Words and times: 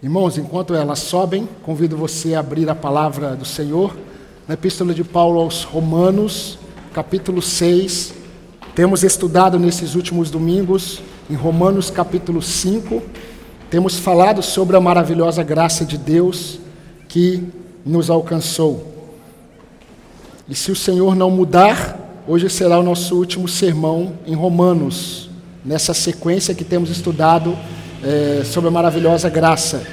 Irmãos, 0.00 0.38
enquanto 0.38 0.76
elas 0.76 1.00
sobem, 1.00 1.48
convido 1.64 1.96
você 1.96 2.32
a 2.32 2.38
abrir 2.38 2.70
a 2.70 2.74
palavra 2.74 3.34
do 3.34 3.44
Senhor 3.44 3.96
na 4.46 4.54
Epístola 4.54 4.94
de 4.94 5.02
Paulo 5.02 5.40
aos 5.40 5.64
Romanos, 5.64 6.56
capítulo 6.94 7.42
6. 7.42 8.14
Temos 8.76 9.02
estudado 9.02 9.58
nesses 9.58 9.96
últimos 9.96 10.30
domingos 10.30 11.02
em 11.28 11.34
Romanos, 11.34 11.90
capítulo 11.90 12.40
5. 12.40 13.02
Temos 13.68 13.98
falado 13.98 14.40
sobre 14.40 14.76
a 14.76 14.80
maravilhosa 14.80 15.42
graça 15.42 15.84
de 15.84 15.98
Deus 15.98 16.60
que 17.08 17.42
nos 17.84 18.08
alcançou. 18.08 18.86
E 20.48 20.54
se 20.54 20.70
o 20.70 20.76
Senhor 20.76 21.16
não 21.16 21.28
mudar, 21.28 22.22
hoje 22.28 22.48
será 22.48 22.78
o 22.78 22.84
nosso 22.84 23.16
último 23.16 23.48
sermão 23.48 24.12
em 24.24 24.36
Romanos, 24.36 25.28
nessa 25.64 25.92
sequência 25.92 26.54
que 26.54 26.62
temos 26.62 26.88
estudado 26.88 27.58
é, 28.02 28.42
sobre 28.44 28.68
a 28.68 28.70
maravilhosa 28.70 29.28
graça. 29.28 29.86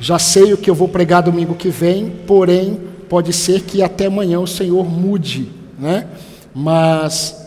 Já 0.00 0.18
sei 0.18 0.52
o 0.52 0.56
que 0.56 0.68
eu 0.68 0.74
vou 0.74 0.88
pregar 0.88 1.22
domingo 1.22 1.54
que 1.54 1.68
vem, 1.68 2.10
porém, 2.26 2.78
pode 3.08 3.32
ser 3.32 3.62
que 3.62 3.82
até 3.82 4.06
amanhã 4.06 4.40
o 4.40 4.46
Senhor 4.46 4.84
mude, 4.84 5.48
né? 5.78 6.08
Mas 6.54 7.40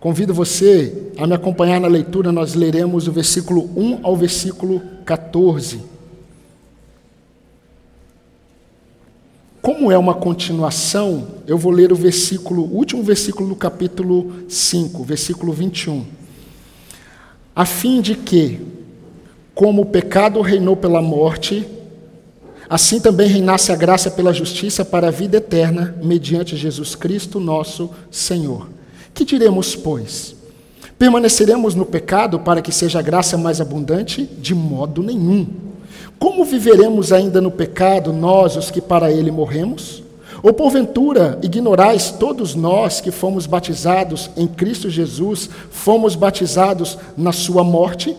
convido 0.00 0.34
você 0.34 1.12
a 1.16 1.26
me 1.26 1.34
acompanhar 1.34 1.80
na 1.80 1.88
leitura, 1.88 2.32
nós 2.32 2.54
leremos 2.54 3.06
o 3.06 3.12
versículo 3.12 3.70
1 3.76 4.00
ao 4.02 4.16
versículo 4.16 4.82
14. 5.04 5.80
Como 9.62 9.90
é 9.90 9.96
uma 9.96 10.12
continuação, 10.12 11.26
eu 11.46 11.56
vou 11.56 11.72
ler 11.72 11.90
o 11.90 11.96
versículo, 11.96 12.64
o 12.64 12.76
último 12.76 13.02
versículo 13.02 13.48
do 13.48 13.56
capítulo 13.56 14.44
5, 14.48 15.04
versículo 15.04 15.52
21 15.52 16.23
a 17.54 17.64
fim 17.64 18.00
de 18.00 18.14
que, 18.14 18.60
como 19.54 19.82
o 19.82 19.86
pecado 19.86 20.40
reinou 20.40 20.76
pela 20.76 21.00
morte, 21.00 21.66
assim 22.68 23.00
também 23.00 23.28
reinasse 23.28 23.70
a 23.70 23.76
graça 23.76 24.10
pela 24.10 24.32
justiça 24.32 24.84
para 24.84 25.08
a 25.08 25.10
vida 25.10 25.36
eterna, 25.36 25.96
mediante 26.02 26.56
Jesus 26.56 26.94
Cristo, 26.94 27.38
nosso 27.38 27.90
Senhor. 28.10 28.68
Que 29.12 29.24
diremos, 29.24 29.76
pois? 29.76 30.34
Permaneceremos 30.98 31.74
no 31.74 31.84
pecado 31.84 32.38
para 32.40 32.62
que 32.62 32.72
seja 32.72 32.98
a 32.98 33.02
graça 33.02 33.36
mais 33.36 33.60
abundante? 33.60 34.24
De 34.24 34.54
modo 34.54 35.02
nenhum. 35.02 35.46
Como 36.18 36.44
viveremos 36.44 37.12
ainda 37.12 37.40
no 37.40 37.50
pecado, 37.50 38.12
nós, 38.12 38.56
os 38.56 38.70
que 38.70 38.80
para 38.80 39.10
ele 39.10 39.30
morremos? 39.30 40.03
Ou 40.44 40.52
porventura 40.52 41.38
ignorais 41.42 42.10
todos 42.10 42.54
nós 42.54 43.00
que 43.00 43.10
fomos 43.10 43.46
batizados 43.46 44.28
em 44.36 44.46
Cristo 44.46 44.90
Jesus, 44.90 45.48
fomos 45.70 46.14
batizados 46.14 46.98
na 47.16 47.32
sua 47.32 47.64
morte? 47.64 48.14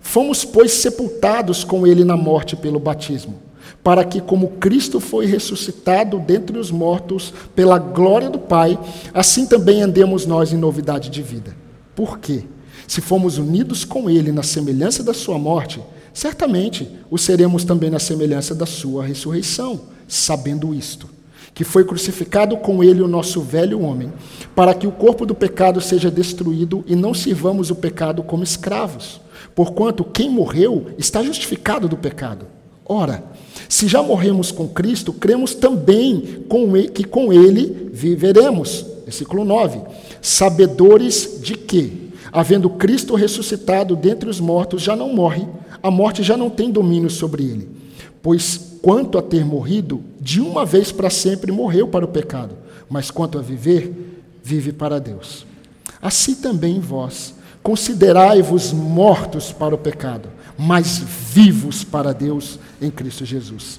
Fomos, 0.00 0.44
pois, 0.44 0.70
sepultados 0.70 1.64
com 1.64 1.84
ele 1.84 2.04
na 2.04 2.16
morte 2.16 2.54
pelo 2.54 2.78
batismo, 2.78 3.40
para 3.82 4.04
que, 4.04 4.20
como 4.20 4.50
Cristo 4.50 5.00
foi 5.00 5.26
ressuscitado 5.26 6.20
dentre 6.20 6.56
os 6.56 6.70
mortos 6.70 7.34
pela 7.56 7.76
glória 7.76 8.30
do 8.30 8.38
Pai, 8.38 8.78
assim 9.12 9.44
também 9.44 9.82
andemos 9.82 10.26
nós 10.26 10.52
em 10.52 10.56
novidade 10.56 11.10
de 11.10 11.22
vida. 11.22 11.56
Por 11.96 12.20
quê? 12.20 12.44
Se 12.86 13.00
fomos 13.00 13.36
unidos 13.36 13.84
com 13.84 14.08
ele 14.08 14.30
na 14.30 14.44
semelhança 14.44 15.02
da 15.02 15.12
sua 15.12 15.40
morte, 15.40 15.82
certamente 16.12 16.88
o 17.10 17.18
seremos 17.18 17.64
também 17.64 17.90
na 17.90 17.98
semelhança 17.98 18.54
da 18.54 18.64
sua 18.64 19.04
ressurreição, 19.04 19.80
sabendo 20.06 20.72
isto 20.72 21.12
que 21.54 21.62
foi 21.62 21.84
crucificado 21.84 22.56
com 22.56 22.82
ele 22.82 23.00
o 23.00 23.08
nosso 23.08 23.40
velho 23.40 23.80
homem, 23.80 24.12
para 24.56 24.74
que 24.74 24.88
o 24.88 24.92
corpo 24.92 25.24
do 25.24 25.34
pecado 25.34 25.80
seja 25.80 26.10
destruído 26.10 26.84
e 26.86 26.96
não 26.96 27.14
sirvamos 27.14 27.70
o 27.70 27.76
pecado 27.76 28.22
como 28.24 28.42
escravos. 28.42 29.20
Porquanto 29.54 30.04
quem 30.04 30.28
morreu 30.28 30.86
está 30.98 31.22
justificado 31.22 31.88
do 31.88 31.96
pecado. 31.96 32.46
Ora, 32.84 33.24
se 33.68 33.86
já 33.86 34.02
morremos 34.02 34.50
com 34.50 34.68
Cristo, 34.68 35.12
cremos 35.12 35.54
também 35.54 36.44
que 36.92 37.04
com 37.04 37.32
ele 37.32 37.88
viveremos. 37.92 38.84
Versículo 39.04 39.44
9. 39.44 39.80
Sabedores 40.20 41.38
de 41.40 41.54
que, 41.54 42.10
havendo 42.32 42.68
Cristo 42.68 43.14
ressuscitado 43.14 43.94
dentre 43.94 44.28
os 44.28 44.40
mortos, 44.40 44.82
já 44.82 44.96
não 44.96 45.14
morre, 45.14 45.46
a 45.82 45.90
morte 45.90 46.22
já 46.22 46.36
não 46.36 46.50
tem 46.50 46.70
domínio 46.70 47.10
sobre 47.10 47.44
ele. 47.44 47.68
Pois 48.20 48.78
quanto 48.82 49.16
a 49.16 49.22
ter 49.22 49.44
morrido, 49.44 50.02
de 50.24 50.40
uma 50.40 50.64
vez 50.64 50.90
para 50.90 51.10
sempre 51.10 51.52
morreu 51.52 51.86
para 51.86 52.06
o 52.06 52.08
pecado, 52.08 52.56
mas 52.88 53.10
quanto 53.10 53.38
a 53.38 53.42
viver, 53.42 54.24
vive 54.42 54.72
para 54.72 54.98
Deus. 54.98 55.44
Assim 56.00 56.34
também 56.34 56.80
vós, 56.80 57.34
considerai-vos 57.62 58.72
mortos 58.72 59.52
para 59.52 59.74
o 59.74 59.78
pecado, 59.78 60.30
mas 60.56 60.96
vivos 60.96 61.84
para 61.84 62.14
Deus 62.14 62.58
em 62.80 62.90
Cristo 62.90 63.26
Jesus. 63.26 63.78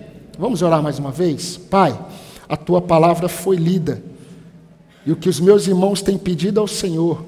Vamos 0.37 0.61
orar 0.61 0.81
mais 0.81 0.97
uma 0.97 1.11
vez? 1.11 1.57
Pai, 1.57 1.97
a 2.47 2.57
tua 2.57 2.81
palavra 2.81 3.27
foi 3.27 3.55
lida. 3.55 4.01
E 5.05 5.11
o 5.11 5.15
que 5.15 5.29
os 5.29 5.39
meus 5.39 5.67
irmãos 5.67 6.01
têm 6.01 6.17
pedido 6.17 6.59
ao 6.59 6.67
Senhor 6.67 7.23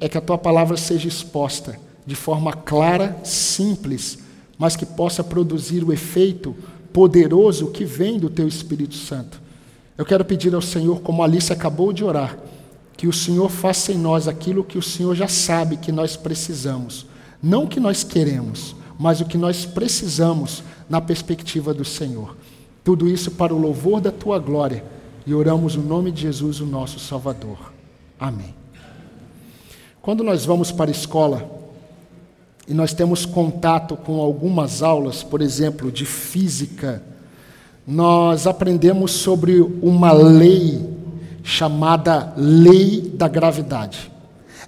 é 0.00 0.08
que 0.08 0.18
a 0.18 0.20
tua 0.20 0.38
palavra 0.38 0.76
seja 0.76 1.08
exposta 1.08 1.78
de 2.06 2.14
forma 2.14 2.52
clara, 2.52 3.18
simples, 3.24 4.18
mas 4.56 4.76
que 4.76 4.86
possa 4.86 5.24
produzir 5.24 5.82
o 5.82 5.92
efeito 5.92 6.54
poderoso 6.92 7.66
que 7.68 7.84
vem 7.84 8.18
do 8.18 8.30
teu 8.30 8.46
Espírito 8.46 8.94
Santo. 8.94 9.40
Eu 9.98 10.04
quero 10.04 10.24
pedir 10.24 10.54
ao 10.54 10.62
Senhor, 10.62 11.00
como 11.00 11.22
Alice 11.22 11.52
acabou 11.52 11.92
de 11.92 12.04
orar, 12.04 12.38
que 12.96 13.08
o 13.08 13.12
Senhor 13.12 13.50
faça 13.50 13.92
em 13.92 13.98
nós 13.98 14.28
aquilo 14.28 14.64
que 14.64 14.78
o 14.78 14.82
Senhor 14.82 15.14
já 15.14 15.26
sabe 15.26 15.76
que 15.76 15.90
nós 15.90 16.16
precisamos. 16.16 17.06
Não 17.42 17.64
o 17.64 17.68
que 17.68 17.80
nós 17.80 18.04
queremos, 18.04 18.76
mas 18.98 19.20
o 19.20 19.26
que 19.26 19.36
nós 19.36 19.66
precisamos 19.66 20.62
na 20.88 21.00
perspectiva 21.00 21.74
do 21.74 21.84
Senhor. 21.84 22.36
Tudo 22.84 23.08
isso 23.08 23.32
para 23.32 23.54
o 23.54 23.58
louvor 23.58 24.00
da 24.00 24.12
tua 24.12 24.38
glória. 24.38 24.84
E 25.26 25.34
oramos 25.34 25.74
no 25.74 25.82
nome 25.82 26.12
de 26.12 26.22
Jesus, 26.22 26.60
o 26.60 26.66
nosso 26.66 27.00
Salvador. 27.00 27.72
Amém. 28.18 28.54
Quando 30.00 30.22
nós 30.22 30.44
vamos 30.44 30.70
para 30.70 30.88
a 30.88 30.92
escola 30.92 31.50
e 32.68 32.72
nós 32.72 32.92
temos 32.92 33.26
contato 33.26 33.96
com 33.96 34.20
algumas 34.20 34.82
aulas, 34.82 35.22
por 35.22 35.42
exemplo, 35.42 35.90
de 35.90 36.04
física, 36.04 37.02
nós 37.86 38.46
aprendemos 38.46 39.12
sobre 39.12 39.60
uma 39.60 40.12
lei 40.12 40.96
chamada 41.42 42.32
lei 42.36 43.00
da 43.14 43.28
gravidade. 43.28 44.10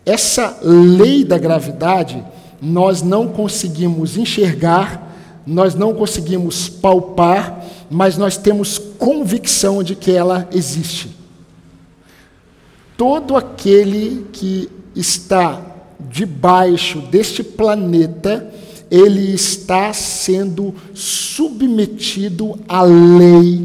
Essa 0.07 0.59
lei 0.63 1.25
da 1.25 1.37
gravidade 1.39 2.25
nós 2.61 3.03
não 3.03 3.29
conseguimos 3.29 4.17
enxergar, 4.17 5.08
nós 5.49 5.75
não 5.75 5.95
conseguimos 5.95 6.69
palpar, 6.69 7.65
mas 7.91 8.19
nós 8.19 8.37
temos 8.37 8.79
convicção 8.79 9.83
de 9.83 9.95
que 9.95 10.13
ela 10.13 10.47
existe. 10.53 11.17
Todo 12.99 13.35
aquele 13.35 14.27
que 14.31 14.69
está 14.95 15.65
debaixo 15.99 17.01
deste 17.01 17.43
planeta, 17.43 18.53
ele 18.91 19.33
está 19.33 19.91
sendo 19.95 20.75
submetido 20.93 22.59
à 22.69 22.83
lei 22.83 23.65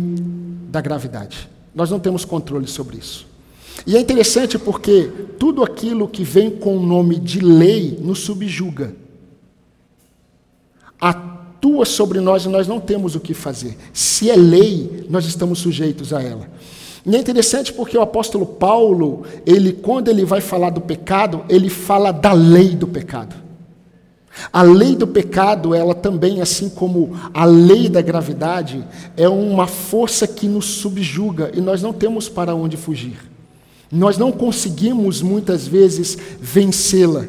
da 0.69 0.79
gravidade. 0.79 1.49
Nós 1.75 1.89
não 1.89 1.99
temos 1.99 2.23
controle 2.23 2.67
sobre 2.67 2.97
isso. 2.97 3.27
E 3.85 3.97
é 3.97 3.99
interessante 3.99 4.57
porque 4.57 5.11
tudo 5.37 5.61
aquilo 5.61 6.07
que 6.07 6.23
vem 6.23 6.49
com 6.49 6.77
o 6.77 6.85
nome 6.85 7.19
de 7.19 7.41
lei 7.41 7.99
nos 8.01 8.19
subjuga 8.19 9.03
atua 11.63 11.85
sobre 11.85 12.19
nós 12.19 12.43
e 12.43 12.49
nós 12.49 12.67
não 12.67 12.79
temos 12.79 13.15
o 13.15 13.21
que 13.21 13.33
fazer. 13.33 13.77
Se 13.93 14.29
é 14.29 14.35
lei, 14.35 15.05
nós 15.09 15.25
estamos 15.25 15.59
sujeitos 15.59 16.11
a 16.11 16.21
ela. 16.21 16.49
E 17.05 17.15
é 17.15 17.19
interessante 17.19 17.71
porque 17.71 17.97
o 17.97 18.01
apóstolo 18.01 18.45
Paulo, 18.45 19.23
ele 19.45 19.71
quando 19.71 20.09
ele 20.09 20.25
vai 20.25 20.41
falar 20.41 20.71
do 20.71 20.81
pecado, 20.81 21.43
ele 21.47 21.69
fala 21.69 22.11
da 22.11 22.33
lei 22.33 22.75
do 22.75 22.87
pecado. 22.87 23.35
A 24.51 24.61
lei 24.61 24.95
do 24.95 25.07
pecado, 25.07 25.73
ela 25.73 25.93
também, 25.93 26.41
assim 26.41 26.67
como 26.67 27.15
a 27.33 27.45
lei 27.45 27.87
da 27.87 28.01
gravidade, 28.01 28.83
é 29.15 29.29
uma 29.29 29.67
força 29.67 30.27
que 30.27 30.47
nos 30.47 30.65
subjuga 30.65 31.51
e 31.53 31.61
nós 31.61 31.81
não 31.81 31.93
temos 31.93 32.27
para 32.27 32.55
onde 32.55 32.75
fugir. 32.75 33.15
Nós 33.91 34.17
não 34.17 34.31
conseguimos 34.31 35.21
muitas 35.21 35.67
vezes 35.67 36.17
vencê-la. 36.41 37.25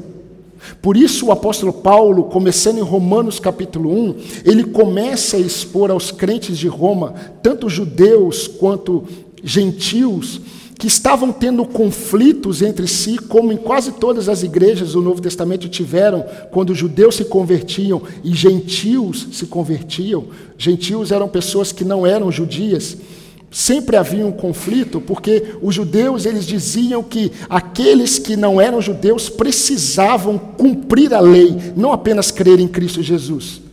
Por 0.80 0.96
isso 0.96 1.26
o 1.26 1.32
apóstolo 1.32 1.72
Paulo, 1.72 2.24
começando 2.24 2.78
em 2.78 2.82
Romanos 2.82 3.38
capítulo 3.40 3.90
1, 3.90 4.16
ele 4.44 4.64
começa 4.64 5.36
a 5.36 5.40
expor 5.40 5.90
aos 5.90 6.10
crentes 6.10 6.58
de 6.58 6.68
Roma, 6.68 7.14
tanto 7.42 7.68
judeus 7.68 8.46
quanto 8.46 9.04
gentios, 9.42 10.40
que 10.78 10.88
estavam 10.88 11.32
tendo 11.32 11.64
conflitos 11.64 12.60
entre 12.60 12.86
si, 12.88 13.16
como 13.16 13.52
em 13.52 13.56
quase 13.56 13.92
todas 13.92 14.28
as 14.28 14.42
igrejas 14.42 14.92
do 14.92 15.00
Novo 15.00 15.20
Testamento 15.20 15.68
tiveram, 15.68 16.24
quando 16.50 16.74
judeus 16.74 17.14
se 17.14 17.24
convertiam 17.24 18.02
e 18.22 18.34
gentios 18.34 19.28
se 19.32 19.46
convertiam. 19.46 20.24
Gentios 20.58 21.12
eram 21.12 21.28
pessoas 21.28 21.72
que 21.72 21.84
não 21.84 22.06
eram 22.06 22.30
judias. 22.30 22.96
Sempre 23.54 23.96
havia 23.96 24.26
um 24.26 24.32
conflito, 24.32 25.00
porque 25.00 25.54
os 25.62 25.72
judeus 25.72 26.26
eles 26.26 26.44
diziam 26.44 27.04
que 27.04 27.30
aqueles 27.48 28.18
que 28.18 28.36
não 28.36 28.60
eram 28.60 28.82
judeus 28.82 29.28
precisavam 29.28 30.36
cumprir 30.36 31.14
a 31.14 31.20
lei, 31.20 31.72
não 31.76 31.92
apenas 31.92 32.32
crer 32.32 32.58
em 32.58 32.66
Cristo 32.66 33.00
Jesus. 33.00 33.63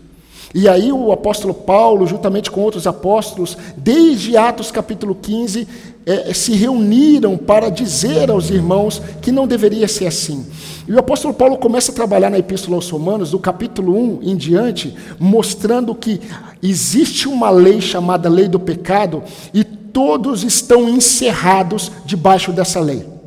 E 0.53 0.67
aí 0.67 0.91
o 0.91 1.11
apóstolo 1.11 1.53
Paulo, 1.53 2.05
juntamente 2.05 2.51
com 2.51 2.61
outros 2.61 2.85
apóstolos, 2.85 3.57
desde 3.77 4.35
Atos 4.35 4.69
capítulo 4.69 5.15
15, 5.15 5.67
é, 6.05 6.31
é, 6.31 6.33
se 6.33 6.53
reuniram 6.53 7.37
para 7.37 7.69
dizer 7.69 8.29
aos 8.29 8.49
irmãos 8.49 9.01
que 9.21 9.31
não 9.31 9.47
deveria 9.47 9.87
ser 9.87 10.07
assim. 10.07 10.45
E 10.87 10.91
o 10.91 10.99
apóstolo 10.99 11.33
Paulo 11.33 11.57
começa 11.57 11.91
a 11.91 11.95
trabalhar 11.95 12.29
na 12.29 12.39
Epístola 12.39 12.75
aos 12.75 12.89
Romanos, 12.89 13.31
do 13.31 13.39
capítulo 13.39 13.95
1 13.95 14.19
em 14.23 14.35
diante, 14.35 14.95
mostrando 15.19 15.95
que 15.95 16.19
existe 16.61 17.27
uma 17.27 17.49
lei 17.49 17.79
chamada 17.79 18.27
lei 18.27 18.47
do 18.47 18.59
pecado 18.59 19.23
e 19.53 19.63
todos 19.63 20.43
estão 20.43 20.89
encerrados 20.89 21.91
debaixo 22.05 22.51
dessa 22.51 22.79
lei. 22.79 23.20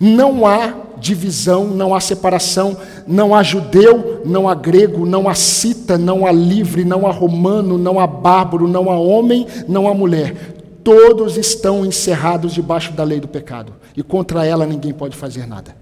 Não 0.00 0.46
há 0.46 0.74
divisão, 0.98 1.66
não 1.66 1.94
há 1.94 2.00
separação, 2.00 2.76
não 3.06 3.34
há 3.34 3.42
judeu, 3.42 4.22
não 4.24 4.48
há 4.48 4.54
grego, 4.54 5.04
não 5.04 5.28
há 5.28 5.34
cita, 5.34 5.98
não 5.98 6.24
há 6.24 6.32
livre, 6.32 6.84
não 6.84 7.06
há 7.06 7.10
romano, 7.10 7.76
não 7.76 7.98
há 7.98 8.06
bárbaro, 8.06 8.68
não 8.68 8.90
há 8.90 8.98
homem, 8.98 9.46
não 9.68 9.88
há 9.88 9.94
mulher. 9.94 10.54
Todos 10.84 11.36
estão 11.36 11.84
encerrados 11.84 12.52
debaixo 12.52 12.92
da 12.92 13.04
lei 13.04 13.20
do 13.20 13.28
pecado 13.28 13.72
e 13.96 14.02
contra 14.02 14.46
ela 14.46 14.66
ninguém 14.66 14.92
pode 14.92 15.16
fazer 15.16 15.46
nada. 15.46 15.76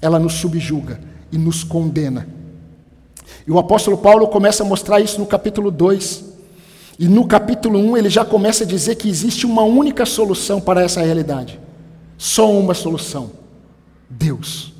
Ela 0.00 0.18
nos 0.18 0.34
subjuga 0.34 1.00
e 1.32 1.38
nos 1.38 1.64
condena. 1.64 2.28
E 3.46 3.50
o 3.50 3.58
apóstolo 3.58 3.96
Paulo 3.96 4.28
começa 4.28 4.62
a 4.62 4.66
mostrar 4.66 5.00
isso 5.00 5.18
no 5.18 5.26
capítulo 5.26 5.70
2. 5.70 6.24
E 6.98 7.06
no 7.08 7.26
capítulo 7.26 7.78
1 7.78 7.96
ele 7.96 8.10
já 8.10 8.24
começa 8.24 8.64
a 8.64 8.66
dizer 8.66 8.96
que 8.96 9.08
existe 9.08 9.46
uma 9.46 9.62
única 9.62 10.04
solução 10.04 10.60
para 10.60 10.82
essa 10.82 11.00
realidade. 11.00 11.58
Só 12.16 12.50
uma 12.50 12.74
solução: 12.74 13.30
Deus. 14.08 14.72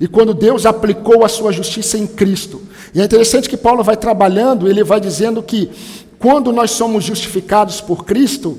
E 0.00 0.08
quando 0.08 0.32
Deus 0.32 0.64
aplicou 0.64 1.24
a 1.24 1.28
sua 1.28 1.52
justiça 1.52 1.98
em 1.98 2.06
Cristo. 2.06 2.62
E 2.94 3.00
é 3.00 3.04
interessante 3.04 3.48
que 3.48 3.56
Paulo 3.56 3.84
vai 3.84 3.96
trabalhando, 3.96 4.68
ele 4.68 4.82
vai 4.82 5.00
dizendo 5.00 5.42
que 5.42 5.70
quando 6.18 6.52
nós 6.52 6.70
somos 6.70 7.04
justificados 7.04 7.80
por 7.80 8.04
Cristo, 8.04 8.58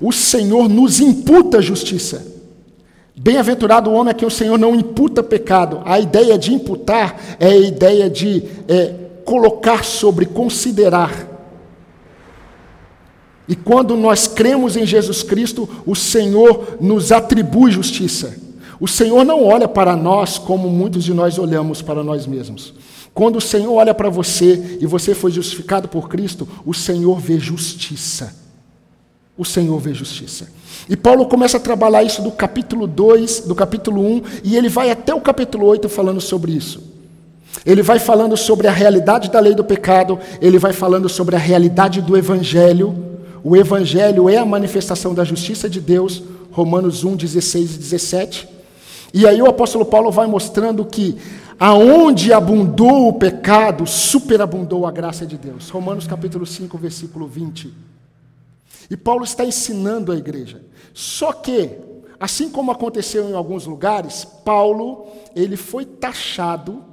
o 0.00 0.12
Senhor 0.12 0.68
nos 0.68 1.00
imputa 1.00 1.60
justiça. 1.60 2.26
Bem-aventurado 3.16 3.90
o 3.90 3.94
homem 3.94 4.12
a 4.12 4.14
quem 4.14 4.28
o 4.28 4.30
Senhor 4.30 4.56
não 4.56 4.74
imputa 4.74 5.22
pecado. 5.22 5.82
A 5.84 5.98
ideia 5.98 6.38
de 6.38 6.54
imputar 6.54 7.36
é 7.40 7.48
a 7.48 7.56
ideia 7.56 8.08
de 8.08 8.44
é, 8.68 8.94
colocar 9.24 9.84
sobre, 9.84 10.24
considerar. 10.24 11.26
E 13.48 13.56
quando 13.56 13.96
nós 13.96 14.26
cremos 14.26 14.76
em 14.76 14.86
Jesus 14.86 15.22
Cristo, 15.22 15.68
o 15.84 15.96
Senhor 15.96 16.76
nos 16.80 17.10
atribui 17.10 17.72
justiça. 17.72 18.47
O 18.80 18.86
Senhor 18.86 19.24
não 19.24 19.44
olha 19.44 19.66
para 19.66 19.96
nós 19.96 20.38
como 20.38 20.68
muitos 20.68 21.04
de 21.04 21.12
nós 21.12 21.38
olhamos 21.38 21.82
para 21.82 22.02
nós 22.02 22.26
mesmos. 22.26 22.74
Quando 23.12 23.36
o 23.36 23.40
Senhor 23.40 23.72
olha 23.72 23.94
para 23.94 24.08
você 24.08 24.78
e 24.80 24.86
você 24.86 25.14
foi 25.14 25.30
justificado 25.30 25.88
por 25.88 26.08
Cristo, 26.08 26.48
o 26.64 26.72
Senhor 26.72 27.18
vê 27.18 27.38
justiça 27.38 28.48
o 29.38 29.44
Senhor 29.44 29.78
vê 29.78 29.94
justiça. 29.94 30.48
E 30.88 30.96
Paulo 30.96 31.24
começa 31.26 31.58
a 31.58 31.60
trabalhar 31.60 32.02
isso 32.02 32.20
do 32.20 32.32
capítulo 32.32 32.88
2, 32.88 33.42
do 33.42 33.54
capítulo 33.54 34.04
1, 34.04 34.22
e 34.42 34.56
ele 34.56 34.68
vai 34.68 34.90
até 34.90 35.14
o 35.14 35.20
capítulo 35.20 35.64
8 35.66 35.88
falando 35.88 36.20
sobre 36.20 36.50
isso. 36.50 36.82
Ele 37.64 37.80
vai 37.80 38.00
falando 38.00 38.36
sobre 38.36 38.66
a 38.66 38.72
realidade 38.72 39.30
da 39.30 39.38
lei 39.38 39.54
do 39.54 39.62
pecado, 39.62 40.18
ele 40.40 40.58
vai 40.58 40.72
falando 40.72 41.08
sobre 41.08 41.36
a 41.36 41.38
realidade 41.38 42.02
do 42.02 42.16
evangelho. 42.16 42.96
O 43.44 43.56
evangelho 43.56 44.28
é 44.28 44.36
a 44.36 44.44
manifestação 44.44 45.14
da 45.14 45.22
justiça 45.22 45.70
de 45.70 45.80
Deus, 45.80 46.22
Romanos 46.50 47.04
1, 47.04 47.14
16 47.14 47.76
e 47.76 47.78
17. 47.78 48.48
E 49.12 49.26
aí 49.26 49.40
o 49.40 49.46
apóstolo 49.48 49.84
Paulo 49.84 50.10
vai 50.10 50.26
mostrando 50.26 50.84
que 50.84 51.18
aonde 51.58 52.32
abundou 52.32 53.08
o 53.08 53.12
pecado, 53.14 53.86
superabundou 53.86 54.86
a 54.86 54.90
graça 54.90 55.26
de 55.26 55.36
Deus. 55.36 55.70
Romanos 55.70 56.06
capítulo 56.06 56.46
5, 56.46 56.76
versículo 56.78 57.26
20. 57.26 57.72
E 58.90 58.96
Paulo 58.96 59.24
está 59.24 59.44
ensinando 59.44 60.12
a 60.12 60.16
igreja. 60.16 60.62
Só 60.94 61.32
que, 61.32 61.78
assim 62.18 62.50
como 62.50 62.70
aconteceu 62.70 63.28
em 63.28 63.34
alguns 63.34 63.66
lugares, 63.66 64.24
Paulo, 64.24 65.06
ele 65.34 65.56
foi 65.56 65.84
taxado 65.84 66.84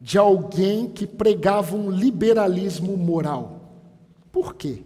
de 0.00 0.18
alguém 0.18 0.88
que 0.88 1.06
pregava 1.06 1.76
um 1.76 1.90
liberalismo 1.90 2.96
moral. 2.96 3.72
Por 4.30 4.54
quê? 4.54 4.82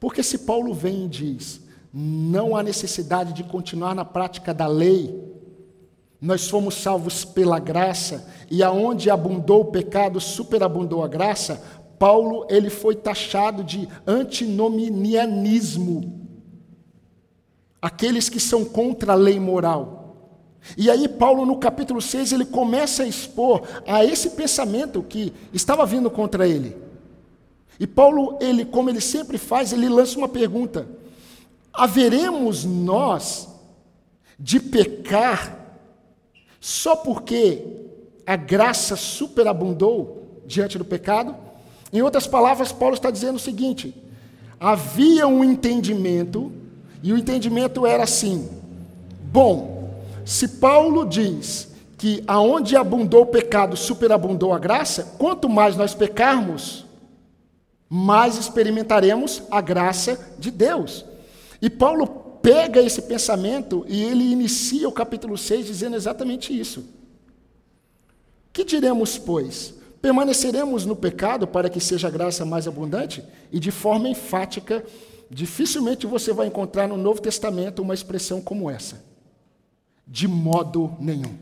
Porque 0.00 0.22
se 0.22 0.38
Paulo 0.38 0.74
vem 0.74 1.06
e 1.06 1.08
diz: 1.08 1.60
não 2.00 2.54
há 2.54 2.62
necessidade 2.62 3.32
de 3.32 3.42
continuar 3.42 3.92
na 3.92 4.04
prática 4.04 4.54
da 4.54 4.68
lei, 4.68 5.20
nós 6.20 6.48
fomos 6.48 6.76
salvos 6.76 7.24
pela 7.24 7.58
graça, 7.58 8.28
e 8.48 8.62
aonde 8.62 9.10
abundou 9.10 9.62
o 9.62 9.72
pecado, 9.72 10.20
superabundou 10.20 11.02
a 11.02 11.08
graça, 11.08 11.60
Paulo 11.98 12.46
ele 12.48 12.70
foi 12.70 12.94
taxado 12.94 13.64
de 13.64 13.88
antinomianismo. 14.06 16.24
Aqueles 17.82 18.28
que 18.28 18.38
são 18.38 18.64
contra 18.64 19.14
a 19.14 19.16
lei 19.16 19.40
moral. 19.40 20.54
E 20.76 20.88
aí 20.88 21.08
Paulo 21.08 21.44
no 21.44 21.58
capítulo 21.58 22.00
6 22.00 22.32
ele 22.32 22.44
começa 22.44 23.02
a 23.02 23.08
expor 23.08 23.62
a 23.86 24.04
esse 24.04 24.30
pensamento 24.30 25.02
que 25.02 25.32
estava 25.52 25.84
vindo 25.84 26.08
contra 26.08 26.46
ele. 26.46 26.76
E 27.80 27.86
Paulo, 27.86 28.38
ele, 28.40 28.64
como 28.64 28.90
ele 28.90 29.00
sempre 29.00 29.38
faz, 29.38 29.72
ele 29.72 29.88
lança 29.88 30.18
uma 30.18 30.28
pergunta: 30.28 30.97
haveremos 31.72 32.64
nós 32.64 33.48
de 34.38 34.60
pecar 34.60 35.56
só 36.60 36.96
porque 36.96 37.64
a 38.26 38.36
graça 38.36 38.96
superabundou 38.96 40.42
diante 40.46 40.78
do 40.78 40.84
pecado? 40.84 41.34
Em 41.92 42.02
outras 42.02 42.26
palavras, 42.26 42.72
Paulo 42.72 42.94
está 42.94 43.10
dizendo 43.10 43.36
o 43.36 43.40
seguinte: 43.40 43.94
havia 44.60 45.26
um 45.26 45.42
entendimento, 45.42 46.52
e 47.02 47.12
o 47.12 47.18
entendimento 47.18 47.86
era 47.86 48.04
assim: 48.04 48.48
bom, 49.32 49.94
se 50.24 50.48
Paulo 50.48 51.06
diz 51.06 51.68
que 51.96 52.22
aonde 52.26 52.76
abundou 52.76 53.22
o 53.22 53.26
pecado, 53.26 53.76
superabundou 53.76 54.52
a 54.52 54.58
graça, 54.58 55.14
quanto 55.18 55.48
mais 55.48 55.76
nós 55.76 55.94
pecarmos, 55.94 56.86
mais 57.88 58.36
experimentaremos 58.36 59.42
a 59.50 59.60
graça 59.60 60.34
de 60.38 60.50
Deus. 60.50 61.04
E 61.60 61.68
Paulo 61.68 62.06
pega 62.42 62.80
esse 62.80 63.02
pensamento 63.02 63.84
e 63.88 64.02
ele 64.02 64.24
inicia 64.24 64.88
o 64.88 64.92
capítulo 64.92 65.36
6 65.36 65.66
dizendo 65.66 65.96
exatamente 65.96 66.58
isso. 66.58 66.84
Que 68.52 68.64
diremos, 68.64 69.18
pois? 69.18 69.74
Permaneceremos 70.00 70.86
no 70.86 70.94
pecado 70.94 71.46
para 71.46 71.68
que 71.68 71.80
seja 71.80 72.08
a 72.08 72.10
graça 72.10 72.44
mais 72.44 72.68
abundante? 72.68 73.22
E 73.52 73.58
de 73.58 73.70
forma 73.70 74.08
enfática, 74.08 74.84
dificilmente 75.30 76.06
você 76.06 76.32
vai 76.32 76.46
encontrar 76.46 76.86
no 76.88 76.96
Novo 76.96 77.20
Testamento 77.20 77.82
uma 77.82 77.94
expressão 77.94 78.40
como 78.40 78.70
essa. 78.70 79.04
De 80.06 80.26
modo 80.28 80.96
nenhum. 81.00 81.36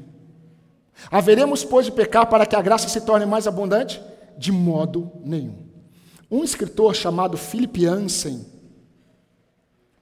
Haveremos, 1.11 1.63
pois, 1.63 1.87
de 1.87 1.93
pecar 1.93 2.27
para 2.27 2.47
que 2.47 2.57
a 2.57 2.63
graça 2.63 2.89
se 2.89 3.01
torne 3.03 3.27
mais 3.27 3.47
abundante? 3.47 4.01
De 4.39 4.51
modo 4.51 5.13
nenhum. 5.25 5.67
Um 6.31 6.43
escritor 6.43 6.95
chamado 6.95 7.37
Philip 7.37 7.87
Ansem, 7.87 8.45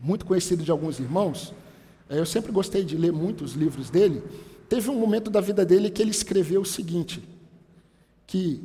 muito 0.05 0.27
conhecido 0.27 0.63
de 0.63 0.71
alguns 0.71 1.01
irmãos, 1.01 1.55
eh, 2.11 2.19
eu 2.19 2.27
sempre 2.27 2.53
gostei 2.53 2.85
de 2.85 2.95
ler 2.95 3.11
muitos 3.11 3.55
livros 3.55 3.89
dele. 3.89 4.23
Teve 4.69 4.91
um 4.91 4.99
momento 4.99 5.31
da 5.31 5.41
vida 5.41 5.65
dele 5.65 5.89
que 5.89 6.03
ele 6.03 6.11
escreveu 6.11 6.61
o 6.61 6.67
seguinte: 6.67 7.27
que 8.27 8.63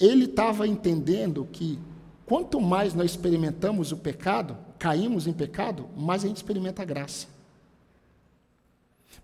ele 0.00 0.24
estava 0.24 0.66
entendendo 0.66 1.46
que 1.52 1.78
quanto 2.26 2.60
mais 2.60 2.94
nós 2.94 3.12
experimentamos 3.12 3.92
o 3.92 3.96
pecado, 3.96 4.58
caímos 4.76 5.28
em 5.28 5.32
pecado, 5.32 5.88
mais 5.96 6.24
a 6.24 6.26
gente 6.26 6.38
experimenta 6.38 6.82
a 6.82 6.84
graça. 6.84 7.28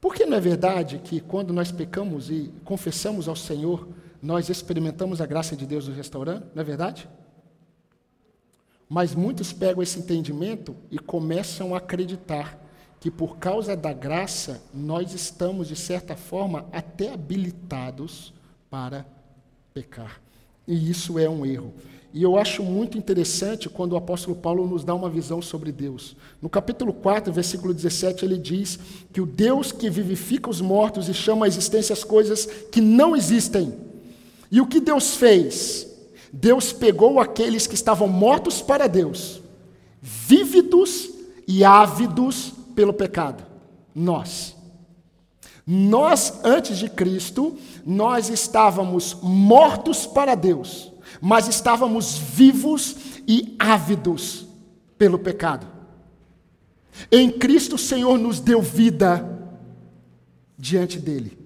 Por 0.01 0.15
que 0.15 0.25
não 0.25 0.37
é 0.37 0.41
verdade 0.41 1.01
que 1.03 1.21
quando 1.21 1.53
nós 1.53 1.73
pecamos 1.73 2.31
e 2.31 2.53
confessamos 2.65 3.27
ao 3.27 3.35
Senhor, 3.35 3.89
nós 4.23 4.49
experimentamos 4.49 5.21
a 5.21 5.27
graça 5.27 5.57
de 5.57 5.67
Deus 5.67 5.89
no 5.89 5.95
restaurante? 5.95 6.47
Não 6.55 6.61
é 6.61 6.65
verdade? 6.65 7.09
Mas 8.89 9.15
muitos 9.15 9.53
pegam 9.53 9.83
esse 9.83 9.99
entendimento 9.99 10.75
e 10.91 10.99
começam 10.99 11.75
a 11.75 11.79
acreditar 11.79 12.59
que 13.01 13.11
por 13.11 13.37
causa 13.37 13.77
da 13.77 13.93
graça 13.93 14.63
nós 14.75 15.13
estamos, 15.13 15.69
de 15.69 15.77
certa 15.77 16.17
forma, 16.17 16.67
até 16.73 17.13
habilitados 17.13 18.33
para 18.71 19.07
pecar. 19.73 20.21
E 20.67 20.91
isso 20.91 21.19
é 21.19 21.29
um 21.29 21.47
erro. 21.47 21.73
E 22.13 22.23
eu 22.23 22.39
acho 22.39 22.63
muito 22.63 22.97
interessante 22.97 23.69
quando 23.69 23.93
o 23.93 23.97
apóstolo 23.97 24.35
Paulo 24.35 24.67
nos 24.67 24.83
dá 24.83 24.95
uma 24.95 25.11
visão 25.11 25.43
sobre 25.43 25.71
Deus. 25.71 26.17
No 26.41 26.49
capítulo 26.49 26.93
4, 26.93 27.33
versículo 27.33 27.75
17, 27.75 28.25
ele 28.25 28.39
diz 28.39 28.79
que 29.13 29.21
o 29.21 29.27
Deus 29.27 29.71
que 29.71 29.91
vivifica 29.91 30.49
os 30.49 30.61
mortos 30.61 31.09
e 31.09 31.15
chama 31.15 31.45
à 31.45 31.49
existência 31.49 31.93
as 31.93 32.03
coisas 32.03 32.47
que 32.73 32.81
não 32.81 33.15
existem. 33.15 33.75
E 34.51 34.61
o 34.61 34.67
que 34.67 34.81
Deus 34.81 35.17
fez? 35.17 35.87
Deus 36.33 36.73
pegou 36.73 37.21
aqueles 37.21 37.67
que 37.67 37.75
estavam 37.75 38.09
mortos 38.09 38.61
para 38.61 38.87
Deus, 38.87 39.41
vívidos 40.01 41.11
e 41.47 41.65
ávidos 41.65 42.53
pelo 42.75 42.93
pecado. 42.93 43.45
Nós. 43.95 44.57
Nós, 45.67 46.41
antes 46.45 46.79
de 46.79 46.89
Cristo, 46.89 47.57
nós 47.85 48.31
estávamos 48.31 49.17
mortos 49.23 50.07
para 50.07 50.35
Deus 50.35 50.93
mas 51.21 51.49
estávamos 51.49 52.17
vivos 52.19 52.97
e 53.27 53.55
ávidos 53.59 54.47
pelo 54.97 55.19
pecado. 55.19 55.67
Em 57.11 57.31
Cristo 57.31 57.77
o 57.77 57.79
Senhor 57.79 58.19
nos 58.19 58.41
deu 58.41 58.61
vida 58.61 59.39
diante 60.57 60.99
dele. 60.99 61.38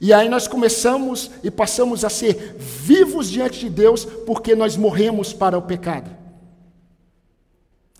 E 0.00 0.12
aí 0.12 0.28
nós 0.28 0.46
começamos 0.46 1.30
e 1.42 1.50
passamos 1.50 2.04
a 2.04 2.10
ser 2.10 2.56
vivos 2.58 3.30
diante 3.30 3.60
de 3.60 3.70
Deus 3.70 4.04
porque 4.04 4.54
nós 4.54 4.76
morremos 4.76 5.32
para 5.32 5.58
o 5.58 5.62
pecado. 5.62 6.10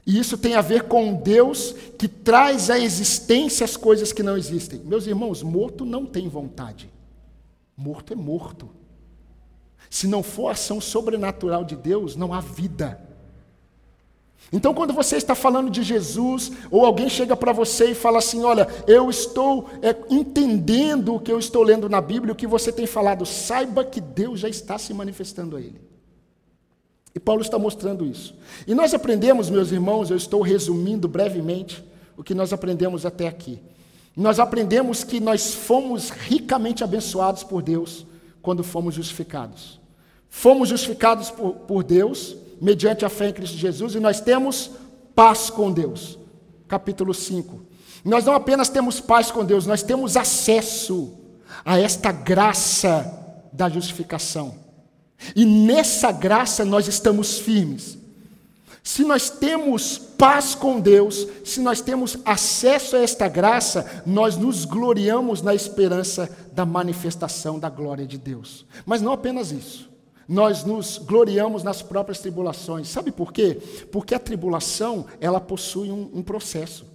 E 0.07 0.19
isso 0.19 0.37
tem 0.37 0.55
a 0.55 0.61
ver 0.61 0.85
com 0.85 1.15
Deus 1.15 1.75
que 1.99 2.09
traz 2.09 2.71
à 2.71 2.79
existência 2.79 3.65
as 3.65 3.77
coisas 3.77 4.13
que 4.13 4.23
não 4.23 4.37
existem. 4.37 4.81
Meus 4.81 5.07
irmãos, 5.07 5.43
morto 5.43 5.85
não 5.85 6.07
tem 6.07 6.29
vontade. 6.29 6.91
Morto 7.77 8.13
é 8.13 8.17
morto. 8.17 8.69
Se 9.89 10.07
não 10.07 10.23
for 10.23 10.49
ação 10.49 10.81
sobrenatural 10.81 11.65
de 11.65 11.77
Deus, 11.77 12.17
não 12.17 12.33
há 12.33 12.41
vida. 12.41 13.10
Então, 14.53 14.75
quando 14.75 14.93
você 14.93 15.17
está 15.17 15.35
falando 15.35 15.71
de 15.71 15.83
Jesus, 15.83 16.51
ou 16.71 16.85
alguém 16.85 17.09
chega 17.09 17.37
para 17.37 17.53
você 17.53 17.93
e 17.93 17.95
fala 17.95 18.19
assim: 18.19 18.43
Olha, 18.43 18.67
eu 18.87 19.09
estou 19.09 19.69
é, 19.81 19.95
entendendo 20.11 21.15
o 21.15 21.21
que 21.21 21.31
eu 21.31 21.39
estou 21.39 21.63
lendo 21.63 21.89
na 21.89 22.01
Bíblia, 22.01 22.33
o 22.33 22.37
que 22.37 22.47
você 22.47 22.73
tem 22.73 22.87
falado, 22.87 23.25
saiba 23.25 23.85
que 23.85 24.01
Deus 24.01 24.41
já 24.41 24.49
está 24.49 24.77
se 24.77 24.93
manifestando 24.93 25.57
a 25.57 25.61
ele. 25.61 25.81
E 27.15 27.21
Paulo 27.21 27.43
está 27.43 27.59
mostrando 27.59 28.05
isso. 28.05 28.35
E 28.67 28.75
nós 28.75 28.95
aprendemos, 28.95 29.51
meus 29.51 29.73
irmãos, 29.73 30.11
eu 30.11 30.17
estou 30.17 30.43
resumindo 30.43 31.09
brevemente 31.09 31.85
o 32.17 32.23
que 32.23 32.35
nós 32.35 32.53
aprendemos 32.53 33.07
até 33.07 33.27
aqui. 33.27 33.61
Nós 34.17 34.39
aprendemos 34.39 35.05
que 35.05 35.21
nós 35.21 35.55
fomos 35.55 36.11
ricamente 36.11 36.85
abençoados 36.85 37.43
por 37.43 37.63
Deus 37.63 38.07
quando 38.43 38.63
fomos 38.63 38.95
justificados. 38.95 39.81
Fomos 40.29 40.69
justificados 40.69 41.31
por, 41.31 41.55
por 41.55 41.83
Deus, 41.83 42.37
mediante 42.61 43.05
a 43.05 43.09
fé 43.09 43.29
em 43.29 43.33
Cristo 43.33 43.57
Jesus, 43.57 43.95
e 43.95 44.01
nós 44.01 44.21
temos 44.21 44.71
paz 45.15 45.49
com 45.49 45.73
Deus. 45.73 46.19
Capítulo 46.69 47.15
5. 47.15 47.61
Nós 48.05 48.25
não 48.25 48.35
apenas 48.35 48.69
temos 48.69 49.01
paz 49.01 49.31
com 49.31 49.45
Deus, 49.45 49.67
nós 49.67 49.83
temos 49.83 50.17
acesso 50.17 51.13
a 51.65 51.79
esta 51.79 52.13
graça 52.13 53.19
da 53.53 53.69
justificação. 53.69 54.55
E 55.35 55.45
nessa 55.45 56.13
graça 56.13 56.65
nós 56.65 56.87
estamos 56.89 57.39
firmes. 57.39 57.99
Se 58.83 59.05
nós 59.05 59.29
temos 59.29 59.99
paz 59.99 60.55
com 60.55 60.81
Deus, 60.81 61.27
se 61.45 61.61
nós 61.61 61.83
temos 61.83 62.17
acesso 62.25 62.97
a 62.97 63.01
esta 63.01 63.29
graça, 63.29 64.03
nós 64.07 64.37
nos 64.37 64.65
gloriamos 64.65 65.43
na 65.43 65.55
esperança 65.55 66.31
da 66.53 66.65
manifestação 66.65 67.59
da 67.59 67.69
glória 67.69 68.07
de 68.07 68.17
Deus. 68.17 68.65
Mas 68.87 69.03
não 69.03 69.13
apenas 69.13 69.53
isso 69.53 69.90
nós 70.31 70.63
nos 70.63 70.97
gloriamos 70.97 71.65
nas 71.65 71.83
próprias 71.83 72.21
tribulações. 72.21 72.87
Sabe 72.87 73.11
por 73.11 73.33
quê? 73.33 73.59
Porque 73.91 74.15
a 74.15 74.19
tribulação, 74.19 75.07
ela 75.21 75.41
possui 75.41 75.91
um, 75.91 76.09
um 76.15 76.23
processo. 76.23 76.87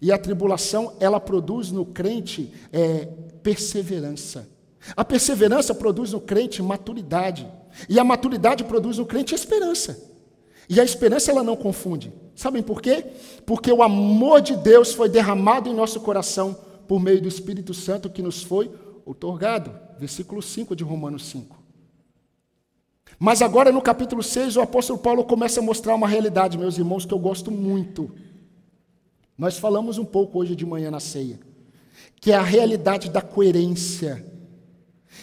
E 0.00 0.10
a 0.10 0.18
tribulação, 0.18 0.94
ela 0.98 1.20
produz 1.20 1.70
no 1.70 1.86
crente 1.86 2.52
é, 2.72 3.06
perseverança. 3.40 4.48
A 4.96 5.04
perseverança 5.04 5.72
produz 5.72 6.10
no 6.10 6.20
crente 6.20 6.60
maturidade. 6.60 7.48
E 7.88 8.00
a 8.00 8.04
maturidade 8.04 8.64
produz 8.64 8.98
no 8.98 9.06
crente 9.06 9.32
esperança. 9.32 10.02
E 10.68 10.80
a 10.80 10.84
esperança, 10.84 11.30
ela 11.30 11.44
não 11.44 11.54
confunde. 11.54 12.12
Sabem 12.34 12.64
por 12.64 12.82
quê? 12.82 13.06
Porque 13.46 13.70
o 13.70 13.80
amor 13.80 14.40
de 14.40 14.56
Deus 14.56 14.92
foi 14.92 15.08
derramado 15.08 15.68
em 15.68 15.74
nosso 15.74 16.00
coração 16.00 16.58
por 16.88 16.98
meio 16.98 17.22
do 17.22 17.28
Espírito 17.28 17.72
Santo 17.72 18.10
que 18.10 18.22
nos 18.22 18.42
foi 18.42 18.68
otorgado. 19.06 19.72
Versículo 20.00 20.42
5 20.42 20.74
de 20.74 20.82
Romanos 20.82 21.26
5. 21.26 21.61
Mas 23.18 23.42
agora 23.42 23.70
no 23.70 23.80
capítulo 23.80 24.22
6, 24.22 24.56
o 24.56 24.60
apóstolo 24.60 24.98
Paulo 24.98 25.24
começa 25.24 25.60
a 25.60 25.62
mostrar 25.62 25.94
uma 25.94 26.08
realidade, 26.08 26.58
meus 26.58 26.78
irmãos, 26.78 27.04
que 27.04 27.14
eu 27.14 27.18
gosto 27.18 27.50
muito. 27.50 28.10
Nós 29.36 29.58
falamos 29.58 29.98
um 29.98 30.04
pouco 30.04 30.38
hoje 30.38 30.54
de 30.54 30.66
manhã 30.66 30.90
na 30.90 31.00
ceia, 31.00 31.38
que 32.20 32.32
é 32.32 32.36
a 32.36 32.42
realidade 32.42 33.10
da 33.10 33.20
coerência. 33.20 34.24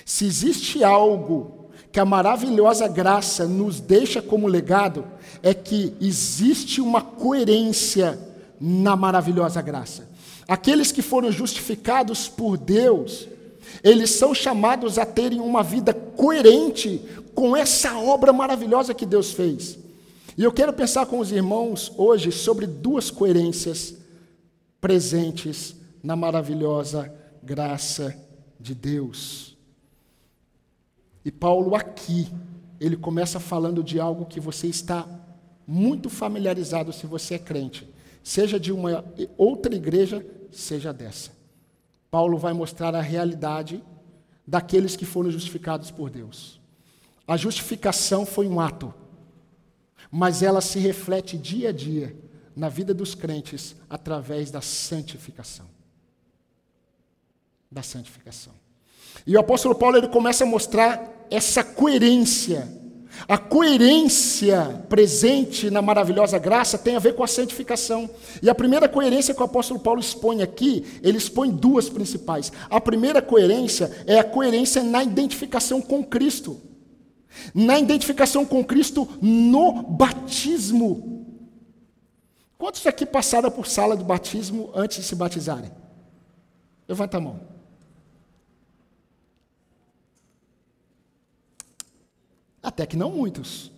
Se 0.05 0.25
existe 0.25 0.83
algo 0.83 1.69
que 1.91 1.99
a 1.99 2.05
maravilhosa 2.05 2.87
graça 2.87 3.45
nos 3.47 3.79
deixa 3.79 4.21
como 4.21 4.47
legado, 4.47 5.05
é 5.41 5.53
que 5.53 5.93
existe 5.99 6.81
uma 6.81 7.01
coerência 7.01 8.19
na 8.59 8.95
maravilhosa 8.95 9.61
graça. 9.61 10.09
Aqueles 10.47 10.91
que 10.91 11.01
foram 11.01 11.31
justificados 11.31 12.27
por 12.27 12.57
Deus, 12.57 13.27
eles 13.83 14.11
são 14.11 14.33
chamados 14.33 14.97
a 14.97 15.05
terem 15.05 15.39
uma 15.39 15.63
vida 15.63 15.93
coerente 15.93 17.01
com 17.39 17.55
essa 17.55 17.97
obra 17.97 18.33
maravilhosa 18.33 18.93
que 18.93 19.05
Deus 19.05 19.31
fez. 19.31 19.79
E 20.37 20.43
eu 20.43 20.51
quero 20.51 20.73
pensar 20.73 21.05
com 21.05 21.19
os 21.19 21.31
irmãos 21.31 21.89
hoje 21.95 22.33
sobre 22.33 22.67
duas 22.67 23.09
coerências 23.09 23.95
presentes 24.81 25.73
na 26.03 26.17
maravilhosa 26.17 27.09
graça 27.41 28.13
de 28.59 28.75
Deus. 28.75 29.57
E 31.23 31.31
Paulo 31.31 31.75
aqui, 31.75 32.27
ele 32.77 32.97
começa 32.97 33.39
falando 33.39 33.81
de 33.81 34.01
algo 34.01 34.25
que 34.25 34.41
você 34.41 34.67
está 34.67 35.07
muito 35.65 36.09
familiarizado 36.09 36.91
se 36.91 37.07
você 37.07 37.35
é 37.35 37.39
crente, 37.39 37.87
seja 38.21 38.59
de 38.59 38.73
uma 38.73 39.05
outra 39.37 39.73
igreja, 39.73 40.25
seja 40.51 40.91
dessa. 40.91 41.31
Paulo 42.11 42.37
vai 42.37 42.51
mostrar 42.51 42.93
a 42.93 43.01
realidade 43.01 43.81
daqueles 44.45 44.97
que 44.97 45.05
foram 45.05 45.31
justificados 45.31 45.89
por 45.89 46.09
Deus. 46.09 46.58
A 47.29 47.37
justificação 47.37 48.25
foi 48.25 48.47
um 48.47 48.59
ato, 48.59 48.91
mas 50.09 50.41
ela 50.41 50.61
se 50.61 50.79
reflete 50.79 51.37
dia 51.37 51.69
a 51.69 51.71
dia 51.71 52.17
na 52.55 52.69
vida 52.69 52.91
dos 52.91 53.13
crentes 53.13 53.75
através 53.87 54.49
da 54.49 54.61
santificação. 54.61 55.67
Da 57.69 57.83
santificação. 57.83 58.51
E 59.27 59.35
o 59.35 59.39
apóstolo 59.39 59.75
Paulo 59.75 59.97
ele 59.97 60.07
começa 60.07 60.43
a 60.43 60.47
mostrar 60.47 61.27
essa 61.29 61.63
coerência 61.63 62.67
a 63.27 63.37
coerência 63.37 64.85
presente 64.87 65.69
na 65.69 65.81
maravilhosa 65.81 66.39
graça 66.39 66.77
tem 66.77 66.95
a 66.95 66.99
ver 66.99 67.15
com 67.15 67.23
a 67.23 67.27
santificação. 67.27 68.09
E 68.41 68.49
a 68.49 68.55
primeira 68.55 68.87
coerência 68.87 69.33
que 69.33 69.41
o 69.41 69.45
apóstolo 69.45 69.79
Paulo 69.79 69.99
expõe 69.99 70.41
aqui, 70.41 70.85
ele 71.03 71.17
expõe 71.17 71.51
duas 71.51 71.89
principais. 71.89 72.51
A 72.69 72.79
primeira 72.79 73.21
coerência 73.21 73.91
é 74.07 74.19
a 74.19 74.23
coerência 74.23 74.83
na 74.83 75.03
identificação 75.03 75.81
com 75.81 76.03
Cristo. 76.03 76.68
Na 77.53 77.79
identificação 77.79 78.45
com 78.45 78.63
Cristo 78.63 79.07
no 79.21 79.83
batismo. 79.83 81.25
Quantos 82.57 82.85
aqui 82.85 83.05
passaram 83.05 83.49
por 83.49 83.67
sala 83.67 83.95
de 83.95 84.03
batismo 84.03 84.71
antes 84.75 84.97
de 84.97 85.03
se 85.03 85.15
batizarem? 85.15 85.71
Levanta 86.87 87.17
a 87.17 87.21
mão. 87.21 87.39
Até 92.61 92.85
que 92.85 92.97
não 92.97 93.11
muitos. 93.11 93.71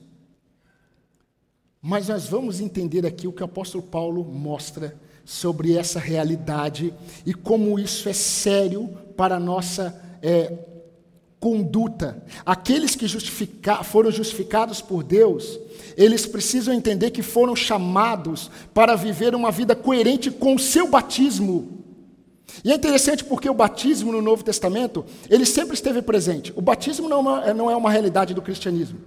Mas 1.81 2.08
nós 2.08 2.27
vamos 2.27 2.60
entender 2.60 3.05
aqui 3.05 3.27
o 3.27 3.34
que 3.34 3.41
o 3.41 3.46
apóstolo 3.46 3.84
Paulo 3.84 4.24
mostra 4.24 4.96
sobre 5.24 5.77
essa 5.77 6.00
realidade 6.00 6.93
e 7.25 7.34
como 7.34 7.79
isso 7.79 8.10
é 8.10 8.13
sério 8.13 8.88
para 9.15 9.36
a 9.36 9.39
nossa 9.39 10.00
é, 10.22 10.51
conduta. 11.42 12.24
Aqueles 12.46 12.96
que 12.96 13.08
justifica, 13.08 13.84
foram 13.84 14.12
justificados 14.12 14.80
por 14.80 15.04
Deus, 15.04 15.60
eles 15.98 16.28
precisam 16.28 16.72
entender 16.72 17.10
que 17.10 17.24
foram 17.24 17.56
chamados 17.56 18.52
para 18.74 18.96
viver 18.96 19.34
uma 19.34 19.52
vida 19.52 19.76
coerente 19.76 20.30
com 20.30 20.54
o 20.54 20.60
seu 20.60 20.88
batismo. 20.88 21.80
E 22.64 22.72
é 22.72 22.76
interessante 22.76 23.24
porque 23.24 23.50
o 23.50 23.56
batismo 23.56 24.12
no 24.12 24.22
Novo 24.22 24.44
Testamento, 24.44 25.04
ele 25.30 25.46
sempre 25.46 25.74
esteve 25.74 26.02
presente. 26.04 26.54
O 26.56 26.62
batismo 26.62 27.10
não 27.10 27.38
é, 27.38 27.54
não 27.56 27.72
é 27.72 27.76
uma 27.76 27.90
realidade 27.90 28.36
do 28.36 28.42
cristianismo. 28.42 29.00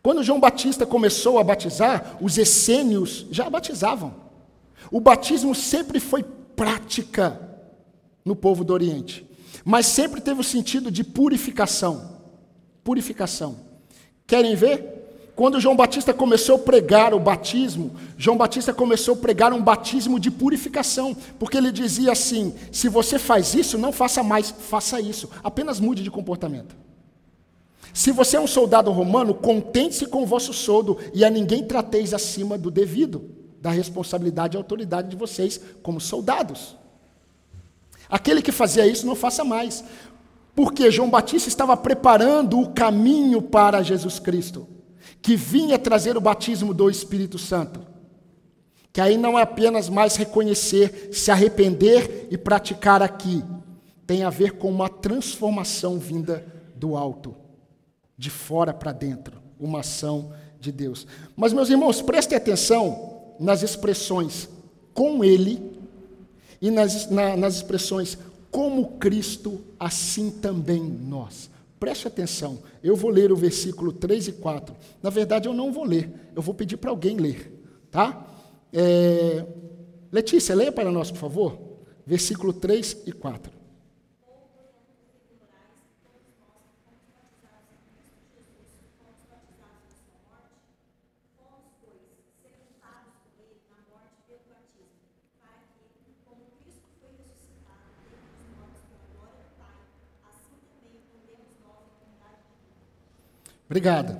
Quando 0.00 0.22
João 0.22 0.38
Batista 0.38 0.86
começou 0.86 1.40
a 1.40 1.44
batizar, 1.44 2.16
os 2.20 2.38
essênios 2.38 3.26
já 3.32 3.50
batizavam. 3.50 4.14
O 4.92 5.00
batismo 5.00 5.56
sempre 5.56 5.98
foi 5.98 6.24
prática 6.54 7.40
no 8.24 8.36
povo 8.36 8.62
do 8.62 8.72
Oriente, 8.72 9.26
mas 9.66 9.86
sempre 9.86 10.20
teve 10.20 10.40
o 10.40 10.44
sentido 10.44 10.92
de 10.92 11.02
purificação. 11.02 12.20
Purificação. 12.84 13.56
Querem 14.24 14.54
ver? 14.54 15.32
Quando 15.34 15.60
João 15.60 15.74
Batista 15.74 16.14
começou 16.14 16.54
a 16.54 16.58
pregar 16.60 17.12
o 17.12 17.18
batismo, 17.18 17.90
João 18.16 18.36
Batista 18.36 18.72
começou 18.72 19.14
a 19.14 19.18
pregar 19.18 19.52
um 19.52 19.60
batismo 19.60 20.20
de 20.20 20.30
purificação, 20.30 21.16
porque 21.36 21.56
ele 21.56 21.72
dizia 21.72 22.12
assim: 22.12 22.54
se 22.70 22.88
você 22.88 23.18
faz 23.18 23.54
isso, 23.54 23.76
não 23.76 23.90
faça 23.90 24.22
mais, 24.22 24.52
faça 24.52 25.00
isso, 25.00 25.28
apenas 25.42 25.80
mude 25.80 26.04
de 26.04 26.12
comportamento. 26.12 26.76
Se 27.92 28.12
você 28.12 28.36
é 28.36 28.40
um 28.40 28.46
soldado 28.46 28.92
romano, 28.92 29.34
contente-se 29.34 30.06
com 30.06 30.22
o 30.22 30.26
vosso 30.26 30.52
soldo 30.52 30.96
e 31.12 31.24
a 31.24 31.28
ninguém 31.28 31.64
trateis 31.64 32.14
acima 32.14 32.56
do 32.56 32.70
devido, 32.70 33.30
da 33.60 33.70
responsabilidade 33.70 34.56
e 34.56 34.58
autoridade 34.58 35.08
de 35.08 35.16
vocês 35.16 35.60
como 35.82 36.00
soldados. 36.00 36.76
Aquele 38.08 38.42
que 38.42 38.52
fazia 38.52 38.86
isso, 38.86 39.06
não 39.06 39.16
faça 39.16 39.44
mais, 39.44 39.84
porque 40.54 40.90
João 40.90 41.10
Batista 41.10 41.48
estava 41.48 41.76
preparando 41.76 42.60
o 42.60 42.70
caminho 42.72 43.42
para 43.42 43.82
Jesus 43.82 44.18
Cristo 44.18 44.68
que 45.26 45.34
vinha 45.34 45.76
trazer 45.76 46.16
o 46.16 46.20
batismo 46.20 46.72
do 46.72 46.88
Espírito 46.88 47.36
Santo. 47.36 47.80
Que 48.92 49.00
aí 49.00 49.18
não 49.18 49.36
é 49.36 49.42
apenas 49.42 49.88
mais 49.88 50.14
reconhecer, 50.14 51.10
se 51.12 51.32
arrepender 51.32 52.28
e 52.30 52.38
praticar 52.38 53.02
aqui, 53.02 53.42
tem 54.06 54.22
a 54.22 54.30
ver 54.30 54.52
com 54.52 54.70
uma 54.70 54.88
transformação 54.88 55.98
vinda 55.98 56.46
do 56.76 56.96
alto, 56.96 57.34
de 58.16 58.30
fora 58.30 58.72
para 58.72 58.92
dentro, 58.92 59.42
uma 59.58 59.80
ação 59.80 60.32
de 60.60 60.70
Deus. 60.70 61.08
Mas, 61.36 61.52
meus 61.52 61.68
irmãos, 61.68 62.00
prestem 62.00 62.38
atenção 62.38 63.34
nas 63.40 63.64
expressões 63.64 64.48
com 64.94 65.24
Ele 65.24 65.75
e 66.60 66.70
nas, 66.70 67.10
na, 67.10 67.36
nas 67.36 67.56
expressões 67.56 68.18
como 68.50 68.92
Cristo, 68.98 69.60
assim 69.78 70.30
também 70.30 70.82
nós. 70.82 71.50
Preste 71.78 72.08
atenção, 72.08 72.58
eu 72.82 72.96
vou 72.96 73.10
ler 73.10 73.30
o 73.30 73.36
versículo 73.36 73.92
3 73.92 74.28
e 74.28 74.32
4. 74.32 74.74
Na 75.02 75.10
verdade, 75.10 75.46
eu 75.48 75.52
não 75.52 75.70
vou 75.72 75.84
ler, 75.84 76.10
eu 76.34 76.40
vou 76.40 76.54
pedir 76.54 76.78
para 76.78 76.90
alguém 76.90 77.16
ler. 77.16 77.52
Tá? 77.90 78.26
É... 78.72 79.44
Letícia, 80.10 80.54
leia 80.54 80.72
para 80.72 80.90
nós, 80.90 81.10
por 81.10 81.18
favor. 81.18 81.58
Versículo 82.06 82.52
3 82.52 83.02
e 83.06 83.12
4. 83.12 83.52
Obrigado. 103.66 104.18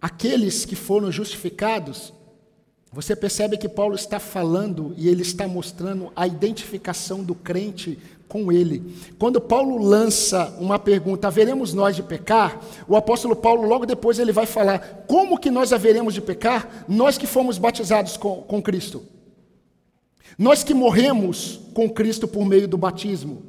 Aqueles 0.00 0.64
que 0.64 0.76
foram 0.76 1.10
justificados, 1.10 2.12
você 2.92 3.14
percebe 3.14 3.56
que 3.56 3.68
Paulo 3.68 3.94
está 3.94 4.18
falando 4.18 4.94
e 4.96 5.08
ele 5.08 5.22
está 5.22 5.46
mostrando 5.46 6.12
a 6.16 6.26
identificação 6.26 7.22
do 7.22 7.34
crente 7.34 7.98
com 8.28 8.50
ele. 8.52 8.94
Quando 9.18 9.40
Paulo 9.40 9.76
lança 9.76 10.56
uma 10.58 10.78
pergunta, 10.78 11.26
haveremos 11.26 11.74
nós 11.74 11.96
de 11.96 12.02
pecar? 12.02 12.60
O 12.88 12.96
apóstolo 12.96 13.34
Paulo, 13.34 13.66
logo 13.66 13.84
depois, 13.84 14.18
ele 14.18 14.32
vai 14.32 14.46
falar: 14.46 15.04
como 15.06 15.38
que 15.38 15.50
nós 15.50 15.72
haveremos 15.72 16.14
de 16.14 16.20
pecar? 16.20 16.84
Nós 16.88 17.18
que 17.18 17.26
fomos 17.26 17.58
batizados 17.58 18.16
com, 18.16 18.42
com 18.42 18.62
Cristo. 18.62 19.02
Nós 20.38 20.64
que 20.64 20.72
morremos 20.72 21.60
com 21.74 21.90
Cristo 21.90 22.26
por 22.26 22.46
meio 22.46 22.66
do 22.66 22.78
batismo. 22.78 23.42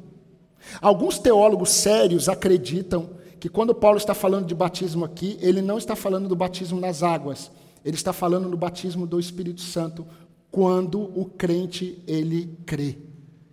Alguns 0.80 1.18
teólogos 1.18 1.70
sérios 1.70 2.28
acreditam 2.28 3.10
que 3.42 3.48
quando 3.48 3.74
Paulo 3.74 3.98
está 3.98 4.14
falando 4.14 4.46
de 4.46 4.54
batismo 4.54 5.04
aqui, 5.04 5.36
ele 5.40 5.60
não 5.60 5.76
está 5.76 5.96
falando 5.96 6.28
do 6.28 6.36
batismo 6.36 6.78
nas 6.78 7.02
águas, 7.02 7.50
ele 7.84 7.96
está 7.96 8.12
falando 8.12 8.48
do 8.48 8.56
batismo 8.56 9.04
do 9.04 9.18
Espírito 9.18 9.62
Santo, 9.62 10.06
quando 10.48 11.00
o 11.18 11.24
crente 11.24 12.00
ele 12.06 12.56
crê 12.64 12.98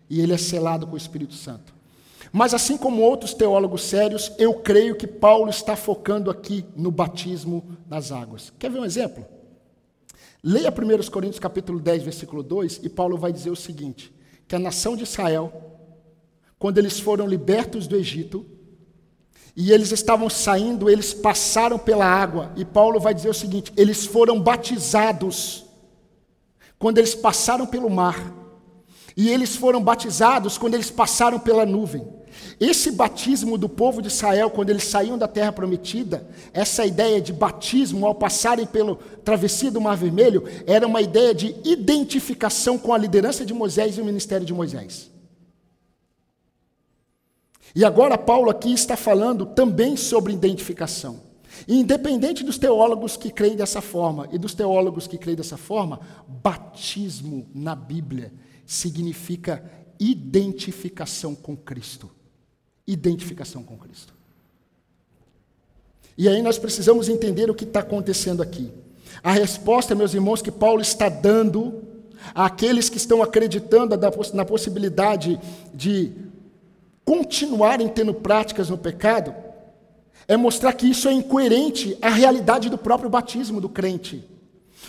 e 0.07 0.21
ele 0.21 0.31
é 0.31 0.37
selado 0.37 0.85
com 0.85 0.93
o 0.93 0.97
Espírito 0.97 1.33
Santo. 1.33 1.73
Mas 2.31 2.53
assim 2.53 2.77
como 2.77 3.01
outros 3.01 3.33
teólogos 3.33 3.81
sérios, 3.81 4.31
eu 4.37 4.53
creio 4.53 4.95
que 4.95 5.07
Paulo 5.07 5.49
está 5.49 5.75
focando 5.75 6.29
aqui 6.29 6.63
no 6.75 6.91
batismo 6.91 7.75
nas 7.89 8.11
águas. 8.11 8.53
Quer 8.59 8.69
ver 8.69 8.81
um 8.81 8.85
exemplo? 8.85 9.25
Leia 10.43 10.69
1 10.69 11.09
Coríntios 11.09 11.39
capítulo 11.39 11.79
10, 11.79 12.03
versículo 12.03 12.43
2, 12.43 12.81
e 12.83 12.89
Paulo 12.89 13.17
vai 13.17 13.33
dizer 13.33 13.49
o 13.49 13.55
seguinte: 13.55 14.13
que 14.47 14.55
a 14.55 14.59
nação 14.59 14.95
de 14.95 15.01
Israel, 15.01 15.51
quando 16.59 16.77
eles 16.77 16.99
foram 16.99 17.25
libertos 17.25 17.87
do 17.87 17.95
Egito, 17.95 18.45
e 19.55 19.71
eles 19.71 19.91
estavam 19.91 20.29
saindo, 20.29 20.89
eles 20.89 21.13
passaram 21.13 21.77
pela 21.77 22.05
água. 22.05 22.51
E 22.55 22.63
Paulo 22.63 22.99
vai 22.99 23.13
dizer 23.13 23.29
o 23.29 23.33
seguinte: 23.33 23.73
eles 23.75 24.05
foram 24.05 24.39
batizados 24.39 25.65
quando 26.77 26.97
eles 26.97 27.15
passaram 27.15 27.65
pelo 27.65 27.89
mar. 27.89 28.33
E 29.17 29.29
eles 29.29 29.55
foram 29.55 29.81
batizados 29.81 30.57
quando 30.57 30.75
eles 30.75 30.89
passaram 30.89 31.39
pela 31.39 31.65
nuvem. 31.65 32.07
Esse 32.59 32.91
batismo 32.91 33.57
do 33.57 33.67
povo 33.67 34.01
de 34.01 34.07
Israel, 34.07 34.49
quando 34.49 34.69
eles 34.69 34.83
saíam 34.83 35.17
da 35.17 35.27
terra 35.27 35.51
prometida, 35.51 36.27
essa 36.53 36.85
ideia 36.85 37.19
de 37.19 37.33
batismo 37.33 38.05
ao 38.05 38.15
passarem 38.15 38.65
pela 38.65 38.97
travessia 39.23 39.71
do 39.71 39.81
Mar 39.81 39.97
Vermelho, 39.97 40.43
era 40.65 40.87
uma 40.87 41.01
ideia 41.01 41.33
de 41.33 41.55
identificação 41.65 42.77
com 42.77 42.93
a 42.93 42.97
liderança 42.97 43.45
de 43.45 43.53
Moisés 43.53 43.97
e 43.97 44.01
o 44.01 44.05
ministério 44.05 44.45
de 44.45 44.53
Moisés. 44.53 45.08
E 47.75 47.85
agora 47.85 48.17
Paulo 48.17 48.49
aqui 48.49 48.73
está 48.73 48.95
falando 48.95 49.45
também 49.45 49.95
sobre 49.95 50.33
identificação. 50.33 51.21
E 51.67 51.79
independente 51.79 52.43
dos 52.43 52.57
teólogos 52.57 53.17
que 53.17 53.31
creem 53.31 53.55
dessa 53.55 53.81
forma 53.81 54.27
e 54.31 54.37
dos 54.37 54.53
teólogos 54.53 55.07
que 55.07 55.17
creem 55.17 55.35
dessa 55.35 55.57
forma, 55.57 55.99
batismo 56.27 57.47
na 57.53 57.75
Bíblia 57.75 58.31
significa 58.65 59.63
identificação 59.99 61.35
com 61.35 61.55
Cristo. 61.55 62.09
Identificação 62.87 63.63
com 63.63 63.77
Cristo. 63.77 64.13
E 66.17 66.27
aí 66.27 66.41
nós 66.41 66.57
precisamos 66.57 67.07
entender 67.07 67.49
o 67.49 67.55
que 67.55 67.63
está 67.63 67.79
acontecendo 67.79 68.41
aqui. 68.41 68.71
A 69.23 69.31
resposta, 69.31 69.95
meus 69.95 70.13
irmãos, 70.13 70.41
que 70.41 70.51
Paulo 70.51 70.81
está 70.81 71.09
dando 71.09 71.81
àqueles 72.33 72.89
que 72.89 72.97
estão 72.97 73.23
acreditando 73.23 73.95
na 74.33 74.45
possibilidade 74.45 75.39
de 75.73 76.11
continuarem 77.09 77.87
tendo 77.87 78.13
práticas 78.13 78.69
no 78.69 78.77
pecado, 78.77 79.33
é 80.27 80.37
mostrar 80.37 80.73
que 80.73 80.87
isso 80.87 81.07
é 81.07 81.11
incoerente 81.11 81.97
à 82.03 82.09
realidade 82.09 82.69
do 82.69 82.77
próprio 82.77 83.09
batismo 83.09 83.59
do 83.59 83.67
crente. 83.67 84.23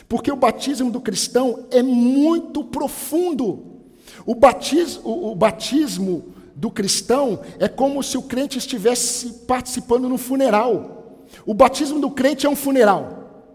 Porque 0.06 0.30
o 0.30 0.36
batismo 0.36 0.90
do 0.90 1.00
cristão 1.00 1.64
é 1.70 1.82
muito 1.82 2.62
profundo. 2.62 3.80
O 4.26 4.34
batismo, 4.34 5.00
o, 5.02 5.32
o 5.32 5.34
batismo 5.34 6.34
do 6.54 6.70
cristão 6.70 7.40
é 7.58 7.66
como 7.66 8.02
se 8.02 8.18
o 8.18 8.22
crente 8.22 8.58
estivesse 8.58 9.46
participando 9.46 10.06
no 10.06 10.18
funeral. 10.18 11.24
O 11.46 11.54
batismo 11.54 11.98
do 11.98 12.10
crente 12.10 12.44
é 12.44 12.50
um 12.50 12.56
funeral. 12.56 13.48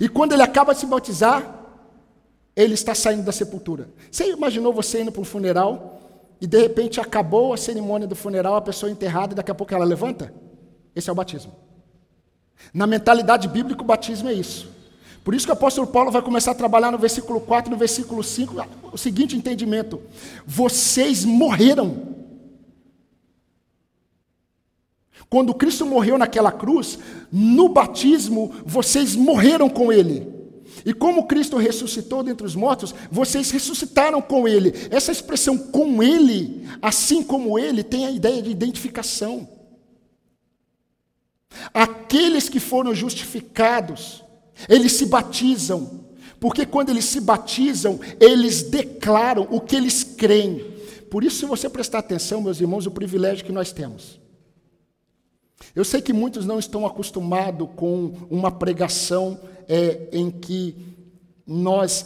E 0.00 0.08
quando 0.08 0.32
ele 0.32 0.42
acaba 0.42 0.72
de 0.72 0.80
se 0.80 0.86
batizar, 0.86 1.59
ele 2.54 2.74
está 2.74 2.94
saindo 2.94 3.22
da 3.22 3.32
sepultura. 3.32 3.88
Você 4.10 4.30
imaginou 4.30 4.72
você 4.72 5.02
indo 5.02 5.12
para 5.12 5.20
um 5.20 5.24
funeral 5.24 6.00
e 6.40 6.46
de 6.46 6.58
repente 6.58 7.00
acabou 7.00 7.52
a 7.52 7.56
cerimônia 7.56 8.06
do 8.06 8.16
funeral, 8.16 8.56
a 8.56 8.60
pessoa 8.60 8.90
enterrada 8.90 9.32
e 9.32 9.36
daqui 9.36 9.50
a 9.50 9.54
pouco 9.54 9.74
ela 9.74 9.84
levanta? 9.84 10.32
Esse 10.94 11.08
é 11.08 11.12
o 11.12 11.16
batismo. 11.16 11.52
Na 12.74 12.86
mentalidade 12.86 13.48
bíblica, 13.48 13.82
o 13.82 13.86
batismo 13.86 14.28
é 14.28 14.32
isso. 14.32 14.68
Por 15.22 15.34
isso 15.34 15.46
que 15.46 15.52
o 15.52 15.54
apóstolo 15.54 15.86
Paulo 15.86 16.10
vai 16.10 16.22
começar 16.22 16.52
a 16.52 16.54
trabalhar 16.54 16.90
no 16.90 16.98
versículo 16.98 17.40
4 17.40 17.70
no 17.70 17.76
versículo 17.76 18.22
5 18.22 18.54
o 18.92 18.98
seguinte 18.98 19.36
entendimento: 19.36 20.00
vocês 20.46 21.24
morreram. 21.24 22.08
Quando 25.28 25.54
Cristo 25.54 25.86
morreu 25.86 26.18
naquela 26.18 26.50
cruz, 26.50 26.98
no 27.30 27.68
batismo, 27.68 28.52
vocês 28.66 29.14
morreram 29.14 29.68
com 29.68 29.92
Ele. 29.92 30.39
E 30.84 30.94
como 30.94 31.26
Cristo 31.26 31.56
ressuscitou 31.56 32.22
dentre 32.22 32.46
os 32.46 32.54
mortos, 32.54 32.94
vocês 33.10 33.50
ressuscitaram 33.50 34.22
com 34.22 34.46
Ele. 34.46 34.72
Essa 34.90 35.12
expressão 35.12 35.58
com 35.58 36.02
Ele, 36.02 36.66
assim 36.80 37.22
como 37.22 37.58
Ele, 37.58 37.82
tem 37.82 38.06
a 38.06 38.10
ideia 38.10 38.40
de 38.40 38.50
identificação. 38.50 39.48
Aqueles 41.74 42.48
que 42.48 42.60
foram 42.60 42.94
justificados, 42.94 44.24
eles 44.68 44.92
se 44.92 45.06
batizam, 45.06 46.06
porque 46.38 46.64
quando 46.64 46.90
eles 46.90 47.04
se 47.04 47.20
batizam, 47.20 48.00
eles 48.18 48.62
declaram 48.62 49.46
o 49.50 49.60
que 49.60 49.76
eles 49.76 50.02
creem. 50.02 50.78
Por 51.10 51.24
isso, 51.24 51.38
se 51.38 51.46
você 51.46 51.68
prestar 51.68 51.98
atenção, 51.98 52.40
meus 52.40 52.60
irmãos, 52.60 52.86
o 52.86 52.90
privilégio 52.90 53.44
que 53.44 53.52
nós 53.52 53.72
temos. 53.72 54.20
Eu 55.74 55.84
sei 55.84 56.00
que 56.00 56.12
muitos 56.12 56.46
não 56.46 56.58
estão 56.58 56.86
acostumados 56.86 57.68
com 57.76 58.14
uma 58.30 58.50
pregação 58.50 59.38
é, 59.70 60.08
em 60.12 60.28
que 60.32 60.74
nós 61.46 62.04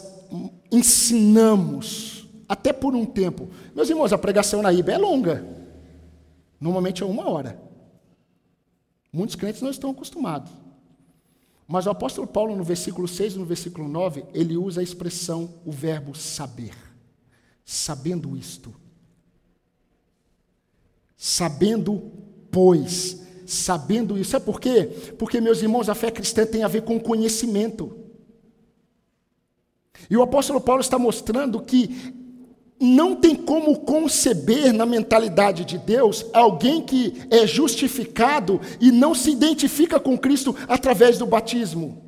ensinamos, 0.71 2.27
até 2.47 2.71
por 2.71 2.95
um 2.95 3.03
tempo. 3.03 3.49
Meus 3.73 3.89
irmãos, 3.89 4.13
a 4.13 4.17
pregação 4.19 4.61
na 4.61 4.71
IBA 4.71 4.91
é 4.91 4.97
longa. 4.99 5.43
Normalmente 6.61 7.01
é 7.01 7.05
uma 7.05 7.27
hora. 7.27 7.59
Muitos 9.11 9.35
crentes 9.35 9.63
não 9.63 9.71
estão 9.71 9.89
acostumados. 9.89 10.51
Mas 11.67 11.87
o 11.87 11.89
apóstolo 11.89 12.27
Paulo, 12.27 12.55
no 12.55 12.63
versículo 12.63 13.07
6 13.07 13.33
e 13.33 13.39
no 13.39 13.45
versículo 13.45 13.87
9, 13.87 14.23
ele 14.31 14.55
usa 14.55 14.81
a 14.81 14.83
expressão, 14.83 15.55
o 15.65 15.71
verbo 15.71 16.13
saber. 16.13 16.75
Sabendo 17.65 18.37
isto. 18.37 18.71
Sabendo, 21.17 22.11
pois. 22.51 23.24
Sabendo 23.45 24.17
isso. 24.17 24.31
Sabe 24.31 24.45
por 24.45 24.59
quê? 24.59 24.89
Porque, 25.17 25.39
meus 25.39 25.61
irmãos, 25.61 25.89
a 25.89 25.95
fé 25.95 26.11
cristã 26.11 26.45
tem 26.45 26.63
a 26.63 26.67
ver 26.67 26.81
com 26.81 26.99
conhecimento. 26.99 27.95
E 30.09 30.17
o 30.17 30.21
apóstolo 30.21 30.59
Paulo 30.59 30.81
está 30.81 30.99
mostrando 30.99 31.61
que 31.61 32.13
não 32.79 33.15
tem 33.15 33.35
como 33.35 33.79
conceber 33.79 34.73
na 34.73 34.85
mentalidade 34.85 35.63
de 35.63 35.77
Deus 35.77 36.25
alguém 36.33 36.81
que 36.81 37.13
é 37.29 37.47
justificado 37.47 38.59
e 38.81 38.91
não 38.91 39.15
se 39.15 39.31
identifica 39.31 39.99
com 39.99 40.17
Cristo 40.17 40.55
através 40.67 41.17
do 41.17 41.25
batismo. 41.25 42.03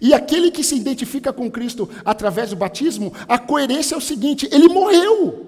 E 0.00 0.14
aquele 0.14 0.50
que 0.50 0.64
se 0.64 0.76
identifica 0.76 1.32
com 1.32 1.50
Cristo 1.50 1.88
através 2.04 2.50
do 2.50 2.56
batismo, 2.56 3.12
a 3.28 3.38
coerência 3.38 3.94
é 3.94 3.98
o 3.98 4.00
seguinte: 4.00 4.48
ele 4.50 4.68
morreu 4.68 5.46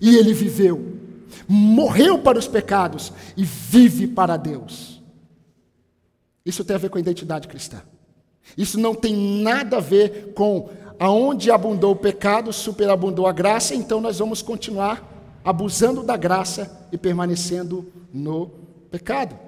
e 0.00 0.16
ele 0.16 0.32
viveu. 0.32 1.03
Morreu 1.48 2.18
para 2.18 2.38
os 2.38 2.46
pecados 2.46 3.12
e 3.36 3.44
vive 3.44 4.06
para 4.06 4.36
Deus. 4.36 5.02
Isso 6.44 6.64
tem 6.64 6.76
a 6.76 6.78
ver 6.78 6.90
com 6.90 6.98
a 6.98 7.00
identidade 7.00 7.48
cristã. 7.48 7.82
Isso 8.56 8.78
não 8.78 8.94
tem 8.94 9.16
nada 9.42 9.78
a 9.78 9.80
ver 9.80 10.32
com 10.34 10.68
aonde 10.98 11.50
abundou 11.50 11.92
o 11.92 11.96
pecado, 11.96 12.52
superabundou 12.52 13.26
a 13.26 13.32
graça, 13.32 13.74
então 13.74 14.00
nós 14.00 14.18
vamos 14.18 14.42
continuar 14.42 15.12
abusando 15.44 16.02
da 16.02 16.16
graça 16.16 16.88
e 16.92 16.98
permanecendo 16.98 17.92
no 18.12 18.48
pecado. 18.90 19.38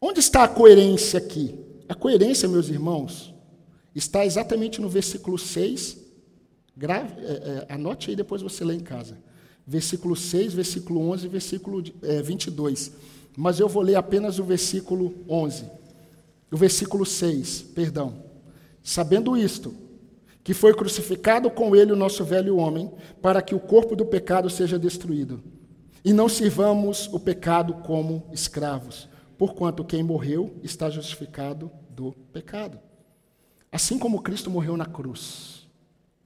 Onde 0.00 0.20
está 0.20 0.44
a 0.44 0.48
coerência 0.48 1.18
aqui? 1.18 1.58
A 1.88 1.94
coerência, 1.94 2.48
meus 2.48 2.68
irmãos, 2.68 3.34
está 3.94 4.24
exatamente 4.24 4.80
no 4.80 4.88
versículo 4.88 5.38
6. 5.38 5.98
Grave, 6.76 7.14
é, 7.20 7.66
é, 7.68 7.74
anote 7.74 8.10
aí, 8.10 8.16
depois 8.16 8.42
você 8.42 8.64
lê 8.64 8.74
em 8.74 8.80
casa. 8.80 9.16
Versículo 9.70 10.16
6, 10.16 10.54
versículo 10.54 11.10
11, 11.10 11.28
versículo 11.28 11.84
é, 12.00 12.22
22. 12.22 12.90
Mas 13.36 13.60
eu 13.60 13.68
vou 13.68 13.82
ler 13.82 13.96
apenas 13.96 14.38
o 14.38 14.44
versículo 14.44 15.14
11. 15.28 15.66
O 16.50 16.56
versículo 16.56 17.04
6, 17.04 17.66
perdão. 17.74 18.14
Sabendo 18.82 19.36
isto, 19.36 19.74
que 20.42 20.54
foi 20.54 20.72
crucificado 20.72 21.50
com 21.50 21.76
ele 21.76 21.92
o 21.92 21.96
nosso 21.96 22.24
velho 22.24 22.56
homem, 22.56 22.90
para 23.20 23.42
que 23.42 23.54
o 23.54 23.60
corpo 23.60 23.94
do 23.94 24.06
pecado 24.06 24.48
seja 24.48 24.78
destruído. 24.78 25.42
E 26.02 26.14
não 26.14 26.30
sirvamos 26.30 27.06
o 27.12 27.20
pecado 27.20 27.74
como 27.84 28.24
escravos, 28.32 29.06
porquanto 29.36 29.84
quem 29.84 30.02
morreu 30.02 30.56
está 30.62 30.88
justificado 30.88 31.70
do 31.90 32.12
pecado. 32.32 32.78
Assim 33.70 33.98
como 33.98 34.22
Cristo 34.22 34.50
morreu 34.50 34.78
na 34.78 34.86
cruz, 34.86 35.68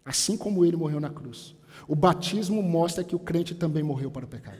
assim 0.05 0.37
como 0.37 0.65
ele 0.65 0.77
morreu 0.77 1.01
na 1.01 1.11
cruz, 1.11 1.57
o 1.87 1.95
batismo 1.95 2.63
mostra 2.63 3.05
que 3.05 3.17
o 3.17 3.19
crente 3.19 3.55
também 3.55 3.83
morreu 3.83 4.11
para 4.11 4.25
o 4.25 4.29
pecado. 4.29 4.59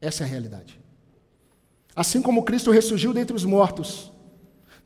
Essa 0.00 0.22
é 0.22 0.26
a 0.26 0.28
realidade. 0.28 0.78
Assim 1.94 2.22
como 2.22 2.44
Cristo 2.44 2.70
ressurgiu 2.70 3.12
dentre 3.12 3.34
os 3.34 3.44
mortos, 3.44 4.12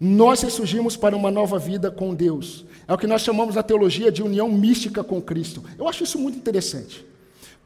nós 0.01 0.43
ressurgimos 0.43 0.97
para 0.97 1.17
uma 1.17 1.31
nova 1.31 1.59
vida 1.59 1.91
com 1.91 2.15
Deus. 2.15 2.65
É 2.89 2.93
o 2.93 2.99
que 2.99 3.07
nós 3.07 3.23
chamamos 3.23 3.55
na 3.55 3.63
teologia 3.63 4.11
de 4.11 4.23
união 4.23 4.49
mística 4.49 5.05
com 5.05 5.21
Cristo. 5.21 5.63
Eu 5.79 5.87
acho 5.87 6.03
isso 6.05 6.19
muito 6.19 6.39
interessante. 6.39 7.05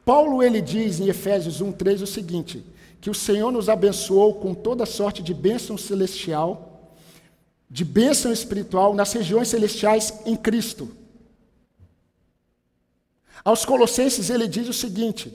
Paulo 0.04 0.42
ele 0.42 0.60
diz 0.60 1.00
em 1.00 1.08
Efésios 1.08 1.62
1:3 1.62 2.02
o 2.02 2.06
seguinte: 2.06 2.64
que 3.00 3.10
o 3.10 3.14
Senhor 3.14 3.52
nos 3.52 3.68
abençoou 3.68 4.34
com 4.34 4.52
toda 4.52 4.84
sorte 4.84 5.22
de 5.22 5.32
bênção 5.32 5.78
celestial, 5.78 6.92
de 7.70 7.84
bênção 7.84 8.32
espiritual 8.32 8.94
nas 8.94 9.12
regiões 9.12 9.48
celestiais 9.48 10.12
em 10.26 10.36
Cristo. 10.36 10.88
Aos 13.46 13.64
Colossenses 13.64 14.28
ele 14.28 14.48
diz 14.48 14.68
o 14.68 14.72
seguinte: 14.72 15.32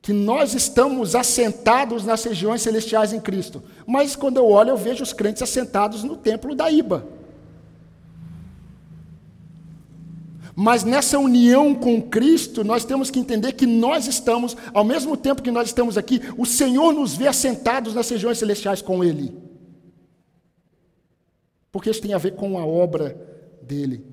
que 0.00 0.10
nós 0.10 0.54
estamos 0.54 1.14
assentados 1.14 2.02
nas 2.02 2.24
regiões 2.24 2.62
celestiais 2.62 3.12
em 3.12 3.20
Cristo. 3.20 3.62
Mas 3.86 4.16
quando 4.16 4.38
eu 4.38 4.48
olho, 4.48 4.70
eu 4.70 4.76
vejo 4.78 5.02
os 5.02 5.12
crentes 5.12 5.42
assentados 5.42 6.02
no 6.02 6.16
templo 6.16 6.54
da 6.54 6.70
Iba. 6.70 7.06
Mas 10.56 10.82
nessa 10.82 11.18
união 11.18 11.74
com 11.74 12.00
Cristo, 12.00 12.64
nós 12.64 12.86
temos 12.86 13.10
que 13.10 13.18
entender 13.18 13.52
que 13.52 13.66
nós 13.66 14.06
estamos, 14.06 14.56
ao 14.72 14.84
mesmo 14.84 15.14
tempo 15.14 15.42
que 15.42 15.50
nós 15.50 15.68
estamos 15.68 15.98
aqui, 15.98 16.22
o 16.38 16.46
Senhor 16.46 16.94
nos 16.94 17.14
vê 17.14 17.26
assentados 17.26 17.94
nas 17.94 18.08
regiões 18.08 18.38
celestiais 18.38 18.80
com 18.80 19.04
Ele. 19.04 19.34
Porque 21.70 21.90
isso 21.90 22.00
tem 22.00 22.14
a 22.14 22.18
ver 22.18 22.34
com 22.34 22.58
a 22.58 22.64
obra 22.64 23.14
dele. 23.60 24.06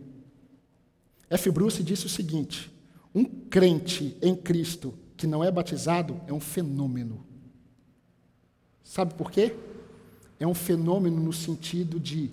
F. 1.29 1.49
Bruce 1.51 1.81
disse 1.81 2.05
o 2.05 2.09
seguinte: 2.09 2.68
um 3.13 3.25
crente 3.25 4.17
em 4.21 4.35
Cristo 4.35 4.93
que 5.17 5.27
não 5.27 5.43
é 5.43 5.51
batizado 5.51 6.19
é 6.27 6.33
um 6.33 6.39
fenômeno. 6.39 7.25
Sabe 8.83 9.13
por 9.13 9.29
quê? 9.29 9.55
É 10.39 10.47
um 10.47 10.53
fenômeno 10.53 11.21
no 11.21 11.33
sentido 11.33 11.99
de. 11.99 12.31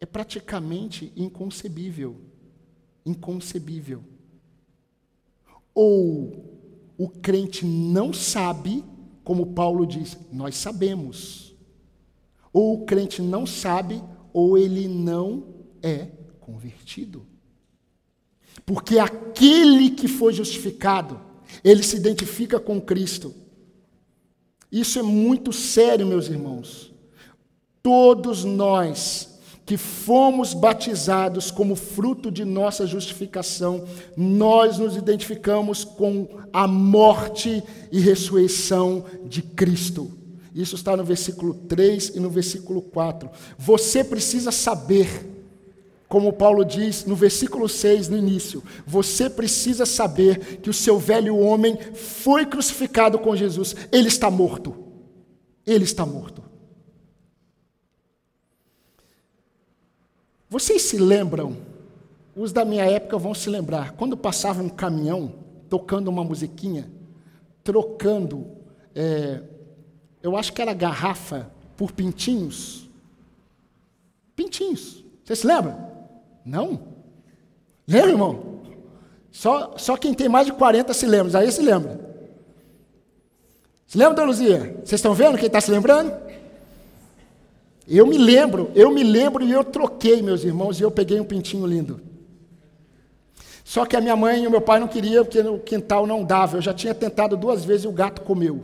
É 0.00 0.06
praticamente 0.06 1.12
inconcebível. 1.16 2.16
Inconcebível. 3.06 4.02
Ou 5.72 6.44
o 6.98 7.08
crente 7.08 7.64
não 7.64 8.12
sabe, 8.12 8.84
como 9.22 9.54
Paulo 9.54 9.86
diz, 9.86 10.18
nós 10.32 10.56
sabemos. 10.56 11.54
Ou 12.52 12.82
o 12.82 12.84
crente 12.84 13.22
não 13.22 13.46
sabe, 13.46 14.02
ou 14.32 14.58
ele 14.58 14.88
não 14.88 15.54
é 15.82 16.06
convertido. 16.40 17.26
Porque 18.64 18.98
aquele 18.98 19.90
que 19.90 20.08
foi 20.08 20.32
justificado, 20.32 21.20
ele 21.62 21.82
se 21.82 21.96
identifica 21.96 22.58
com 22.58 22.80
Cristo. 22.80 23.34
Isso 24.70 24.98
é 24.98 25.02
muito 25.02 25.52
sério, 25.52 26.06
meus 26.06 26.28
irmãos. 26.28 26.92
Todos 27.82 28.44
nós 28.44 29.34
que 29.66 29.76
fomos 29.76 30.52
batizados 30.52 31.50
como 31.50 31.74
fruto 31.74 32.30
de 32.30 32.44
nossa 32.44 32.86
justificação, 32.86 33.84
nós 34.16 34.78
nos 34.78 34.94
identificamos 34.96 35.84
com 35.84 36.28
a 36.52 36.66
morte 36.66 37.62
e 37.90 37.98
ressurreição 37.98 39.04
de 39.24 39.40
Cristo. 39.40 40.10
Isso 40.54 40.76
está 40.76 40.96
no 40.96 41.04
versículo 41.04 41.54
3 41.54 42.12
e 42.14 42.20
no 42.20 42.28
versículo 42.28 42.82
4. 42.82 43.30
Você 43.58 44.04
precisa 44.04 44.52
saber 44.52 45.33
como 46.14 46.32
Paulo 46.32 46.64
diz 46.64 47.04
no 47.06 47.16
versículo 47.16 47.68
6, 47.68 48.08
no 48.08 48.16
início, 48.16 48.62
você 48.86 49.28
precisa 49.28 49.84
saber 49.84 50.58
que 50.58 50.70
o 50.70 50.72
seu 50.72 50.96
velho 50.96 51.36
homem 51.36 51.76
foi 51.92 52.46
crucificado 52.46 53.18
com 53.18 53.34
Jesus, 53.34 53.74
ele 53.90 54.06
está 54.06 54.30
morto. 54.30 54.76
Ele 55.66 55.82
está 55.82 56.06
morto. 56.06 56.40
Vocês 60.48 60.82
se 60.82 60.98
lembram, 60.98 61.56
os 62.36 62.52
da 62.52 62.64
minha 62.64 62.84
época 62.84 63.18
vão 63.18 63.34
se 63.34 63.50
lembrar, 63.50 63.94
quando 63.94 64.16
passava 64.16 64.62
um 64.62 64.68
caminhão 64.68 65.34
tocando 65.68 66.06
uma 66.06 66.22
musiquinha, 66.22 66.88
trocando, 67.64 68.46
é, 68.94 69.42
eu 70.22 70.36
acho 70.36 70.52
que 70.52 70.62
era 70.62 70.72
garrafa 70.72 71.50
por 71.76 71.90
pintinhos. 71.90 72.88
Pintinhos. 74.36 75.02
Você 75.24 75.34
se 75.34 75.44
lembra? 75.44 75.93
Não. 76.44 76.80
Lembra, 77.86 78.10
irmão? 78.10 78.60
Só, 79.30 79.74
só 79.76 79.96
quem 79.96 80.14
tem 80.14 80.28
mais 80.28 80.46
de 80.46 80.52
40 80.52 80.92
se 80.94 81.06
lembra. 81.06 81.38
Aí 81.38 81.50
se 81.50 81.62
lembra. 81.62 82.00
Se 83.86 83.98
lembra, 83.98 84.14
Dona 84.14 84.28
Luzia? 84.28 84.76
Vocês 84.78 84.92
estão 84.92 85.14
vendo 85.14 85.38
quem 85.38 85.46
está 85.46 85.60
se 85.60 85.70
lembrando? 85.70 86.12
Eu 87.86 88.06
me 88.06 88.16
lembro, 88.16 88.70
eu 88.74 88.90
me 88.90 89.02
lembro 89.02 89.44
e 89.44 89.52
eu 89.52 89.62
troquei, 89.62 90.22
meus 90.22 90.42
irmãos, 90.42 90.80
e 90.80 90.82
eu 90.82 90.90
peguei 90.90 91.20
um 91.20 91.24
pintinho 91.24 91.66
lindo. 91.66 92.00
Só 93.62 93.84
que 93.84 93.96
a 93.96 94.00
minha 94.00 94.16
mãe 94.16 94.44
e 94.44 94.46
o 94.46 94.50
meu 94.50 94.60
pai 94.60 94.78
não 94.78 94.88
queriam, 94.88 95.24
porque 95.24 95.42
no 95.42 95.58
quintal 95.58 96.06
não 96.06 96.24
dava. 96.24 96.56
Eu 96.56 96.62
já 96.62 96.72
tinha 96.72 96.94
tentado 96.94 97.36
duas 97.36 97.64
vezes 97.64 97.84
e 97.84 97.88
o 97.88 97.92
gato 97.92 98.22
comeu. 98.22 98.62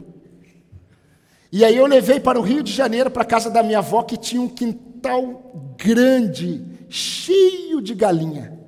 E 1.52 1.64
aí 1.64 1.76
eu 1.76 1.86
levei 1.86 2.20
para 2.20 2.38
o 2.38 2.42
Rio 2.42 2.62
de 2.62 2.72
Janeiro, 2.72 3.10
para 3.10 3.22
a 3.22 3.26
casa 3.26 3.50
da 3.50 3.62
minha 3.62 3.78
avó, 3.78 4.02
que 4.02 4.16
tinha 4.16 4.40
um 4.40 4.48
quintal 4.48 5.52
grande 5.76 6.64
cheio 6.90 7.80
de 7.80 7.94
galinha. 7.94 8.58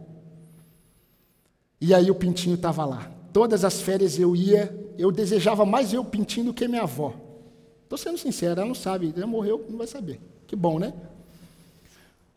E 1.80 1.92
aí 1.92 2.10
o 2.10 2.14
pintinho 2.14 2.54
estava 2.54 2.84
lá. 2.84 3.10
Todas 3.32 3.64
as 3.64 3.80
férias 3.80 4.18
eu 4.18 4.36
ia, 4.36 4.94
eu 4.96 5.10
desejava 5.10 5.66
mais 5.66 5.92
o 5.92 6.04
pintinho 6.04 6.46
do 6.46 6.54
que 6.54 6.68
minha 6.68 6.82
avó. 6.82 7.12
Estou 7.82 7.98
sendo 7.98 8.16
sincero, 8.16 8.60
ela 8.60 8.68
não 8.68 8.74
sabe, 8.74 9.12
já 9.14 9.26
morreu, 9.26 9.66
não 9.68 9.76
vai 9.76 9.86
saber. 9.86 10.20
Que 10.46 10.54
bom, 10.54 10.78
né? 10.78 10.94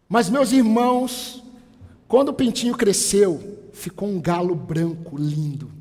Mas, 0.09 0.29
meus 0.29 0.51
irmãos, 0.51 1.43
quando 2.07 2.29
o 2.29 2.33
pintinho 2.33 2.75
cresceu, 2.75 3.69
ficou 3.71 4.09
um 4.09 4.19
galo 4.19 4.55
branco 4.55 5.17
lindo. 5.17 5.71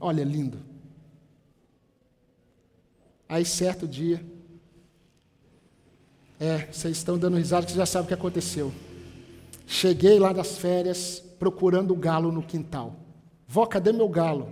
Olha, 0.00 0.22
lindo. 0.22 0.58
Aí, 3.28 3.44
certo 3.44 3.86
dia, 3.86 4.24
é, 6.40 6.68
vocês 6.72 6.96
estão 6.96 7.18
dando 7.18 7.36
risada 7.36 7.66
que 7.66 7.74
já 7.74 7.84
sabem 7.84 8.06
o 8.06 8.08
que 8.08 8.14
aconteceu. 8.14 8.72
Cheguei 9.70 10.18
lá 10.18 10.32
das 10.32 10.56
férias 10.56 11.22
procurando 11.38 11.92
o 11.92 11.96
galo 11.96 12.32
no 12.32 12.42
quintal. 12.42 12.96
Vó, 13.46 13.66
cadê 13.66 13.92
meu 13.92 14.08
galo? 14.08 14.50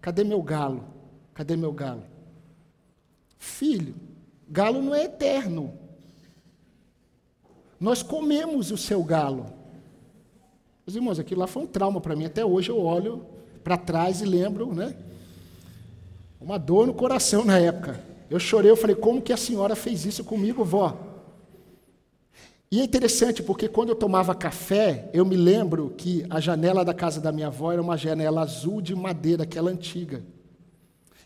Cadê 0.00 0.22
meu 0.22 0.40
galo? 0.40 0.84
Cadê 1.34 1.56
meu 1.56 1.72
galo? 1.72 2.04
Filho, 3.36 3.96
galo 4.48 4.80
não 4.80 4.94
é 4.94 5.06
eterno. 5.06 5.74
Nós 7.80 8.00
comemos 8.00 8.70
o 8.70 8.76
seu 8.76 9.02
galo. 9.02 9.46
Meus 10.86 10.94
irmãos, 10.94 11.18
aquilo 11.18 11.40
lá 11.40 11.48
foi 11.48 11.64
um 11.64 11.66
trauma 11.66 12.00
para 12.00 12.14
mim. 12.14 12.26
Até 12.26 12.44
hoje 12.44 12.70
eu 12.70 12.80
olho 12.80 13.26
para 13.64 13.76
trás 13.76 14.22
e 14.22 14.24
lembro, 14.24 14.72
né? 14.72 14.96
Uma 16.40 16.58
dor 16.58 16.86
no 16.86 16.94
coração 16.94 17.44
na 17.44 17.58
época. 17.58 18.00
Eu 18.30 18.38
chorei, 18.38 18.70
eu 18.70 18.76
falei, 18.76 18.94
como 18.94 19.20
que 19.20 19.32
a 19.32 19.36
senhora 19.36 19.74
fez 19.74 20.06
isso 20.06 20.22
comigo, 20.22 20.64
vó? 20.64 21.07
E 22.70 22.80
é 22.80 22.84
interessante 22.84 23.42
porque 23.42 23.66
quando 23.66 23.90
eu 23.90 23.94
tomava 23.94 24.34
café, 24.34 25.10
eu 25.14 25.24
me 25.24 25.36
lembro 25.36 25.94
que 25.96 26.26
a 26.28 26.38
janela 26.38 26.84
da 26.84 26.92
casa 26.92 27.18
da 27.18 27.32
minha 27.32 27.46
avó 27.46 27.72
era 27.72 27.80
uma 27.80 27.96
janela 27.96 28.42
azul 28.42 28.82
de 28.82 28.94
madeira, 28.94 29.44
aquela 29.44 29.70
antiga. 29.70 30.22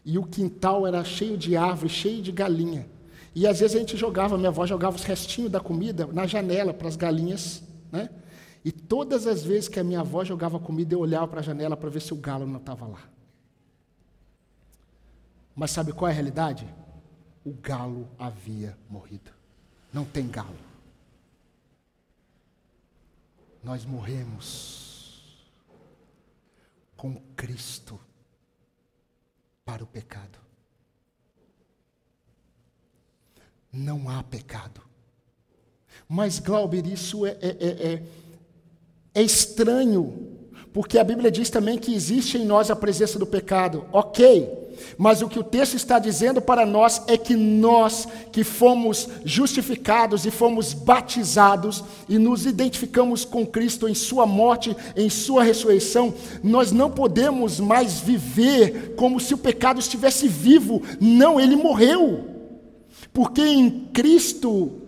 E 0.05 0.19
o 0.19 0.25
quintal 0.25 0.87
era 0.87 1.03
cheio 1.03 1.37
de 1.37 1.57
árvores, 1.57 1.93
cheio 1.93 2.23
de 2.23 2.31
galinha. 2.31 2.89
E 3.35 3.47
às 3.47 3.59
vezes 3.59 3.75
a 3.75 3.79
gente 3.81 3.97
jogava, 3.97 4.37
minha 4.37 4.51
avó 4.51 4.67
jogava 4.67 4.95
os 4.95 5.03
restinhos 5.03 5.51
da 5.51 5.59
comida 5.59 6.07
na 6.13 6.27
janela 6.27 6.73
para 6.73 6.87
as 6.87 6.97
galinhas, 6.97 7.63
né? 7.91 8.09
E 8.65 8.71
todas 8.71 9.27
as 9.27 9.43
vezes 9.43 9.69
que 9.69 9.81
a 9.81 9.85
minha 9.85 10.01
avó 10.01 10.23
jogava 10.23 10.61
comida, 10.61 10.95
eu 10.95 11.01
olhava 11.01 11.27
para 11.27 11.41
a 11.41 11.43
janela 11.43 11.77
para 11.77 11.91
ver 11.91 12.01
se 12.01 12.13
o 12.13 12.17
galo 12.17 12.47
não 12.47 12.59
estava 12.59 12.87
lá. 12.87 13.03
Mas 15.57 15.73
sabe 15.73 15.93
qual 15.93 16.09
é 16.09 16.13
a 16.13 16.15
realidade? 16.15 16.65
O 17.45 17.53
galo 17.53 18.09
havia 18.17 18.77
morrido. 18.89 19.33
Não 19.93 20.05
tem 20.05 20.29
galo 20.29 20.72
nós 23.63 23.85
morremos 23.85 25.53
com 26.97 27.15
Cristo 27.37 27.99
para 29.65 29.85
o 29.85 29.87
pecado. 29.87 30.39
Não 33.73 34.09
há 34.09 34.23
pecado. 34.23 34.83
Mas, 36.09 36.39
Glauber, 36.39 36.87
isso 36.87 37.25
é, 37.25 37.31
é, 37.41 37.49
é, 37.49 37.93
é, 37.93 38.03
é 39.15 39.23
estranho, 39.23 40.39
porque 40.73 40.99
a 40.99 41.05
Bíblia 41.05 41.31
diz 41.31 41.49
também 41.49 41.79
que 41.79 41.95
existe 41.95 42.37
em 42.37 42.45
nós 42.45 42.71
a 42.71 42.77
presença 42.77 43.19
do 43.19 43.27
pecado. 43.27 43.87
Ok, 43.93 44.62
mas 44.99 45.23
o 45.23 45.29
que 45.29 45.39
o 45.39 45.45
texto 45.45 45.75
está 45.75 45.99
dizendo 45.99 46.41
para 46.41 46.67
nós 46.67 47.03
é 47.07 47.17
que 47.17 47.35
nós 47.35 48.07
que 48.31 48.45
fomos 48.45 49.09
justificados 49.25 50.27
e 50.27 50.31
fomos 50.31 50.73
batizados 50.73 51.85
e 52.09 52.19
nos 52.19 52.47
identificamos 52.47 53.25
com 53.25 53.47
Cristo 53.47 53.89
em 53.89 53.95
Sua 53.95 54.27
morte, 54.27 54.77
em 54.97 55.09
Sua 55.09 55.43
ressurreição, 55.43 56.15
nós 56.43 56.73
não 56.73 56.91
podemos 56.91 57.61
mais 57.61 58.01
viver 58.01 58.95
como 58.97 59.21
se 59.21 59.35
o 59.35 59.39
pecado 59.39 59.81
estivesse 59.81 60.29
vivo. 60.29 60.83
Não, 61.01 61.41
ele 61.41 61.57
morreu. 61.57 62.29
Porque 63.13 63.43
em 63.43 63.71
Cristo 63.93 64.82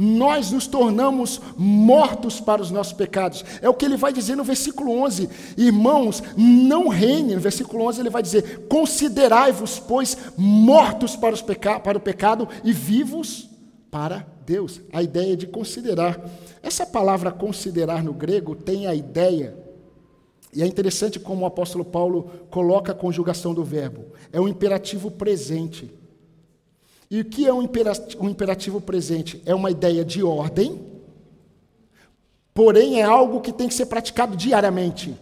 nós 0.00 0.52
nos 0.52 0.68
tornamos 0.68 1.40
mortos 1.56 2.40
para 2.40 2.62
os 2.62 2.70
nossos 2.70 2.92
pecados. 2.92 3.44
É 3.60 3.68
o 3.68 3.74
que 3.74 3.84
ele 3.84 3.96
vai 3.96 4.12
dizer 4.12 4.36
no 4.36 4.44
versículo 4.44 4.92
11. 5.02 5.28
Irmãos, 5.56 6.22
não 6.36 6.86
reine. 6.86 7.34
No 7.34 7.40
versículo 7.40 7.84
11 7.84 8.00
ele 8.00 8.10
vai 8.10 8.22
dizer: 8.22 8.68
Considerai-vos, 8.68 9.80
pois, 9.80 10.16
mortos 10.36 11.16
para, 11.16 11.34
os 11.34 11.42
peca 11.42 11.80
para 11.80 11.98
o 11.98 12.00
pecado 12.00 12.48
e 12.62 12.72
vivos 12.72 13.50
para 13.90 14.24
Deus. 14.46 14.80
A 14.92 15.02
ideia 15.02 15.36
de 15.36 15.48
considerar. 15.48 16.24
Essa 16.62 16.86
palavra 16.86 17.32
considerar 17.32 18.04
no 18.04 18.12
grego 18.12 18.54
tem 18.54 18.86
a 18.86 18.94
ideia, 18.94 19.56
e 20.54 20.62
é 20.62 20.66
interessante 20.66 21.18
como 21.18 21.42
o 21.42 21.46
apóstolo 21.46 21.84
Paulo 21.84 22.30
coloca 22.50 22.92
a 22.92 22.94
conjugação 22.94 23.52
do 23.52 23.64
verbo. 23.64 24.06
É 24.32 24.40
um 24.40 24.48
imperativo 24.48 25.10
presente. 25.10 25.97
E 27.10 27.20
o 27.20 27.24
que 27.24 27.46
é 27.46 27.52
um 27.52 27.62
imperativo, 27.62 28.80
presente? 28.80 29.42
É 29.46 29.54
uma 29.54 29.70
ideia 29.70 30.04
de 30.04 30.22
ordem, 30.22 30.80
porém 32.52 33.00
é 33.00 33.04
algo 33.04 33.40
que 33.40 33.52
tem 33.52 33.68
que 33.68 33.74
ser 33.74 33.86
praticado 33.86 34.36
diariamente. 34.36 35.16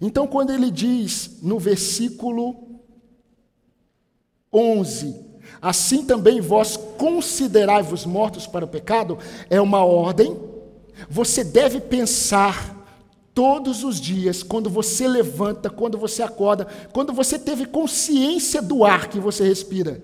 Então, 0.00 0.26
quando 0.26 0.50
ele 0.50 0.70
diz 0.70 1.42
no 1.42 1.58
versículo 1.58 2.80
11: 4.52 5.14
Assim 5.60 6.04
também 6.04 6.40
vós 6.40 6.76
considerai-vos 6.76 8.06
mortos 8.06 8.46
para 8.46 8.64
o 8.64 8.68
pecado, 8.68 9.18
é 9.50 9.60
uma 9.60 9.84
ordem. 9.84 10.38
Você 11.08 11.44
deve 11.44 11.80
pensar 11.80 12.78
todos 13.34 13.84
os 13.84 14.00
dias, 14.00 14.42
quando 14.42 14.70
você 14.70 15.06
levanta, 15.06 15.70
quando 15.70 15.98
você 15.98 16.22
acorda, 16.22 16.66
quando 16.92 17.12
você 17.12 17.38
teve 17.38 17.66
consciência 17.66 18.60
do 18.62 18.84
ar 18.84 19.08
que 19.08 19.18
você 19.18 19.44
respira. 19.46 20.02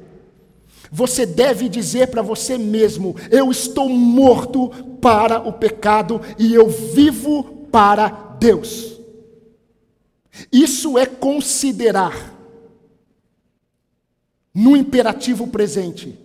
Você 0.90 1.27
deve 1.27 1.68
dizer 1.68 2.09
para 2.09 2.22
você 2.22 2.57
mesmo: 2.57 3.14
eu 3.31 3.51
estou 3.51 3.88
morto 3.88 4.68
para 5.01 5.40
o 5.46 5.53
pecado 5.53 6.20
e 6.38 6.55
eu 6.55 6.68
vivo 6.68 7.68
para 7.70 8.09
Deus. 8.38 9.01
Isso 10.53 10.99
é 10.99 11.07
considerar 11.07 12.35
no 14.55 14.77
imperativo 14.77 15.46
presente. 15.49 16.18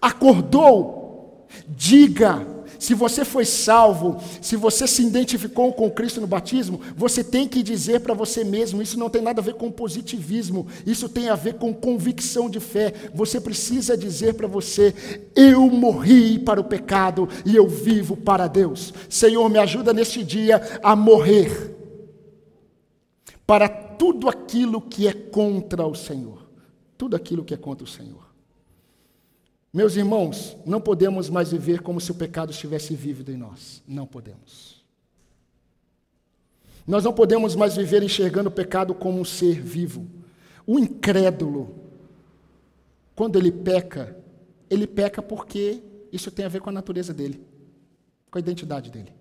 Acordou? 0.00 1.46
Diga 1.68 2.53
se 2.84 2.92
você 2.92 3.24
foi 3.24 3.46
salvo, 3.46 4.20
se 4.42 4.56
você 4.56 4.86
se 4.86 5.02
identificou 5.02 5.72
com 5.72 5.90
Cristo 5.90 6.20
no 6.20 6.26
batismo, 6.26 6.82
você 6.94 7.24
tem 7.24 7.48
que 7.48 7.62
dizer 7.62 8.00
para 8.00 8.12
você 8.12 8.44
mesmo: 8.44 8.82
isso 8.82 8.98
não 8.98 9.08
tem 9.08 9.22
nada 9.22 9.40
a 9.40 9.42
ver 9.42 9.54
com 9.54 9.72
positivismo, 9.72 10.66
isso 10.84 11.08
tem 11.08 11.30
a 11.30 11.34
ver 11.34 11.54
com 11.54 11.72
convicção 11.72 12.50
de 12.50 12.60
fé. 12.60 12.92
Você 13.14 13.40
precisa 13.40 13.96
dizer 13.96 14.34
para 14.34 14.46
você: 14.46 14.94
eu 15.34 15.62
morri 15.70 16.38
para 16.38 16.60
o 16.60 16.64
pecado 16.64 17.26
e 17.46 17.56
eu 17.56 17.66
vivo 17.66 18.18
para 18.18 18.46
Deus. 18.46 18.92
Senhor, 19.08 19.48
me 19.48 19.58
ajuda 19.58 19.94
neste 19.94 20.22
dia 20.22 20.60
a 20.82 20.94
morrer 20.94 21.74
para 23.46 23.66
tudo 23.66 24.28
aquilo 24.28 24.82
que 24.82 25.08
é 25.08 25.14
contra 25.14 25.86
o 25.86 25.94
Senhor. 25.94 26.46
Tudo 26.98 27.16
aquilo 27.16 27.44
que 27.44 27.54
é 27.54 27.56
contra 27.56 27.82
o 27.82 27.88
Senhor. 27.88 28.23
Meus 29.74 29.96
irmãos, 29.96 30.56
não 30.64 30.80
podemos 30.80 31.28
mais 31.28 31.50
viver 31.50 31.82
como 31.82 32.00
se 32.00 32.12
o 32.12 32.14
pecado 32.14 32.52
estivesse 32.52 32.94
vívido 32.94 33.32
em 33.32 33.36
nós. 33.36 33.82
Não 33.88 34.06
podemos. 34.06 34.84
Nós 36.86 37.02
não 37.02 37.12
podemos 37.12 37.56
mais 37.56 37.74
viver 37.74 38.00
enxergando 38.00 38.48
o 38.48 38.52
pecado 38.52 38.94
como 38.94 39.18
um 39.18 39.24
ser 39.24 39.60
vivo. 39.60 40.06
O 40.64 40.78
incrédulo, 40.78 41.74
quando 43.16 43.36
ele 43.36 43.50
peca, 43.50 44.16
ele 44.70 44.86
peca 44.86 45.20
porque 45.20 45.82
isso 46.12 46.30
tem 46.30 46.44
a 46.44 46.48
ver 46.48 46.60
com 46.60 46.70
a 46.70 46.72
natureza 46.72 47.12
dele, 47.12 47.44
com 48.30 48.38
a 48.38 48.40
identidade 48.40 48.92
dele. 48.92 49.12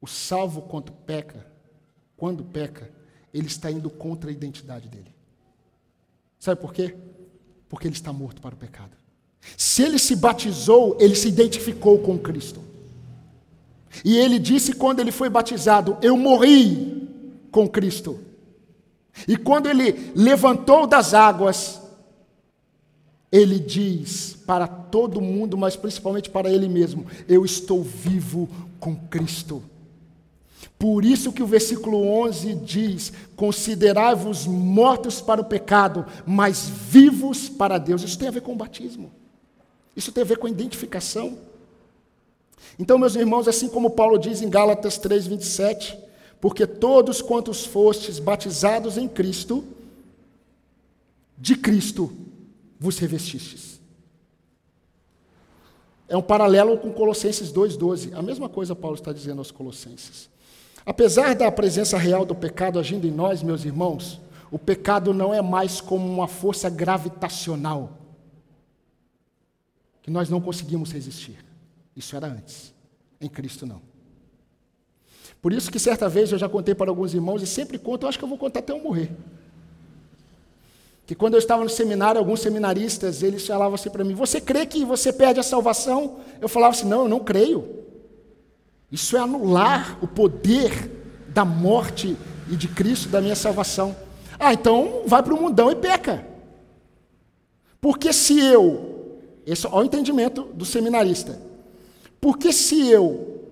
O 0.00 0.08
salvo, 0.08 0.62
quando 0.62 0.90
peca, 0.90 1.46
quando 2.16 2.44
peca, 2.44 2.90
ele 3.32 3.46
está 3.46 3.70
indo 3.70 3.88
contra 3.88 4.30
a 4.30 4.32
identidade 4.32 4.88
dele. 4.88 5.14
Sabe 6.40 6.60
por 6.60 6.72
quê? 6.72 6.96
Porque 7.68 7.86
ele 7.86 7.94
está 7.94 8.12
morto 8.12 8.40
para 8.40 8.54
o 8.54 8.58
pecado. 8.58 8.96
Se 9.56 9.82
ele 9.82 9.98
se 9.98 10.16
batizou, 10.16 10.96
ele 11.00 11.14
se 11.14 11.28
identificou 11.28 11.98
com 11.98 12.18
Cristo. 12.18 12.60
E 14.04 14.16
ele 14.16 14.38
disse 14.38 14.72
quando 14.72 15.00
ele 15.00 15.12
foi 15.12 15.28
batizado: 15.28 15.96
Eu 16.02 16.16
morri 16.16 17.08
com 17.50 17.68
Cristo. 17.68 18.18
E 19.26 19.36
quando 19.36 19.68
ele 19.68 20.12
levantou 20.14 20.86
das 20.86 21.14
águas, 21.14 21.80
ele 23.32 23.58
diz 23.58 24.36
para 24.46 24.66
todo 24.66 25.20
mundo, 25.20 25.56
mas 25.56 25.76
principalmente 25.76 26.30
para 26.30 26.50
ele 26.50 26.68
mesmo: 26.68 27.06
Eu 27.28 27.44
estou 27.44 27.82
vivo 27.82 28.48
com 28.78 28.94
Cristo. 28.94 29.62
Por 30.78 31.04
isso 31.04 31.32
que 31.32 31.42
o 31.42 31.46
versículo 31.46 32.06
11 32.06 32.54
diz: 32.54 33.12
Considerai-vos 33.34 34.46
mortos 34.46 35.20
para 35.20 35.40
o 35.40 35.44
pecado, 35.44 36.04
mas 36.26 36.68
vivos 36.68 37.48
para 37.48 37.78
Deus. 37.78 38.02
Isso 38.02 38.18
tem 38.18 38.28
a 38.28 38.32
ver 38.32 38.42
com 38.42 38.52
o 38.52 38.56
batismo. 38.56 39.10
Isso 39.94 40.12
tem 40.12 40.22
a 40.22 40.26
ver 40.26 40.38
com 40.38 40.46
a 40.46 40.50
identificação. 40.50 41.38
Então, 42.78 42.98
meus 42.98 43.16
irmãos, 43.16 43.48
assim 43.48 43.68
como 43.68 43.90
Paulo 43.90 44.18
diz 44.18 44.42
em 44.42 44.50
Gálatas 44.50 44.98
3, 44.98 45.26
27, 45.26 45.98
porque 46.40 46.66
todos 46.66 47.22
quantos 47.22 47.64
fostes 47.64 48.18
batizados 48.18 48.98
em 48.98 49.08
Cristo, 49.08 49.64
de 51.38 51.56
Cristo 51.56 52.12
vos 52.78 52.98
revestistes. 52.98 53.80
É 56.08 56.16
um 56.16 56.22
paralelo 56.22 56.78
com 56.78 56.92
Colossenses 56.92 57.50
2,12. 57.50 58.14
A 58.14 58.22
mesma 58.22 58.48
coisa 58.48 58.76
Paulo 58.76 58.96
está 58.96 59.12
dizendo 59.12 59.38
aos 59.38 59.50
Colossenses. 59.50 60.28
Apesar 60.86 61.34
da 61.34 61.50
presença 61.50 61.98
real 61.98 62.24
do 62.24 62.34
pecado 62.34 62.78
agindo 62.78 63.08
em 63.08 63.10
nós, 63.10 63.42
meus 63.42 63.64
irmãos, 63.64 64.20
o 64.52 64.58
pecado 64.58 65.12
não 65.12 65.34
é 65.34 65.42
mais 65.42 65.80
como 65.80 66.06
uma 66.06 66.28
força 66.28 66.70
gravitacional 66.70 67.98
que 70.00 70.12
nós 70.12 70.30
não 70.30 70.40
conseguimos 70.40 70.92
resistir. 70.92 71.44
Isso 71.96 72.14
era 72.14 72.28
antes. 72.28 72.72
Em 73.20 73.28
Cristo 73.28 73.66
não. 73.66 73.82
Por 75.42 75.52
isso 75.52 75.72
que 75.72 75.80
certa 75.80 76.08
vez 76.08 76.30
eu 76.30 76.38
já 76.38 76.48
contei 76.48 76.76
para 76.76 76.88
alguns 76.88 77.12
irmãos 77.12 77.42
e 77.42 77.46
sempre 77.46 77.78
conto, 77.78 78.04
eu 78.04 78.08
acho 78.08 78.18
que 78.18 78.24
eu 78.24 78.28
vou 78.28 78.38
contar 78.38 78.60
até 78.60 78.72
eu 78.72 78.80
morrer. 78.80 79.10
Que 81.04 81.16
quando 81.16 81.34
eu 81.34 81.38
estava 81.38 81.64
no 81.64 81.70
seminário, 81.70 82.20
alguns 82.20 82.40
seminaristas, 82.40 83.24
eles 83.24 83.44
falavam 83.44 83.74
assim 83.74 83.90
para 83.90 84.04
mim: 84.04 84.14
"Você 84.14 84.40
crê 84.40 84.64
que 84.66 84.84
você 84.84 85.12
perde 85.12 85.40
a 85.40 85.42
salvação?" 85.42 86.20
Eu 86.40 86.48
falava 86.48 86.74
assim: 86.74 86.86
"Não, 86.86 87.02
eu 87.02 87.08
não 87.08 87.20
creio. 87.20 87.85
Isso 88.96 89.14
é 89.14 89.20
anular 89.20 89.98
o 90.00 90.08
poder 90.08 90.90
da 91.28 91.44
morte 91.44 92.16
e 92.50 92.56
de 92.56 92.66
Cristo 92.66 93.10
da 93.10 93.20
minha 93.20 93.36
salvação. 93.36 93.94
Ah, 94.38 94.54
então 94.54 95.02
vai 95.04 95.22
para 95.22 95.34
o 95.34 95.38
mundão 95.38 95.70
e 95.70 95.76
peca. 95.76 96.26
Porque 97.78 98.10
se 98.10 98.40
eu, 98.40 99.20
esse 99.44 99.66
é 99.66 99.68
o 99.68 99.84
entendimento 99.84 100.44
do 100.44 100.64
seminarista, 100.64 101.38
porque 102.18 102.54
se 102.54 102.88
eu 102.88 103.42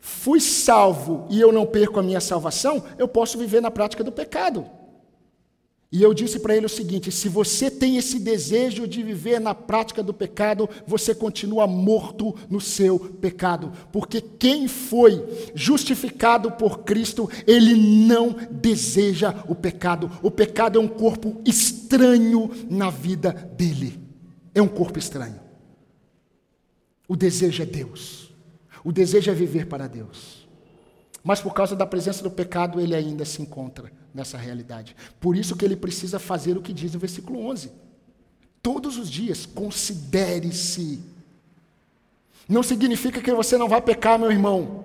fui 0.00 0.40
salvo 0.40 1.26
e 1.28 1.38
eu 1.38 1.52
não 1.52 1.66
perco 1.66 2.00
a 2.00 2.02
minha 2.02 2.18
salvação, 2.18 2.82
eu 2.96 3.06
posso 3.06 3.36
viver 3.36 3.60
na 3.60 3.70
prática 3.70 4.02
do 4.02 4.10
pecado. 4.10 4.64
E 5.96 6.02
eu 6.02 6.12
disse 6.12 6.38
para 6.38 6.54
ele 6.54 6.66
o 6.66 6.68
seguinte: 6.68 7.10
se 7.10 7.26
você 7.26 7.70
tem 7.70 7.96
esse 7.96 8.18
desejo 8.18 8.86
de 8.86 9.02
viver 9.02 9.40
na 9.40 9.54
prática 9.54 10.02
do 10.02 10.12
pecado, 10.12 10.68
você 10.86 11.14
continua 11.14 11.66
morto 11.66 12.36
no 12.50 12.60
seu 12.60 12.98
pecado, 12.98 13.72
porque 13.90 14.20
quem 14.20 14.68
foi 14.68 15.24
justificado 15.54 16.52
por 16.52 16.80
Cristo, 16.80 17.30
ele 17.46 17.74
não 17.74 18.36
deseja 18.50 19.42
o 19.48 19.54
pecado. 19.54 20.10
O 20.22 20.30
pecado 20.30 20.78
é 20.78 20.82
um 20.82 20.86
corpo 20.86 21.40
estranho 21.46 22.50
na 22.68 22.90
vida 22.90 23.32
dele. 23.56 23.98
É 24.54 24.60
um 24.60 24.68
corpo 24.68 24.98
estranho. 24.98 25.40
O 27.08 27.16
desejo 27.16 27.62
é 27.62 27.66
Deus. 27.66 28.30
O 28.84 28.92
desejo 28.92 29.30
é 29.30 29.34
viver 29.34 29.64
para 29.64 29.86
Deus. 29.86 30.35
Mas 31.26 31.40
por 31.40 31.52
causa 31.52 31.74
da 31.74 31.84
presença 31.84 32.22
do 32.22 32.30
pecado, 32.30 32.80
ele 32.80 32.94
ainda 32.94 33.24
se 33.24 33.42
encontra 33.42 33.90
nessa 34.14 34.38
realidade. 34.38 34.94
Por 35.18 35.36
isso 35.36 35.56
que 35.56 35.64
ele 35.64 35.74
precisa 35.74 36.20
fazer 36.20 36.56
o 36.56 36.62
que 36.62 36.72
diz 36.72 36.94
no 36.94 37.00
versículo 37.00 37.44
11. 37.48 37.72
Todos 38.62 38.96
os 38.96 39.10
dias, 39.10 39.44
considere-se. 39.44 41.00
Não 42.48 42.62
significa 42.62 43.20
que 43.20 43.32
você 43.32 43.58
não 43.58 43.68
vai 43.68 43.82
pecar, 43.82 44.16
meu 44.16 44.30
irmão, 44.30 44.84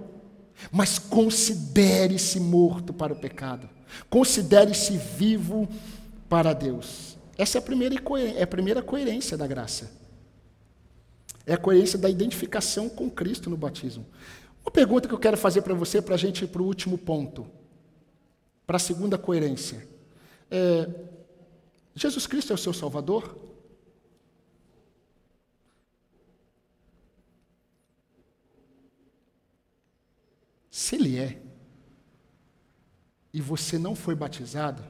mas 0.71 0.97
considere-se 0.97 2.39
morto 2.39 2.91
para 2.91 3.13
o 3.13 3.19
pecado. 3.19 3.69
Considere-se 4.09 4.97
vivo 4.97 5.69
para 6.27 6.53
Deus. 6.53 7.17
Essa 7.37 7.59
é 7.59 7.59
a 7.59 7.61
primeira, 7.61 7.95
é 8.35 8.41
a 8.41 8.47
primeira 8.47 8.81
coerência 8.81 9.37
da 9.37 9.45
graça. 9.45 9.91
É 11.45 11.53
a 11.53 11.57
coerência 11.57 11.99
da 11.99 12.09
identificação 12.09 12.89
com 12.89 13.11
Cristo 13.11 13.47
no 13.47 13.57
batismo. 13.57 14.07
Uma 14.63 14.71
pergunta 14.71 15.07
que 15.07 15.13
eu 15.13 15.19
quero 15.19 15.37
fazer 15.37 15.61
para 15.61 15.73
você, 15.73 16.01
para 16.01 16.15
a 16.15 16.17
gente 16.17 16.43
ir 16.43 16.47
para 16.47 16.61
o 16.61 16.65
último 16.65 16.97
ponto 16.97 17.47
para 18.71 18.77
a 18.77 18.79
segunda 18.79 19.17
coerência. 19.17 19.85
É, 20.49 20.87
Jesus 21.93 22.25
Cristo 22.25 22.53
é 22.53 22.55
o 22.55 22.57
seu 22.57 22.71
Salvador? 22.71 23.37
Se 30.69 30.95
Ele 30.95 31.19
é, 31.19 31.41
e 33.33 33.41
você 33.41 33.77
não 33.77 33.93
foi 33.93 34.15
batizado, 34.15 34.81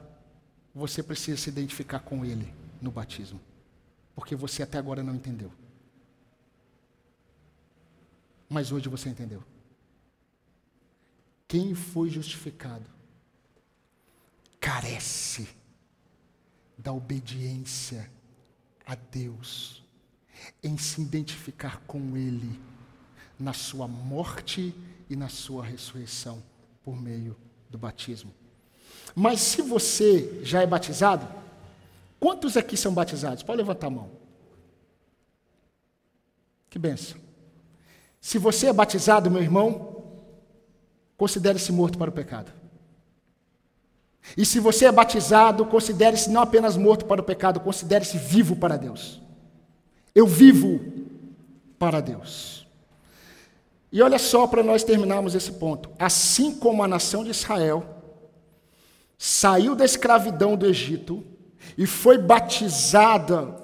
você 0.72 1.02
precisa 1.02 1.36
se 1.36 1.50
identificar 1.50 1.98
com 1.98 2.24
Ele 2.24 2.54
no 2.80 2.92
batismo, 2.92 3.40
porque 4.14 4.36
você 4.36 4.62
até 4.62 4.78
agora 4.78 5.02
não 5.02 5.16
entendeu. 5.16 5.50
Mas 8.48 8.70
hoje 8.70 8.88
você 8.88 9.08
entendeu. 9.08 9.42
Quem 11.52 11.74
foi 11.74 12.08
justificado 12.08 12.86
carece 14.58 15.46
da 16.78 16.94
obediência 16.94 18.10
a 18.86 18.94
Deus, 18.94 19.84
em 20.64 20.78
se 20.78 21.02
identificar 21.02 21.82
com 21.86 22.16
Ele 22.16 22.58
na 23.38 23.52
sua 23.52 23.86
morte 23.86 24.74
e 25.10 25.14
na 25.14 25.28
sua 25.28 25.62
ressurreição 25.62 26.42
por 26.82 26.98
meio 26.98 27.36
do 27.68 27.76
batismo. 27.76 28.32
Mas 29.14 29.38
se 29.42 29.60
você 29.60 30.42
já 30.42 30.62
é 30.62 30.66
batizado, 30.66 31.28
quantos 32.18 32.56
aqui 32.56 32.78
são 32.78 32.94
batizados? 32.94 33.42
Pode 33.42 33.58
levantar 33.58 33.88
a 33.88 33.90
mão. 33.90 34.10
Que 36.70 36.78
benção. 36.78 37.20
Se 38.22 38.38
você 38.38 38.68
é 38.68 38.72
batizado, 38.72 39.30
meu 39.30 39.42
irmão, 39.42 39.91
considere-se 41.22 41.70
morto 41.70 41.96
para 41.98 42.10
o 42.10 42.12
pecado. 42.12 42.50
E 44.36 44.44
se 44.44 44.58
você 44.58 44.86
é 44.86 44.90
batizado, 44.90 45.64
considere-se 45.64 46.28
não 46.28 46.40
apenas 46.40 46.76
morto 46.76 47.04
para 47.04 47.20
o 47.20 47.24
pecado, 47.24 47.60
considere-se 47.60 48.18
vivo 48.18 48.56
para 48.56 48.76
Deus. 48.76 49.22
Eu 50.16 50.26
vivo 50.26 50.80
para 51.78 52.00
Deus. 52.00 52.66
E 53.92 54.02
olha 54.02 54.18
só 54.18 54.48
para 54.48 54.64
nós 54.64 54.82
terminarmos 54.82 55.36
esse 55.36 55.52
ponto. 55.52 55.90
Assim 55.96 56.56
como 56.56 56.82
a 56.82 56.88
nação 56.88 57.22
de 57.22 57.30
Israel 57.30 57.86
saiu 59.16 59.76
da 59.76 59.84
escravidão 59.84 60.56
do 60.56 60.66
Egito 60.66 61.22
e 61.78 61.86
foi 61.86 62.18
batizada, 62.18 63.62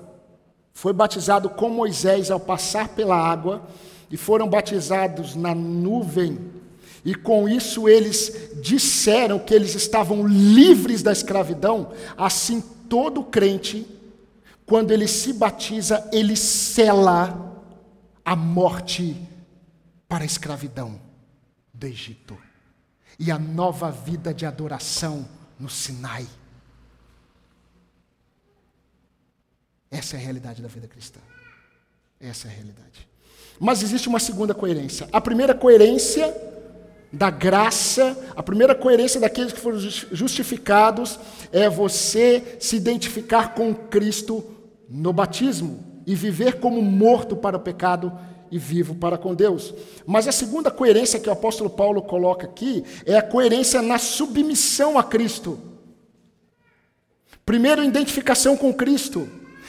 foi 0.73 0.92
batizado 0.92 1.51
com 1.51 1.68
Moisés 1.68 2.31
ao 2.31 2.38
passar 2.38 2.90
pela 2.90 3.16
água, 3.16 3.66
e 4.09 4.16
foram 4.16 4.49
batizados 4.49 5.35
na 5.35 5.57
nuvem 5.57 6.58
e 7.04 7.14
com 7.14 7.48
isso 7.48 7.88
eles 7.88 8.50
disseram 8.61 9.38
que 9.38 9.54
eles 9.54 9.74
estavam 9.74 10.26
livres 10.26 11.02
da 11.02 11.12
escravidão, 11.12 11.92
assim 12.16 12.61
todo 12.88 13.22
crente, 13.22 13.87
quando 14.66 14.90
ele 14.90 15.08
se 15.08 15.32
batiza, 15.32 16.08
ele 16.12 16.37
sela 16.37 17.64
a 18.24 18.37
morte 18.37 19.16
para 20.06 20.24
a 20.24 20.26
escravidão 20.26 21.00
do 21.72 21.87
Egito 21.87 22.37
e 23.18 23.30
a 23.30 23.38
nova 23.38 23.90
vida 23.90 24.34
de 24.34 24.44
adoração 24.44 25.26
no 25.58 25.68
Sinai. 25.68 26.26
Essa 29.90 30.16
é 30.16 30.18
a 30.18 30.22
realidade 30.22 30.61
da 30.61 30.68
vida 30.68 30.87
cristã. 30.87 31.20
Essa 32.20 32.48
é 32.48 32.50
a 32.50 32.54
realidade. 32.54 33.08
Mas 33.58 33.82
existe 33.82 34.08
uma 34.08 34.20
segunda 34.20 34.54
coerência. 34.54 35.08
A 35.12 35.20
primeira 35.20 35.54
coerência 35.54 36.34
da 37.12 37.31
graça, 37.31 38.16
a 38.37 38.42
primeira 38.42 38.75
coerência 38.75 39.21
daqueles 39.21 39.53
que 39.53 39.61
foram 39.61 39.79
justificados 39.79 41.18
é 41.51 41.68
você 41.68 42.59
se 42.61 42.77
identificar 42.77 43.55
com 43.55 43.75
Cristo 43.75 44.44
no 44.88 45.12
batismo 45.12 46.03
e 46.07 46.14
viver 46.14 46.61
como 46.61 46.83
morto 46.83 47.37
para 47.37 47.57
o 47.57 47.61
pecado 47.61 48.12
e 48.51 48.59
vivo 48.59 48.94
para 48.94 49.18
com 49.18 49.35
Deus. 49.35 49.75
Mas 50.07 50.29
a 50.29 50.33
segunda 50.33 50.71
coerência 50.71 51.21
que 51.21 51.29
o 51.29 51.33
apóstolo 51.33 51.71
Paulo 51.71 52.03
coloca 52.03 52.47
aqui 52.47 52.85
é 53.05 53.16
a 53.16 53.23
coerência 53.23 53.83
na 53.83 53.99
submissão 53.99 54.99
a 54.99 55.05
Cristo. 55.05 55.59
Primeiro, 57.44 57.83
identificação 57.83 58.57
com 58.57 58.73
Cristo. 58.73 59.29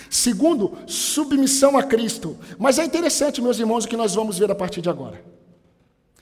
Segundo, 0.09 0.77
submissão 0.85 1.77
a 1.77 1.83
Cristo. 1.83 2.37
Mas 2.57 2.79
é 2.79 2.83
interessante, 2.83 3.41
meus 3.41 3.59
irmãos, 3.59 3.85
o 3.85 3.87
que 3.87 3.95
nós 3.95 4.15
vamos 4.15 4.37
ver 4.37 4.51
a 4.51 4.55
partir 4.55 4.81
de 4.81 4.89
agora. 4.89 5.38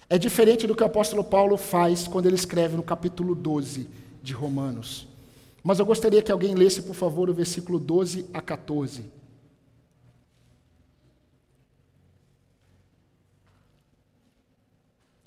É 0.10 0.18
diferente 0.18 0.66
do 0.66 0.76
que 0.76 0.84
o 0.84 0.86
apóstolo 0.86 1.24
Paulo 1.24 1.58
faz 1.58 2.08
quando 2.08 2.28
ele 2.28 2.36
escreve 2.36 2.78
no 2.78 2.84
capítulo 2.84 3.36
12 3.36 3.90
de 4.24 4.34
Romanos. 4.34 5.08
Mas 5.64 5.80
eu 5.80 5.86
gostaria 5.86 6.22
que 6.22 6.32
alguém 6.32 6.56
lesse, 6.56 6.82
por 6.82 6.96
favor, 6.96 7.30
o 7.30 7.34
versículo 7.34 7.78
12 7.78 8.30
a 8.34 8.42
14. 8.42 9.04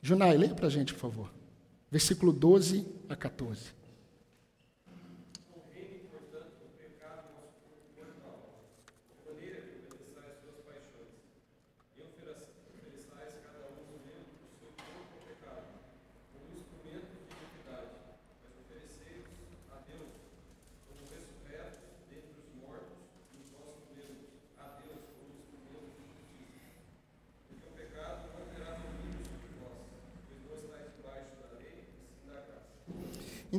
Junai, 0.02 0.36
leia 0.36 0.54
para 0.54 0.66
a 0.66 0.70
gente, 0.70 0.94
por 0.94 1.00
favor. 1.00 1.30
Versículo 1.90 2.32
12 2.32 2.86
a 3.08 3.14
14. 3.14 3.79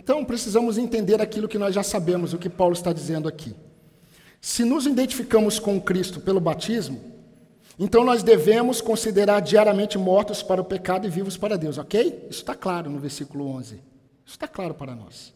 Então 0.04 0.26
precisamos 0.26 0.80
entender 0.80 1.22
aquilo 1.22 1.47
que 1.47 1.60
nós 1.60 1.76
já 1.76 1.84
sabemos, 1.84 2.34
o 2.34 2.39
que 2.39 2.49
Paulo 2.49 2.74
está 2.74 2.91
dizendo 2.91 3.28
aqui. 3.28 3.56
Se 4.41 4.66
nos 4.66 4.88
identificamos 4.88 5.60
com 5.60 5.80
Cristo 5.80 6.20
pelo 6.20 6.39
batismo, 6.39 6.99
então 7.78 8.04
nós 8.04 8.24
devemos 8.24 8.82
considerar 8.82 9.41
diariamente 9.41 9.99
mortos 9.99 10.41
para 10.41 10.60
o 10.60 10.66
pecado 10.66 11.06
e 11.06 11.10
vivos 11.10 11.38
para 11.38 11.56
Deus, 11.56 11.78
ok? 11.78 12.28
Isso 12.32 12.39
está 12.39 12.56
claro 12.56 12.89
no 12.89 12.97
versículo 12.97 13.45
11. 13.45 13.76
Isso 13.76 13.84
está 14.26 14.47
claro 14.47 14.74
para 14.74 14.95
nós. 14.95 15.36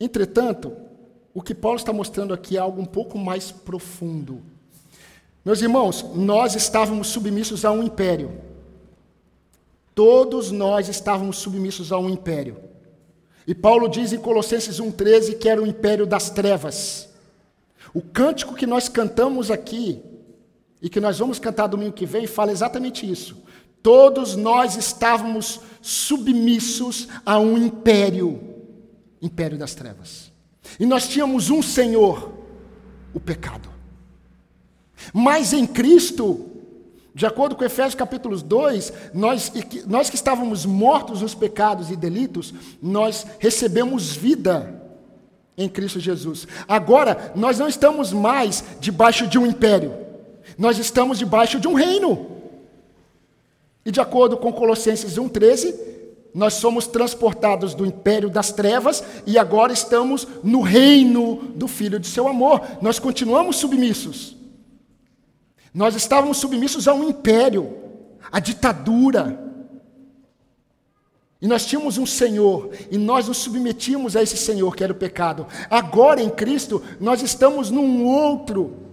Entretanto, 0.00 0.74
o 1.34 1.42
que 1.42 1.54
Paulo 1.54 1.76
está 1.76 1.92
mostrando 1.92 2.32
aqui 2.32 2.56
é 2.56 2.60
algo 2.60 2.80
um 2.80 2.86
pouco 2.86 3.18
mais 3.18 3.52
profundo. 3.52 4.40
Meus 5.44 5.60
irmãos, 5.60 6.02
nós 6.14 6.54
estávamos 6.54 7.08
submissos 7.08 7.66
a 7.66 7.70
um 7.70 7.82
império. 7.82 8.40
Todos 9.94 10.50
nós 10.50 10.88
estávamos 10.88 11.36
submissos 11.36 11.92
a 11.92 11.98
um 11.98 12.08
império. 12.08 12.70
E 13.46 13.54
Paulo 13.54 13.88
diz 13.88 14.12
em 14.12 14.18
Colossenses 14.18 14.80
1,13 14.80 15.38
que 15.38 15.48
era 15.48 15.62
o 15.62 15.66
império 15.66 16.06
das 16.06 16.30
trevas. 16.30 17.08
O 17.92 18.00
cântico 18.00 18.54
que 18.54 18.66
nós 18.66 18.88
cantamos 18.88 19.50
aqui, 19.50 20.00
e 20.80 20.88
que 20.88 21.00
nós 21.00 21.18
vamos 21.18 21.38
cantar 21.38 21.66
domingo 21.66 21.92
que 21.92 22.06
vem, 22.06 22.26
fala 22.26 22.52
exatamente 22.52 23.10
isso. 23.10 23.36
Todos 23.82 24.36
nós 24.36 24.76
estávamos 24.76 25.60
submissos 25.80 27.08
a 27.24 27.38
um 27.38 27.58
império 27.58 28.50
império 29.20 29.58
das 29.58 29.74
trevas. 29.74 30.32
E 30.78 30.86
nós 30.86 31.08
tínhamos 31.08 31.50
um 31.50 31.62
Senhor, 31.62 32.32
o 33.12 33.20
pecado. 33.20 33.68
Mas 35.12 35.52
em 35.52 35.66
Cristo, 35.66 36.49
de 37.20 37.26
acordo 37.26 37.54
com 37.54 37.62
Efésios 37.62 37.94
capítulo 37.94 38.34
2, 38.34 38.94
nós, 39.12 39.52
nós 39.86 40.08
que 40.08 40.16
estávamos 40.16 40.64
mortos 40.64 41.20
nos 41.20 41.34
pecados 41.34 41.90
e 41.90 41.94
delitos, 41.94 42.54
nós 42.82 43.26
recebemos 43.38 44.16
vida 44.16 44.82
em 45.54 45.68
Cristo 45.68 46.00
Jesus. 46.00 46.48
Agora, 46.66 47.30
nós 47.36 47.58
não 47.58 47.68
estamos 47.68 48.10
mais 48.10 48.64
debaixo 48.80 49.26
de 49.26 49.38
um 49.38 49.44
império, 49.44 49.92
nós 50.56 50.78
estamos 50.78 51.18
debaixo 51.18 51.60
de 51.60 51.68
um 51.68 51.74
reino. 51.74 52.26
E 53.84 53.90
de 53.90 54.00
acordo 54.00 54.38
com 54.38 54.50
Colossenses 54.50 55.18
1,13, 55.18 55.74
nós 56.34 56.54
somos 56.54 56.86
transportados 56.86 57.74
do 57.74 57.84
império 57.84 58.30
das 58.30 58.50
trevas 58.50 59.04
e 59.26 59.36
agora 59.36 59.74
estamos 59.74 60.26
no 60.42 60.62
reino 60.62 61.52
do 61.54 61.68
Filho 61.68 62.00
de 62.00 62.06
seu 62.06 62.26
amor. 62.26 62.62
Nós 62.80 62.98
continuamos 62.98 63.56
submissos. 63.56 64.39
Nós 65.72 65.94
estávamos 65.94 66.38
submissos 66.38 66.88
a 66.88 66.94
um 66.94 67.08
império, 67.08 67.76
a 68.30 68.40
ditadura. 68.40 69.48
E 71.40 71.46
nós 71.46 71.64
tínhamos 71.64 71.96
um 71.96 72.04
Senhor, 72.04 72.70
e 72.90 72.98
nós 72.98 73.28
nos 73.28 73.38
submetíamos 73.38 74.14
a 74.14 74.22
esse 74.22 74.36
Senhor 74.36 74.76
que 74.76 74.84
era 74.84 74.92
o 74.92 74.96
pecado. 74.96 75.46
Agora 75.70 76.22
em 76.22 76.28
Cristo, 76.28 76.82
nós 77.00 77.22
estamos 77.22 77.70
num 77.70 78.04
outro 78.04 78.90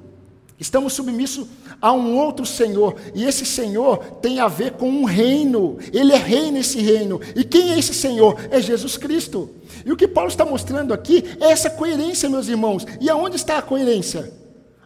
Estamos 0.59 0.93
submissos 0.93 1.47
a 1.79 1.93
um 1.93 2.17
outro 2.17 2.43
Senhor, 2.43 2.95
e 3.13 3.23
esse 3.23 3.45
Senhor 3.45 3.97
tem 4.21 4.39
a 4.39 4.47
ver 4.47 4.71
com 4.71 4.89
um 4.89 5.03
reino, 5.03 5.77
ele 5.93 6.11
é 6.11 6.17
rei 6.17 6.49
nesse 6.49 6.79
reino. 6.79 7.21
E 7.35 7.43
quem 7.43 7.73
é 7.73 7.79
esse 7.79 7.93
Senhor? 7.93 8.35
É 8.49 8.59
Jesus 8.59 8.97
Cristo. 8.97 9.51
E 9.85 9.91
o 9.91 9.95
que 9.95 10.07
Paulo 10.07 10.29
está 10.29 10.43
mostrando 10.43 10.95
aqui 10.95 11.23
é 11.39 11.51
essa 11.51 11.69
coerência, 11.69 12.27
meus 12.27 12.47
irmãos. 12.47 12.87
E 12.99 13.07
aonde 13.07 13.35
está 13.35 13.59
a 13.59 13.61
coerência? 13.61 14.33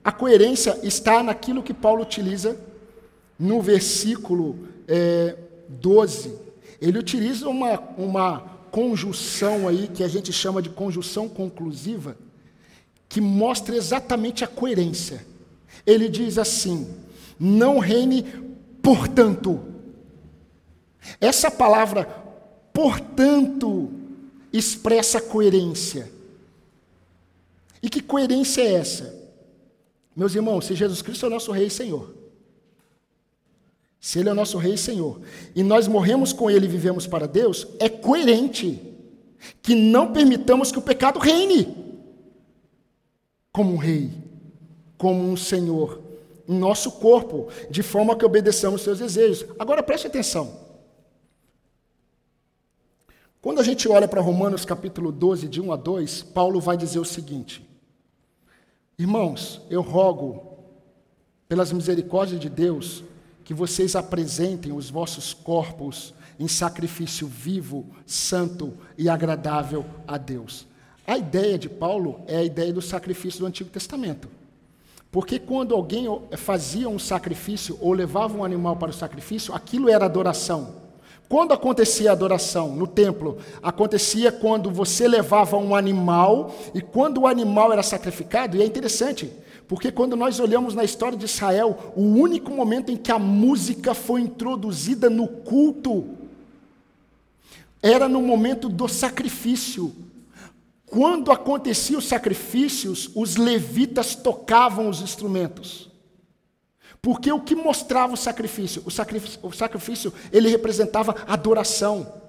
A 0.04 0.12
coerência 0.12 0.80
está 0.84 1.22
naquilo 1.22 1.62
que 1.62 1.74
Paulo 1.74 2.02
utiliza 2.02 2.58
no 3.38 3.62
versículo 3.62 4.68
é, 4.88 5.36
12. 5.70 6.34
Ele 6.82 6.97
utiliza 6.97 7.47
uma, 7.47 7.80
uma 7.97 8.39
conjunção 8.72 9.68
aí, 9.68 9.88
que 9.88 10.04
a 10.04 10.08
gente 10.08 10.34
chama 10.34 10.62
de 10.62 10.70
conjunção 10.70 11.30
conclusiva, 11.30 12.18
que 13.08 13.22
mostra 13.22 13.76
exatamente 13.76 14.43
a 14.43 14.47
coerência. 14.47 15.26
Ele 15.86 16.10
diz 16.10 16.38
assim: 16.38 16.88
não 17.39 17.78
reine, 17.78 18.24
portanto. 18.82 19.60
Essa 21.20 21.49
palavra, 21.49 22.06
portanto, 22.72 23.91
expressa 24.54 25.20
coerência. 25.20 26.12
E 27.82 27.89
que 27.89 28.02
coerência 28.02 28.62
é 28.62 28.74
essa? 28.74 29.20
Meus 30.16 30.36
irmãos, 30.36 30.66
se 30.66 30.76
Jesus 30.76 31.01
Cristo 31.01 31.26
é 31.26 31.28
o 31.28 31.32
nosso 31.32 31.51
Rei 31.51 31.68
e 31.68 31.72
Senhor, 31.72 32.14
se 33.99 34.20
Ele 34.20 34.30
é 34.30 34.32
o 34.32 34.36
nosso 34.36 34.57
Rei 34.57 34.74
e 34.74 34.78
Senhor, 34.78 35.22
e 35.55 35.64
nós 35.64 35.88
morremos 35.88 36.34
com 36.34 36.49
Ele 36.49 36.66
e 36.66 36.70
vivemos 36.70 37.07
para 37.07 37.28
Deus, 37.28 37.68
é 37.80 37.88
coerente 37.88 38.80
que 39.62 39.76
não 39.76 40.12
permitamos 40.12 40.72
que 40.72 40.80
o 40.80 40.82
pecado 40.82 41.20
reine 41.20 41.82
como 43.51 43.74
um 43.74 43.78
rei 43.78 44.12
como 44.97 45.24
um 45.24 45.36
Senhor 45.36 45.99
em 46.47 46.55
nosso 46.55 46.91
corpo, 46.91 47.47
de 47.70 47.82
forma 47.82 48.16
que 48.16 48.24
obedeçamos 48.24 48.84
seus 48.84 48.99
desejos. 48.99 49.45
Agora 49.57 49.82
preste 49.82 50.05
atenção. 50.05 50.59
Quando 53.41 53.59
a 53.59 53.64
gente 53.64 53.89
olha 53.89 54.07
para 54.07 54.22
Romanos 54.22 54.64
capítulo 54.64 55.12
12, 55.12 55.47
de 55.47 55.59
1 55.59 55.72
a 55.72 55.76
2, 55.76 56.24
Paulo 56.24 56.59
vai 56.59 56.78
dizer 56.78 56.99
o 56.99 57.05
seguinte: 57.05 57.68
Irmãos, 59.02 59.60
eu 59.68 59.82
rogo, 59.82 60.60
pelas 61.49 61.72
misericórdias 61.72 62.39
de 62.39 62.47
Deus, 62.47 63.04
que 63.43 63.52
vocês 63.52 63.95
apresentem 63.95 64.72
os 64.72 64.91
vossos 64.91 65.34
corpos 65.34 66.14
em 66.39 66.47
sacrifício 66.47 67.26
vivo, 67.26 67.84
santo 68.06 68.78
e 68.95 69.10
agradável 69.10 69.84
a 70.08 70.20
Deus. 70.20 70.68
A 71.08 71.18
ideia 71.18 71.58
de 71.58 71.68
Paulo 71.68 72.22
é 72.28 72.38
a 72.38 72.43
ideia 72.43 72.72
do 72.72 72.80
sacrifício 72.80 73.39
do 73.39 73.47
Antigo 73.47 73.72
Testamento. 73.72 74.30
Porque 75.10 75.39
quando 75.39 75.74
alguém 75.74 76.06
fazia 76.38 76.88
um 76.88 76.99
sacrifício 76.99 77.80
ou 77.82 77.93
levava 77.93 78.38
um 78.38 78.45
animal 78.45 78.76
para 78.76 78.91
o 78.91 78.93
sacrifício, 78.93 79.52
aquilo 79.52 79.89
era 79.89 80.06
adoração. 80.06 80.76
Quando 81.32 81.53
acontecia 81.53 82.09
a 82.09 82.11
adoração 82.11 82.75
no 82.75 82.86
templo, 82.86 83.38
acontecia 83.63 84.34
quando 84.34 84.69
você 84.69 85.07
levava 85.07 85.55
um 85.55 85.73
animal 85.73 86.53
e 86.75 86.82
quando 86.82 87.21
o 87.21 87.25
animal 87.25 87.71
era 87.71 87.82
sacrificado, 87.82 88.57
e 88.57 88.61
é 88.61 88.65
interessante, 88.65 89.32
porque 89.65 89.93
quando 89.93 90.17
nós 90.17 90.41
olhamos 90.41 90.75
na 90.75 90.84
história 90.84 91.17
de 91.17 91.23
Israel, 91.23 91.93
o 91.95 92.01
único 92.01 92.51
momento 92.51 92.91
em 92.91 92.97
que 92.97 93.13
a 93.13 93.17
música 93.17 93.93
foi 93.93 94.19
introduzida 94.19 95.09
no 95.09 95.25
culto 95.25 96.03
era 97.82 98.09
no 98.09 98.21
momento 98.21 98.67
do 98.67 98.89
sacrifício. 98.89 99.95
Quando 100.86 101.32
aconteciam 101.32 101.99
os 101.99 102.09
sacrifícios, 102.09 103.09
os 103.15 103.38
levitas 103.38 104.15
tocavam 104.15 104.89
os 104.89 104.99
instrumentos. 104.99 105.90
Porque 107.02 107.32
o 107.32 107.41
que 107.41 107.56
mostrava 107.56 108.14
o 108.14 108.18
sacrifício? 108.18 108.84
O 108.86 108.91
sacrifício, 108.91 109.39
o 109.41 109.52
sacrifício 109.52 110.14
ele 110.32 110.49
representava 110.49 111.16
adoração. 111.28 112.22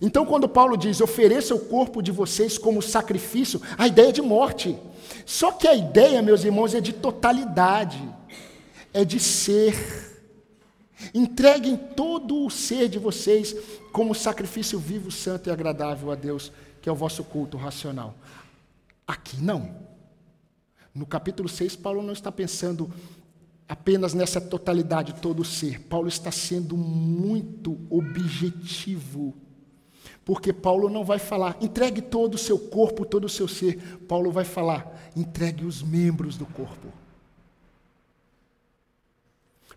Então, 0.00 0.24
quando 0.24 0.48
Paulo 0.48 0.76
diz, 0.76 1.00
ofereça 1.00 1.54
o 1.54 1.60
corpo 1.66 2.00
de 2.00 2.10
vocês 2.10 2.56
como 2.56 2.80
sacrifício, 2.80 3.60
a 3.76 3.86
ideia 3.86 4.08
é 4.08 4.12
de 4.12 4.22
morte. 4.22 4.78
Só 5.26 5.52
que 5.52 5.68
a 5.68 5.74
ideia, 5.74 6.22
meus 6.22 6.44
irmãos, 6.44 6.74
é 6.74 6.80
de 6.80 6.92
totalidade, 6.92 8.02
é 8.92 9.04
de 9.04 9.20
ser. 9.20 9.74
Entreguem 11.12 11.76
todo 11.76 12.46
o 12.46 12.50
ser 12.50 12.88
de 12.88 12.98
vocês 12.98 13.54
como 13.92 14.14
sacrifício 14.14 14.78
vivo, 14.78 15.10
santo 15.10 15.50
e 15.50 15.52
agradável 15.52 16.10
a 16.10 16.14
Deus, 16.14 16.52
que 16.80 16.88
é 16.88 16.92
o 16.92 16.96
vosso 16.96 17.22
culto 17.24 17.56
racional. 17.56 18.14
Aqui 19.06 19.36
não. 19.36 19.76
No 20.94 21.04
capítulo 21.04 21.48
6, 21.48 21.76
Paulo 21.76 22.02
não 22.02 22.12
está 22.12 22.30
pensando 22.30 22.90
apenas 23.68 24.14
nessa 24.14 24.40
totalidade, 24.40 25.14
todo 25.14 25.40
o 25.40 25.44
ser. 25.44 25.80
Paulo 25.80 26.08
está 26.08 26.30
sendo 26.30 26.76
muito 26.76 27.78
objetivo. 27.88 29.34
Porque 30.24 30.52
Paulo 30.52 30.88
não 30.88 31.04
vai 31.04 31.18
falar, 31.18 31.56
entregue 31.60 32.00
todo 32.00 32.34
o 32.34 32.38
seu 32.38 32.58
corpo, 32.58 33.04
todo 33.04 33.24
o 33.24 33.28
seu 33.28 33.48
ser. 33.48 33.98
Paulo 34.06 34.30
vai 34.30 34.44
falar, 34.44 35.10
entregue 35.16 35.64
os 35.64 35.82
membros 35.82 36.36
do 36.36 36.46
corpo. 36.46 36.88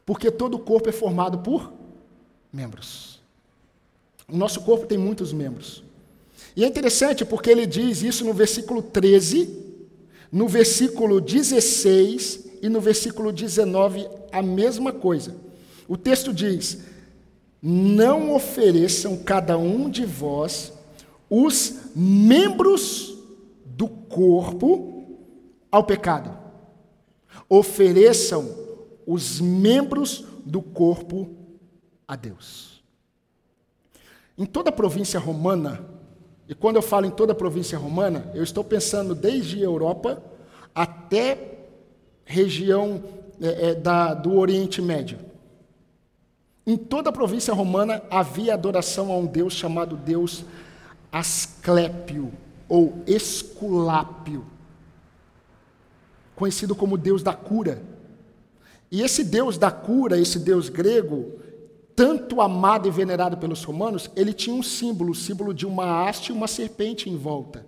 Porque 0.05 0.29
todo 0.29 0.55
o 0.55 0.59
corpo 0.59 0.89
é 0.89 0.91
formado 0.91 1.39
por 1.39 1.73
membros. 2.53 3.19
O 4.27 4.37
nosso 4.37 4.61
corpo 4.61 4.85
tem 4.85 4.97
muitos 4.97 5.33
membros. 5.33 5.83
E 6.55 6.63
é 6.63 6.67
interessante 6.67 7.25
porque 7.25 7.49
ele 7.49 7.65
diz 7.65 8.01
isso 8.03 8.23
no 8.23 8.33
versículo 8.33 8.81
13, 8.81 9.63
no 10.31 10.47
versículo 10.47 11.19
16 11.19 12.44
e 12.61 12.69
no 12.69 12.81
versículo 12.81 13.31
19, 13.31 14.07
a 14.31 14.41
mesma 14.41 14.91
coisa. 14.91 15.35
O 15.87 15.97
texto 15.97 16.33
diz: 16.33 16.83
Não 17.61 18.33
ofereçam 18.33 19.17
cada 19.17 19.57
um 19.57 19.89
de 19.89 20.05
vós 20.05 20.73
os 21.29 21.75
membros 21.95 23.15
do 23.65 23.87
corpo 23.87 25.05
ao 25.71 25.83
pecado. 25.83 26.37
Ofereçam 27.49 28.49
os 29.05 29.39
membros 29.39 30.25
do 30.45 30.61
corpo 30.61 31.29
a 32.07 32.15
Deus. 32.15 32.83
Em 34.37 34.45
toda 34.45 34.69
a 34.69 34.73
província 34.73 35.19
romana, 35.19 35.95
E 36.47 36.53
quando 36.53 36.75
eu 36.75 36.81
falo 36.81 37.07
em 37.07 37.11
toda 37.11 37.31
a 37.31 37.35
província 37.35 37.77
romana, 37.77 38.31
eu 38.35 38.43
estou 38.43 38.63
pensando 38.63 39.15
desde 39.15 39.57
a 39.57 39.63
Europa 39.63 40.21
até 40.73 41.54
região 42.25 43.03
é, 43.41 43.69
é, 43.69 43.75
da, 43.75 44.13
do 44.13 44.35
Oriente 44.35 44.81
Médio. 44.81 45.19
Em 46.65 46.75
toda 46.75 47.09
a 47.09 47.13
província 47.13 47.53
romana 47.53 48.01
havia 48.09 48.55
adoração 48.55 49.11
a 49.11 49.17
um 49.17 49.25
deus 49.27 49.53
chamado 49.53 49.95
Deus 49.95 50.43
Asclépio 51.11 52.33
ou 52.67 53.03
Esculápio, 53.05 54.43
conhecido 56.35 56.75
como 56.75 56.97
Deus 56.97 57.21
da 57.21 57.33
cura. 57.33 57.81
E 58.91 59.01
esse 59.01 59.23
Deus 59.23 59.57
da 59.57 59.69
cura, 59.69 60.19
esse 60.19 60.39
Deus 60.39 60.67
grego, 60.67 61.33
tanto 61.95 62.41
amado 62.41 62.87
e 62.87 62.91
venerado 62.91 63.37
pelos 63.37 63.63
romanos, 63.63 64.09
ele 64.15 64.33
tinha 64.33 64.55
um 64.55 64.63
símbolo, 64.63 65.11
o 65.11 65.15
símbolo 65.15 65.53
de 65.53 65.65
uma 65.65 66.07
haste 66.07 66.29
e 66.29 66.31
uma 66.33 66.47
serpente 66.47 67.09
em 67.09 67.15
volta. 67.15 67.65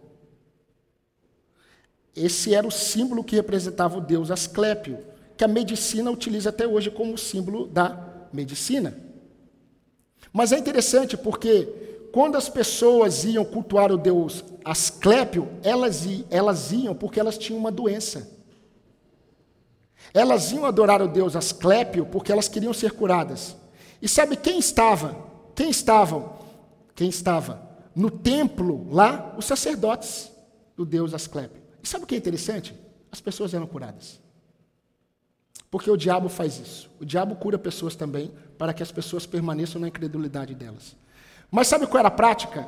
Esse 2.18 2.56
era 2.56 2.66
o 2.66 2.72
símbolo 2.72 3.24
que 3.24 3.36
representava 3.36 4.00
o 4.00 4.02
deus 4.02 4.32
Asclépio, 4.32 4.98
que 5.38 5.44
a 5.44 5.48
medicina 5.48 6.10
utiliza 6.10 6.50
até 6.50 6.68
hoje 6.68 6.90
como 6.90 7.16
símbolo 7.16 7.68
da 7.68 8.28
medicina. 8.34 8.98
Mas 10.34 10.52
é 10.52 10.58
interessante 10.58 11.16
porque 11.16 12.10
quando 12.12 12.36
as 12.36 12.50
pessoas 12.50 13.24
iam 13.24 13.46
cultuar 13.46 13.92
o 13.92 13.98
deus 14.00 14.44
Asclépio, 14.66 15.48
elas, 15.62 16.08
elas 16.32 16.72
iam 16.72 16.96
porque 16.96 17.20
elas 17.20 17.38
tinham 17.38 17.60
uma 17.60 17.72
doença. 17.72 18.36
Elas 20.12 20.52
iam 20.52 20.66
adorar 20.66 21.04
o 21.04 21.08
deus 21.08 21.36
Asclépio 21.36 22.04
porque 22.08 22.32
elas 22.32 22.48
queriam 22.48 22.74
ser 22.74 22.94
curadas. 22.94 23.56
E 24.02 24.10
sabe 24.10 24.36
quem 24.36 24.58
estava? 24.58 25.16
Quem 25.54 25.70
estavam? 25.70 26.34
Quem 26.96 27.10
estava 27.10 27.62
no 27.96 28.10
templo 28.10 28.88
lá? 28.90 29.36
Os 29.38 29.46
sacerdotes 29.46 30.32
do 30.76 30.84
deus 30.84 31.14
Asclépio. 31.14 31.67
Sabe 31.88 32.04
o 32.04 32.08
que 32.08 32.16
é 32.16 32.18
interessante? 32.18 32.76
As 33.10 33.22
pessoas 33.22 33.54
eram 33.54 33.66
curadas. 33.66 34.20
Porque 35.72 35.90
o 35.90 35.96
diabo 35.96 36.28
faz 36.28 36.60
isso. 36.60 36.90
O 37.00 37.06
diabo 37.06 37.36
cura 37.38 37.58
pessoas 37.58 37.96
também 37.96 38.32
para 38.58 38.74
que 38.74 38.84
as 38.84 38.92
pessoas 38.92 39.26
permaneçam 39.26 39.80
na 39.80 39.88
incredulidade 39.88 40.54
delas. 40.54 40.98
Mas 41.50 41.68
sabe 41.68 41.88
qual 41.88 42.00
era 42.00 42.10
a 42.10 42.12
prática? 42.12 42.68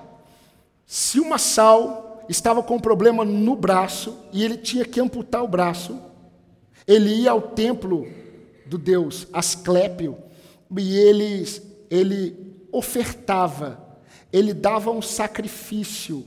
Se 0.86 1.20
uma 1.20 1.38
sal 1.38 2.24
estava 2.30 2.64
com 2.64 2.76
um 2.76 2.80
problema 2.80 3.26
no 3.26 3.58
braço 3.58 4.18
e 4.32 4.42
ele 4.42 4.56
tinha 4.56 4.86
que 4.86 5.02
amputar 5.02 5.44
o 5.44 5.50
braço, 5.50 6.00
ele 6.88 7.10
ia 7.10 7.32
ao 7.32 7.42
templo 7.42 8.08
do 8.68 8.78
deus 8.78 9.28
Asclépio 9.34 10.18
e 10.78 10.96
ele, 10.96 11.46
ele 11.90 12.56
ofertava, 12.72 13.98
ele 14.32 14.54
dava 14.54 14.92
um 14.92 15.02
sacrifício 15.02 16.26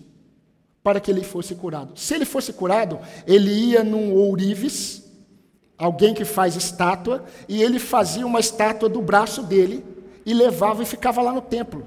para 0.82 1.00
que 1.00 1.10
ele 1.10 1.22
fosse 1.22 1.54
curado. 1.54 1.98
Se 1.98 2.14
ele 2.14 2.24
fosse 2.24 2.52
curado, 2.52 2.98
ele 3.26 3.50
ia 3.50 3.84
num 3.84 4.12
ourives, 4.12 5.04
alguém 5.78 6.14
que 6.14 6.24
faz 6.24 6.56
estátua, 6.56 7.24
e 7.48 7.62
ele 7.62 7.78
fazia 7.78 8.26
uma 8.26 8.40
estátua 8.40 8.88
do 8.88 9.00
braço 9.00 9.42
dele 9.42 9.84
e 10.26 10.34
levava 10.34 10.82
e 10.82 10.86
ficava 10.86 11.22
lá 11.22 11.32
no 11.32 11.40
templo. 11.40 11.86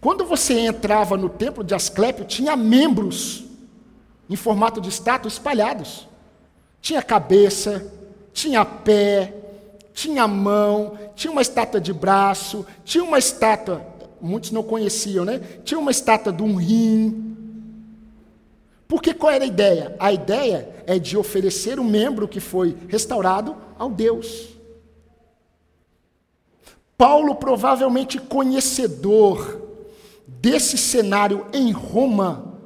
Quando 0.00 0.24
você 0.24 0.60
entrava 0.60 1.16
no 1.16 1.28
templo 1.28 1.64
de 1.64 1.74
Asclépio, 1.74 2.24
tinha 2.24 2.56
membros 2.56 3.44
em 4.28 4.36
formato 4.36 4.80
de 4.80 4.88
estátua 4.88 5.28
espalhados. 5.28 6.06
Tinha 6.80 7.02
cabeça, 7.02 7.92
tinha 8.32 8.64
pé, 8.64 9.34
tinha 9.94 10.28
mão, 10.28 10.98
tinha 11.14 11.32
uma 11.32 11.42
estátua 11.42 11.80
de 11.80 11.92
braço, 11.92 12.66
tinha 12.84 13.02
uma 13.02 13.18
estátua, 13.18 13.84
muitos 14.20 14.50
não 14.50 14.62
conheciam, 14.62 15.24
né? 15.24 15.40
Tinha 15.64 15.80
uma 15.80 15.90
estátua 15.90 16.32
de 16.32 16.42
um 16.42 16.54
rim. 16.56 17.35
Porque 18.88 19.12
qual 19.12 19.32
era 19.32 19.44
a 19.44 19.48
ideia? 19.48 19.96
A 19.98 20.12
ideia 20.12 20.82
é 20.86 20.98
de 20.98 21.16
oferecer 21.16 21.78
o 21.78 21.84
membro 21.84 22.28
que 22.28 22.40
foi 22.40 22.76
restaurado 22.88 23.56
ao 23.78 23.90
Deus. 23.90 24.56
Paulo, 26.96 27.34
provavelmente 27.34 28.18
conhecedor 28.18 29.62
desse 30.26 30.78
cenário 30.78 31.46
em 31.52 31.70
Roma, 31.70 32.58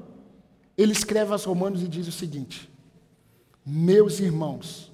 ele 0.76 0.92
escreve 0.92 1.32
aos 1.32 1.44
Romanos 1.44 1.82
e 1.82 1.88
diz 1.88 2.06
o 2.06 2.12
seguinte: 2.12 2.70
Meus 3.64 4.20
irmãos, 4.20 4.92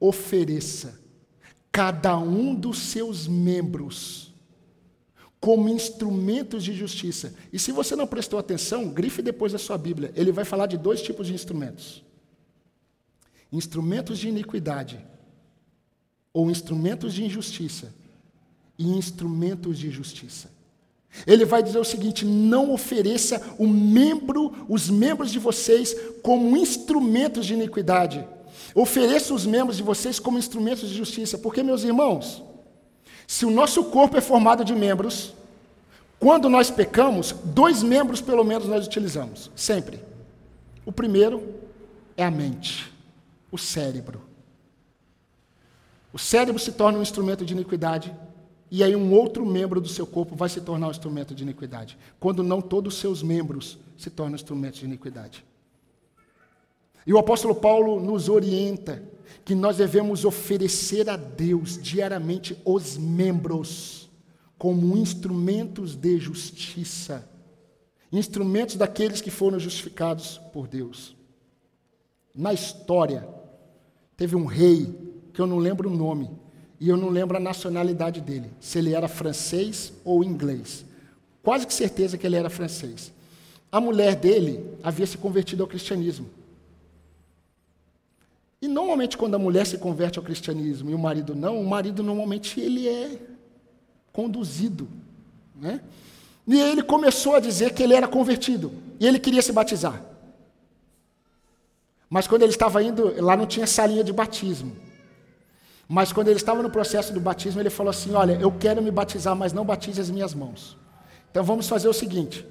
ofereça 0.00 0.98
cada 1.70 2.16
um 2.16 2.54
dos 2.54 2.78
seus 2.78 3.26
membros 3.26 4.25
como 5.40 5.68
instrumentos 5.68 6.64
de 6.64 6.72
justiça. 6.72 7.34
E 7.52 7.58
se 7.58 7.72
você 7.72 7.94
não 7.94 8.06
prestou 8.06 8.38
atenção, 8.38 8.88
grife 8.88 9.22
depois 9.22 9.52
da 9.52 9.58
sua 9.58 9.78
Bíblia. 9.78 10.12
Ele 10.14 10.32
vai 10.32 10.44
falar 10.44 10.66
de 10.66 10.76
dois 10.76 11.02
tipos 11.02 11.26
de 11.26 11.34
instrumentos: 11.34 12.02
instrumentos 13.52 14.18
de 14.18 14.28
iniquidade, 14.28 15.04
ou 16.32 16.50
instrumentos 16.50 17.14
de 17.14 17.24
injustiça, 17.24 17.94
e 18.78 18.88
instrumentos 18.88 19.78
de 19.78 19.90
justiça. 19.90 20.50
Ele 21.26 21.44
vai 21.44 21.62
dizer 21.62 21.78
o 21.78 21.84
seguinte: 21.84 22.24
não 22.24 22.72
ofereça 22.72 23.54
o 23.58 23.66
membro, 23.66 24.66
os 24.68 24.88
membros 24.88 25.30
de 25.30 25.38
vocês 25.38 25.94
como 26.22 26.56
instrumentos 26.56 27.46
de 27.46 27.54
iniquidade, 27.54 28.26
Ofereça 28.76 29.32
os 29.32 29.46
membros 29.46 29.78
de 29.78 29.82
vocês 29.82 30.18
como 30.18 30.36
instrumentos 30.36 30.88
de 30.88 30.94
justiça, 30.94 31.38
porque, 31.38 31.62
meus 31.62 31.82
irmãos, 31.82 32.42
se 33.26 33.44
o 33.44 33.50
nosso 33.50 33.84
corpo 33.84 34.16
é 34.16 34.20
formado 34.20 34.64
de 34.64 34.74
membros, 34.74 35.34
quando 36.18 36.48
nós 36.48 36.70
pecamos, 36.70 37.32
dois 37.44 37.82
membros 37.82 38.20
pelo 38.20 38.44
menos 38.44 38.66
nós 38.66 38.86
utilizamos, 38.86 39.50
sempre. 39.54 40.00
O 40.84 40.92
primeiro 40.92 41.42
é 42.16 42.24
a 42.24 42.30
mente, 42.30 42.92
o 43.50 43.58
cérebro. 43.58 44.22
O 46.12 46.18
cérebro 46.18 46.58
se 46.58 46.72
torna 46.72 46.98
um 46.98 47.02
instrumento 47.02 47.44
de 47.44 47.52
iniquidade, 47.52 48.14
e 48.70 48.82
aí 48.82 48.96
um 48.96 49.12
outro 49.12 49.44
membro 49.44 49.80
do 49.80 49.88
seu 49.88 50.06
corpo 50.06 50.34
vai 50.34 50.48
se 50.48 50.60
tornar 50.60 50.88
um 50.88 50.90
instrumento 50.90 51.34
de 51.34 51.42
iniquidade, 51.42 51.98
quando 52.18 52.42
não 52.42 52.60
todos 52.60 52.94
os 52.94 53.00
seus 53.00 53.22
membros 53.22 53.78
se 53.98 54.08
tornam 54.08 54.34
instrumentos 54.34 54.78
de 54.78 54.86
iniquidade. 54.86 55.44
E 57.06 57.12
o 57.12 57.18
apóstolo 57.18 57.54
Paulo 57.54 58.00
nos 58.00 58.28
orienta 58.28 59.02
que 59.44 59.54
nós 59.54 59.76
devemos 59.76 60.24
oferecer 60.24 61.08
a 61.08 61.16
Deus 61.16 61.80
diariamente 61.80 62.56
os 62.64 62.96
membros 62.96 64.08
como 64.58 64.96
instrumentos 64.96 65.94
de 65.94 66.18
justiça, 66.18 67.28
instrumentos 68.10 68.76
daqueles 68.76 69.20
que 69.20 69.30
foram 69.30 69.58
justificados 69.58 70.38
por 70.52 70.66
Deus. 70.66 71.14
Na 72.34 72.52
história, 72.52 73.28
teve 74.16 74.34
um 74.34 74.46
rei, 74.46 74.94
que 75.32 75.40
eu 75.40 75.46
não 75.46 75.58
lembro 75.58 75.90
o 75.90 75.96
nome, 75.96 76.30
e 76.80 76.88
eu 76.88 76.96
não 76.96 77.08
lembro 77.08 77.36
a 77.36 77.40
nacionalidade 77.40 78.20
dele, 78.20 78.50
se 78.60 78.78
ele 78.78 78.94
era 78.94 79.08
francês 79.08 79.92
ou 80.04 80.22
inglês. 80.24 80.84
Quase 81.42 81.66
que 81.66 81.72
certeza 81.72 82.18
que 82.18 82.26
ele 82.26 82.36
era 82.36 82.50
francês. 82.50 83.12
A 83.70 83.80
mulher 83.80 84.16
dele 84.16 84.64
havia 84.82 85.06
se 85.06 85.18
convertido 85.18 85.62
ao 85.62 85.68
cristianismo. 85.68 86.28
E 88.66 88.68
normalmente 88.68 89.16
quando 89.16 89.36
a 89.36 89.38
mulher 89.38 89.64
se 89.64 89.78
converte 89.78 90.18
ao 90.18 90.24
cristianismo 90.24 90.90
e 90.90 90.94
o 90.94 90.98
marido 90.98 91.36
não, 91.36 91.60
o 91.60 91.64
marido 91.64 92.02
normalmente 92.02 92.60
ele 92.60 92.88
é 92.88 93.16
conduzido, 94.12 94.88
né? 95.54 95.80
E 96.48 96.60
ele 96.60 96.82
começou 96.82 97.36
a 97.36 97.40
dizer 97.40 97.72
que 97.74 97.80
ele 97.80 97.94
era 97.94 98.08
convertido 98.08 98.72
e 98.98 99.06
ele 99.06 99.20
queria 99.20 99.40
se 99.40 99.52
batizar. 99.52 100.02
Mas 102.10 102.26
quando 102.26 102.42
ele 102.42 102.50
estava 102.50 102.82
indo, 102.82 103.14
lá 103.22 103.36
não 103.36 103.46
tinha 103.46 103.68
salinha 103.68 104.02
de 104.02 104.12
batismo. 104.12 104.72
Mas 105.88 106.12
quando 106.12 106.26
ele 106.26 106.38
estava 106.38 106.60
no 106.60 106.70
processo 106.70 107.12
do 107.12 107.20
batismo, 107.20 107.60
ele 107.60 107.70
falou 107.70 107.90
assim: 107.90 108.14
Olha, 108.14 108.32
eu 108.32 108.50
quero 108.50 108.82
me 108.82 108.90
batizar, 108.90 109.36
mas 109.36 109.52
não 109.52 109.64
batize 109.64 110.00
as 110.00 110.10
minhas 110.10 110.34
mãos. 110.34 110.76
Então 111.30 111.44
vamos 111.44 111.68
fazer 111.68 111.86
o 111.86 111.92
seguinte: 111.92 112.44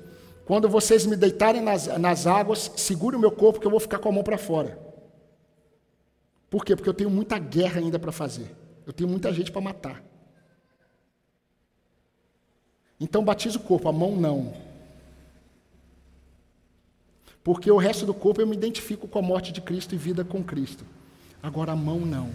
quando 0.46 0.70
vocês 0.70 1.06
me 1.06 1.18
deitarem 1.18 1.62
nas, 1.62 1.88
nas 1.88 2.26
águas, 2.26 2.72
segure 2.78 3.18
o 3.18 3.20
meu 3.20 3.32
corpo, 3.32 3.60
que 3.60 3.68
eu 3.68 3.72
vou 3.72 3.82
ficar 3.82 4.00
com 4.00 4.08
a 4.08 4.14
mão 4.14 4.24
para 4.24 4.38
fora. 4.38 4.85
Por 6.56 6.64
quê? 6.64 6.74
Porque 6.74 6.88
eu 6.88 6.94
tenho 6.94 7.10
muita 7.10 7.38
guerra 7.38 7.82
ainda 7.82 8.00
para 8.00 8.14
fazer. 8.14 8.56
Eu 8.88 8.94
tenho 8.94 9.10
muita 9.10 9.34
gente 9.34 9.52
para 9.52 9.60
matar. 9.60 10.02
Então 12.98 13.26
batiza 13.26 13.58
o 13.58 13.62
corpo, 13.62 13.90
a 13.90 13.92
mão 13.92 14.16
não. 14.16 14.54
Porque 17.44 17.70
o 17.70 17.76
resto 17.76 18.06
do 18.06 18.14
corpo 18.14 18.40
eu 18.40 18.48
me 18.48 18.56
identifico 18.56 19.06
com 19.06 19.20
a 19.20 19.22
morte 19.22 19.52
de 19.52 19.60
Cristo 19.60 19.96
e 19.96 19.98
vida 19.98 20.24
com 20.24 20.42
Cristo. 20.42 20.86
Agora 21.44 21.74
a 21.74 21.76
mão 21.76 22.00
não. 22.00 22.32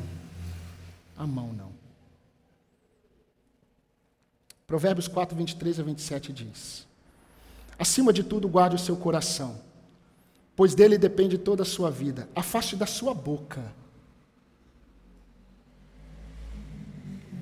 A 1.17 1.27
mão 1.27 1.55
não. 1.55 1.73
Provérbios 4.67 5.09
4, 5.09 5.35
23 5.35 5.81
a 5.81 5.83
27 5.83 6.31
diz: 6.31 6.87
Acima 7.79 8.13
de 8.13 8.23
tudo, 8.23 8.47
guarde 8.51 8.77
o 8.77 8.79
seu 8.79 8.99
coração, 8.99 9.63
pois 10.55 10.75
dele 10.75 10.99
depende 10.99 11.39
toda 11.39 11.63
a 11.63 11.67
sua 11.67 11.91
vida. 11.91 12.29
Afaste 12.37 12.77
da 12.77 12.85
sua 12.85 13.15
boca 13.15 13.80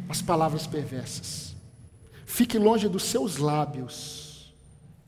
as 0.09 0.23
palavras 0.23 0.67
perversas. 0.67 1.55
Fique 2.25 2.59
longe 2.59 2.89
dos 2.89 3.05
seus 3.05 3.37
lábios 3.37 4.55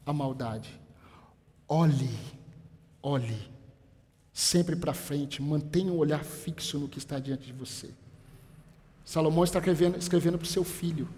a 0.05 0.13
maldade. 0.13 0.81
olhe, 1.69 2.11
olhe 3.03 3.51
sempre 4.33 4.75
para 4.75 4.95
frente, 4.95 5.43
mantenha 5.43 5.93
um 5.93 5.99
olhar 5.99 6.25
fixo 6.25 6.79
no 6.79 6.89
que 6.89 6.99
está 6.99 7.19
diante 7.19 7.47
de 7.47 7.53
você. 7.53 7.91
Salomão 9.05 9.45
está 9.45 9.59
escrevendo, 9.59 9.99
escrevendo 9.99 10.39
para 10.39 10.47
o 10.47 10.49
seu 10.49 10.65
filho. 10.65 11.09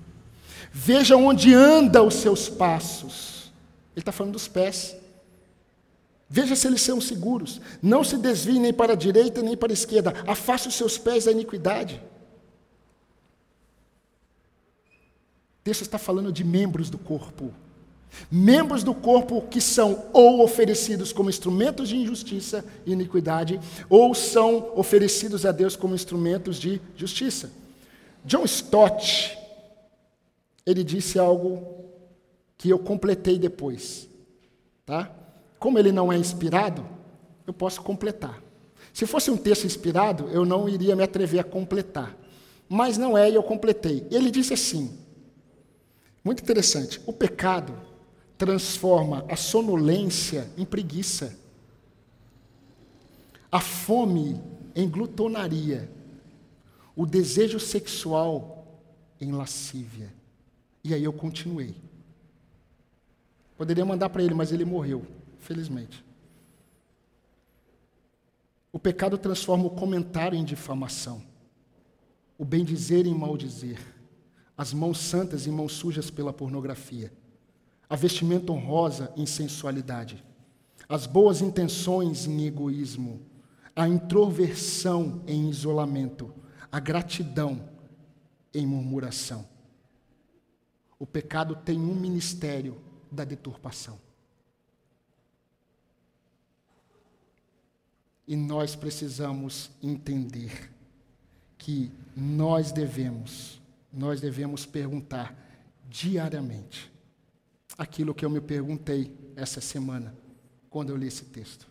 Veja 0.73 1.17
onde 1.17 1.55
anda 1.55 2.03
os 2.03 2.15
seus 2.15 2.49
passos. 2.49 3.53
Ele 3.95 4.01
está 4.01 4.11
falando 4.13 4.33
dos 4.33 4.49
pés. 4.49 4.97
Veja 6.29 6.57
se 6.57 6.67
eles 6.67 6.83
são 6.83 7.01
seguros. 7.01 7.61
Não 7.83 8.03
se 8.03 8.17
desvie 8.17 8.59
nem 8.59 8.73
para 8.73 8.95
a 8.95 8.97
direita 8.97 9.43
nem 9.43 9.57
para 9.57 9.73
a 9.73 9.75
esquerda. 9.75 10.15
Afaste 10.27 10.69
os 10.69 10.75
seus 10.75 10.99
pés 10.99 11.27
da 11.27 11.33
iniquidade. 11.33 12.01
O 15.63 15.65
texto 15.65 15.83
está 15.83 15.97
falando 15.97 16.33
de 16.33 16.43
membros 16.43 16.91
do 16.91 16.99
corpo. 16.99 17.55
Membros 18.29 18.83
do 18.83 18.93
corpo 18.93 19.43
que 19.43 19.61
são 19.61 20.07
ou 20.13 20.43
oferecidos 20.43 21.13
como 21.13 21.31
instrumentos 21.31 21.89
de 21.89 21.97
injustiça 21.97 22.65
e 22.85 22.93
iniquidade, 22.93 23.61
ou 23.89 24.13
são 24.13 24.73
oferecidos 24.75 25.47
a 25.47 25.53
Deus 25.53 25.77
como 25.77 25.95
instrumentos 25.95 26.59
de 26.59 26.81
justiça. 26.97 27.53
John 28.25 28.45
Stott, 28.45 29.39
ele 30.67 30.83
disse 30.83 31.17
algo 31.17 31.65
que 32.59 32.69
eu 32.69 32.79
completei 32.81 33.39
depois, 33.39 34.09
tá? 34.85 35.13
Como 35.61 35.79
ele 35.79 35.93
não 35.93 36.13
é 36.13 36.17
inspirado, 36.17 36.85
eu 37.47 37.53
posso 37.53 37.81
completar. 37.83 38.43
Se 38.93 39.07
fosse 39.07 39.31
um 39.31 39.37
texto 39.37 39.65
inspirado, 39.65 40.29
eu 40.31 40.45
não 40.45 40.69
iria 40.69 40.97
me 40.97 41.05
atrever 41.05 41.39
a 41.39 41.45
completar. 41.45 42.17
Mas 42.69 42.99
não 42.99 43.17
é, 43.17 43.31
e 43.31 43.35
eu 43.37 43.45
completei. 43.45 44.05
Ele 44.11 44.29
disse 44.29 44.55
assim: 44.55 44.99
muito 46.25 46.43
interessante, 46.43 47.01
o 47.07 47.13
pecado 47.13 47.75
transforma 48.39 49.25
a 49.29 49.37
sonolência 49.37 50.51
em 50.57 50.65
preguiça, 50.65 51.39
a 53.51 53.61
fome 53.61 54.41
em 54.75 54.89
glutonaria, 54.89 55.91
o 56.97 57.07
desejo 57.07 57.61
sexual 57.61 58.81
em 59.21 59.33
lascívia. 59.33 60.13
E 60.85 60.95
aí 60.95 61.05
eu 61.05 61.13
continuei. 61.13 61.77
Poderia 63.57 63.85
mandar 63.85 64.09
para 64.09 64.23
ele, 64.23 64.35
mas 64.35 64.53
ele 64.53 64.65
morreu, 64.65 65.07
felizmente. 65.39 66.05
O 68.73 68.79
pecado 68.79 69.19
transforma 69.19 69.67
o 69.67 69.71
comentário 69.71 70.37
em 70.37 70.45
difamação, 70.45 71.23
o 72.39 72.45
bem 72.45 72.65
dizer 72.65 73.07
em 73.07 73.15
mal 73.15 73.37
dizer, 73.37 73.79
as 74.57 74.73
mãos 74.73 74.99
santas 74.99 75.47
em 75.47 75.51
mãos 75.51 75.73
sujas 75.73 76.11
pela 76.11 76.33
pornografia 76.33 77.13
a 77.93 77.95
vestimenta 77.95 78.51
honrosa 78.51 79.13
em 79.19 79.27
sensualidade, 79.27 80.25
as 80.89 81.07
boas 81.07 81.43
intenções 81.43 82.27
em 82.27 82.47
egoísmo, 82.47 83.21
a 83.77 83.87
introversão 83.87 85.23
em 85.27 85.51
isolamento, 85.51 86.35
a 86.73 86.81
gratidão 86.81 87.69
em 88.55 88.67
murmuração. 88.67 89.47
O 90.99 91.05
pecado 91.05 91.55
tem 91.55 91.79
um 91.79 91.95
ministério 91.95 92.81
da 93.11 93.25
deturpação. 93.25 94.01
E 98.27 98.35
nós 98.35 98.75
precisamos 98.75 99.71
entender 99.83 100.73
que 101.59 101.93
nós 102.17 102.73
devemos, 102.73 103.61
nós 103.93 104.21
devemos 104.21 104.65
perguntar 104.65 105.37
diariamente: 105.89 106.91
aquilo 107.77 108.15
que 108.15 108.25
eu 108.25 108.31
me 108.31 108.41
perguntei 108.41 109.13
essa 109.37 109.61
semana, 109.61 110.15
quando 110.71 110.91
eu 110.91 110.97
li 110.97 111.07
esse 111.07 111.25
texto. 111.25 111.67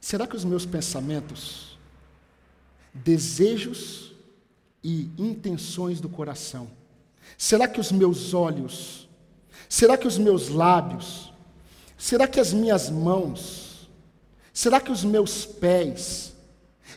Será 0.00 0.26
que 0.26 0.36
os 0.36 0.44
meus 0.44 0.66
pensamentos, 0.66 1.78
desejos 2.92 4.14
e 4.82 5.10
intenções 5.18 6.00
do 6.00 6.08
coração, 6.08 6.70
será 7.36 7.68
que 7.68 7.80
os 7.80 7.92
meus 7.92 8.34
olhos, 8.34 9.08
será 9.68 9.96
que 9.96 10.08
os 10.08 10.18
meus 10.18 10.48
lábios, 10.48 11.32
será 11.96 12.26
que 12.26 12.40
as 12.40 12.52
minhas 12.52 12.88
mãos, 12.88 13.88
será 14.52 14.80
que 14.80 14.90
os 14.90 15.04
meus 15.04 15.44
pés, 15.44 16.34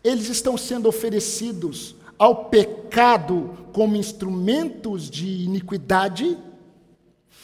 eles 0.04 0.30
estão 0.30 0.58
sendo 0.58 0.88
oferecidos 0.88 1.96
ao 2.18 2.46
pecado 2.46 3.58
como 3.74 3.96
instrumentos 3.96 5.10
de 5.10 5.28
iniquidade? 5.28 6.38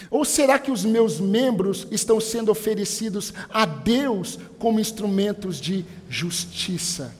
Ou 0.09 0.23
será 0.23 0.57
que 0.57 0.71
os 0.71 0.85
meus 0.85 1.19
membros 1.19 1.87
estão 1.91 2.19
sendo 2.21 2.51
oferecidos 2.51 3.33
a 3.49 3.65
Deus 3.65 4.37
como 4.57 4.79
instrumentos 4.79 5.59
de 5.59 5.85
justiça? 6.09 7.15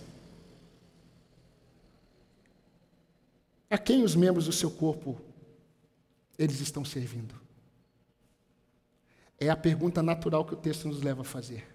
A 3.69 3.77
quem 3.77 4.03
os 4.03 4.15
membros 4.15 4.45
do 4.45 4.51
seu 4.51 4.71
corpo 4.71 5.19
eles 6.37 6.59
estão 6.61 6.85
servindo? 6.85 7.35
É 9.37 9.49
a 9.49 9.55
pergunta 9.55 10.01
natural 10.01 10.43
que 10.45 10.53
o 10.53 10.57
texto 10.57 10.87
nos 10.87 11.01
leva 11.01 11.21
a 11.21 11.25
fazer. 11.25 11.67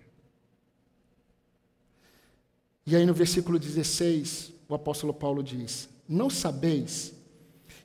E 2.86 2.94
aí 2.94 3.06
no 3.06 3.14
versículo 3.14 3.58
16, 3.58 4.53
o 4.68 4.74
apóstolo 4.74 5.12
Paulo 5.12 5.42
diz: 5.42 5.88
Não 6.08 6.28
sabeis 6.30 7.12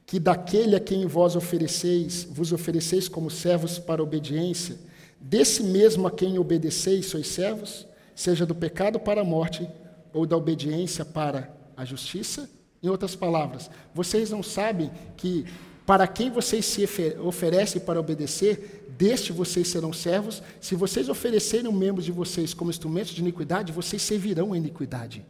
que 0.06 0.20
daquele 0.20 0.76
a 0.76 0.80
quem 0.80 1.06
vós 1.06 1.36
ofereceis, 1.36 2.28
vos 2.32 2.52
ofereceis 2.52 3.08
como 3.08 3.30
servos 3.30 3.78
para 3.78 4.02
obediência, 4.02 4.78
desse 5.20 5.62
mesmo 5.62 6.08
a 6.08 6.12
quem 6.12 6.40
obedeceis 6.40 7.06
sois 7.06 7.28
servos, 7.28 7.86
seja 8.16 8.46
do 8.46 8.56
pecado 8.56 9.00
para 9.00 9.22
a 9.22 9.24
morte 9.24 9.70
ou 10.12 10.26
da 10.26 10.36
obediência 10.36 11.06
para 11.06 11.56
a 11.78 11.86
justiça? 11.86 12.50
Em 12.82 12.90
outras 12.90 13.16
palavras, 13.16 13.70
vocês 13.94 14.32
não 14.32 14.42
sabem 14.42 14.90
que 15.16 15.46
para 15.86 16.08
quem 16.08 16.30
vocês 16.30 16.66
se 16.66 16.88
oferecem 17.24 17.82
para 17.82 18.00
obedecer, 18.00 18.86
deste 18.98 19.32
vocês 19.32 19.68
serão 19.68 19.92
servos. 19.92 20.42
Se 20.62 20.76
vocês 20.76 21.10
oferecerem 21.10 21.74
membros 21.74 22.06
de 22.06 22.12
vocês 22.12 22.54
como 22.54 22.70
instrumentos 22.70 23.12
de 23.12 23.22
iniquidade, 23.22 23.72
vocês 23.72 24.02
servirão 24.02 24.54
a 24.54 24.58
iniquidade. 24.58 25.26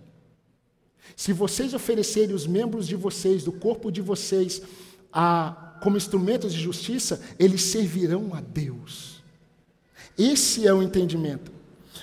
Se 1.16 1.34
vocês 1.34 1.74
oferecerem 1.74 2.36
os 2.36 2.48
membros 2.48 2.88
de 2.88 2.96
vocês, 2.96 3.44
do 3.44 3.52
corpo 3.52 3.92
de 3.92 4.02
vocês, 4.02 4.62
a, 5.12 5.78
como 5.82 5.98
instrumentos 5.98 6.54
de 6.54 6.60
justiça, 6.60 7.22
eles 7.38 7.62
servirão 7.62 8.34
a 8.34 8.42
Deus. 8.42 9.22
Esse 10.18 10.68
é 10.68 10.74
o 10.74 10.82
entendimento. 10.82 11.52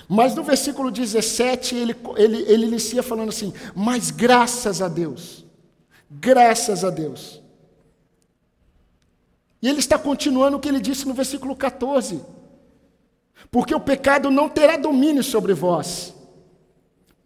Mas 0.07 0.35
no 0.35 0.43
versículo 0.43 0.89
17, 0.89 1.75
ele, 1.75 1.95
ele, 2.15 2.37
ele 2.43 2.65
inicia 2.65 3.03
falando 3.03 3.29
assim: 3.29 3.53
Mas 3.75 4.09
graças 4.09 4.81
a 4.81 4.87
Deus, 4.87 5.45
graças 6.09 6.83
a 6.83 6.89
Deus. 6.89 7.41
E 9.61 9.67
ele 9.67 9.79
está 9.79 9.97
continuando 9.97 10.57
o 10.57 10.59
que 10.59 10.69
ele 10.69 10.79
disse 10.79 11.07
no 11.07 11.13
versículo 11.13 11.55
14: 11.55 12.21
Porque 13.51 13.75
o 13.75 13.79
pecado 13.79 14.31
não 14.31 14.47
terá 14.47 14.77
domínio 14.77 15.23
sobre 15.23 15.53
vós 15.53 16.16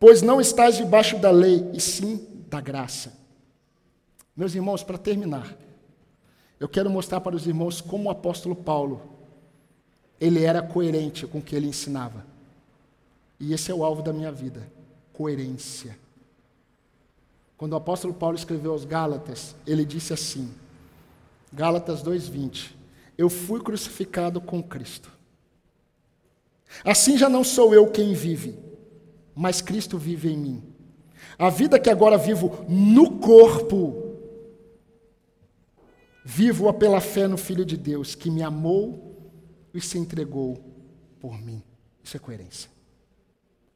pois 0.01 0.23
não 0.23 0.41
estás 0.41 0.77
debaixo 0.77 1.19
da 1.19 1.29
lei, 1.29 1.69
e 1.73 1.79
sim 1.79 2.27
da 2.49 2.59
graça. 2.59 3.13
Meus 4.35 4.55
irmãos, 4.55 4.83
para 4.83 4.97
terminar, 4.97 5.55
eu 6.59 6.67
quero 6.67 6.89
mostrar 6.89 7.21
para 7.21 7.35
os 7.35 7.45
irmãos 7.45 7.81
como 7.81 8.09
o 8.09 8.11
apóstolo 8.11 8.55
Paulo, 8.55 8.99
ele 10.19 10.43
era 10.43 10.59
coerente 10.59 11.27
com 11.27 11.37
o 11.37 11.41
que 11.41 11.55
ele 11.55 11.67
ensinava. 11.67 12.25
E 13.39 13.53
esse 13.53 13.69
é 13.69 13.75
o 13.75 13.83
alvo 13.83 14.01
da 14.01 14.11
minha 14.11 14.31
vida, 14.31 14.67
coerência. 15.13 15.95
Quando 17.55 17.73
o 17.73 17.77
apóstolo 17.77 18.11
Paulo 18.11 18.35
escreveu 18.35 18.71
aos 18.71 18.85
Gálatas, 18.85 19.55
ele 19.67 19.85
disse 19.85 20.13
assim, 20.13 20.51
Gálatas 21.53 22.01
2:20: 22.01 22.71
Eu 23.15 23.29
fui 23.29 23.61
crucificado 23.61 24.41
com 24.41 24.63
Cristo. 24.63 25.11
Assim 26.83 27.19
já 27.19 27.29
não 27.29 27.43
sou 27.43 27.71
eu 27.71 27.91
quem 27.91 28.13
vive, 28.15 28.70
mas 29.35 29.61
Cristo 29.61 29.97
vive 29.97 30.29
em 30.29 30.37
mim. 30.37 30.63
A 31.37 31.49
vida 31.49 31.79
que 31.79 31.89
agora 31.89 32.17
vivo 32.17 32.65
no 32.67 33.19
corpo, 33.19 34.17
vivo-a 36.23 36.73
pela 36.73 37.01
fé 37.01 37.27
no 37.27 37.37
Filho 37.37 37.65
de 37.65 37.77
Deus, 37.77 38.15
que 38.15 38.29
me 38.29 38.43
amou 38.43 39.31
e 39.73 39.81
se 39.81 39.97
entregou 39.97 40.59
por 41.19 41.39
mim. 41.41 41.63
Isso 42.03 42.17
é 42.17 42.19
coerência. 42.19 42.69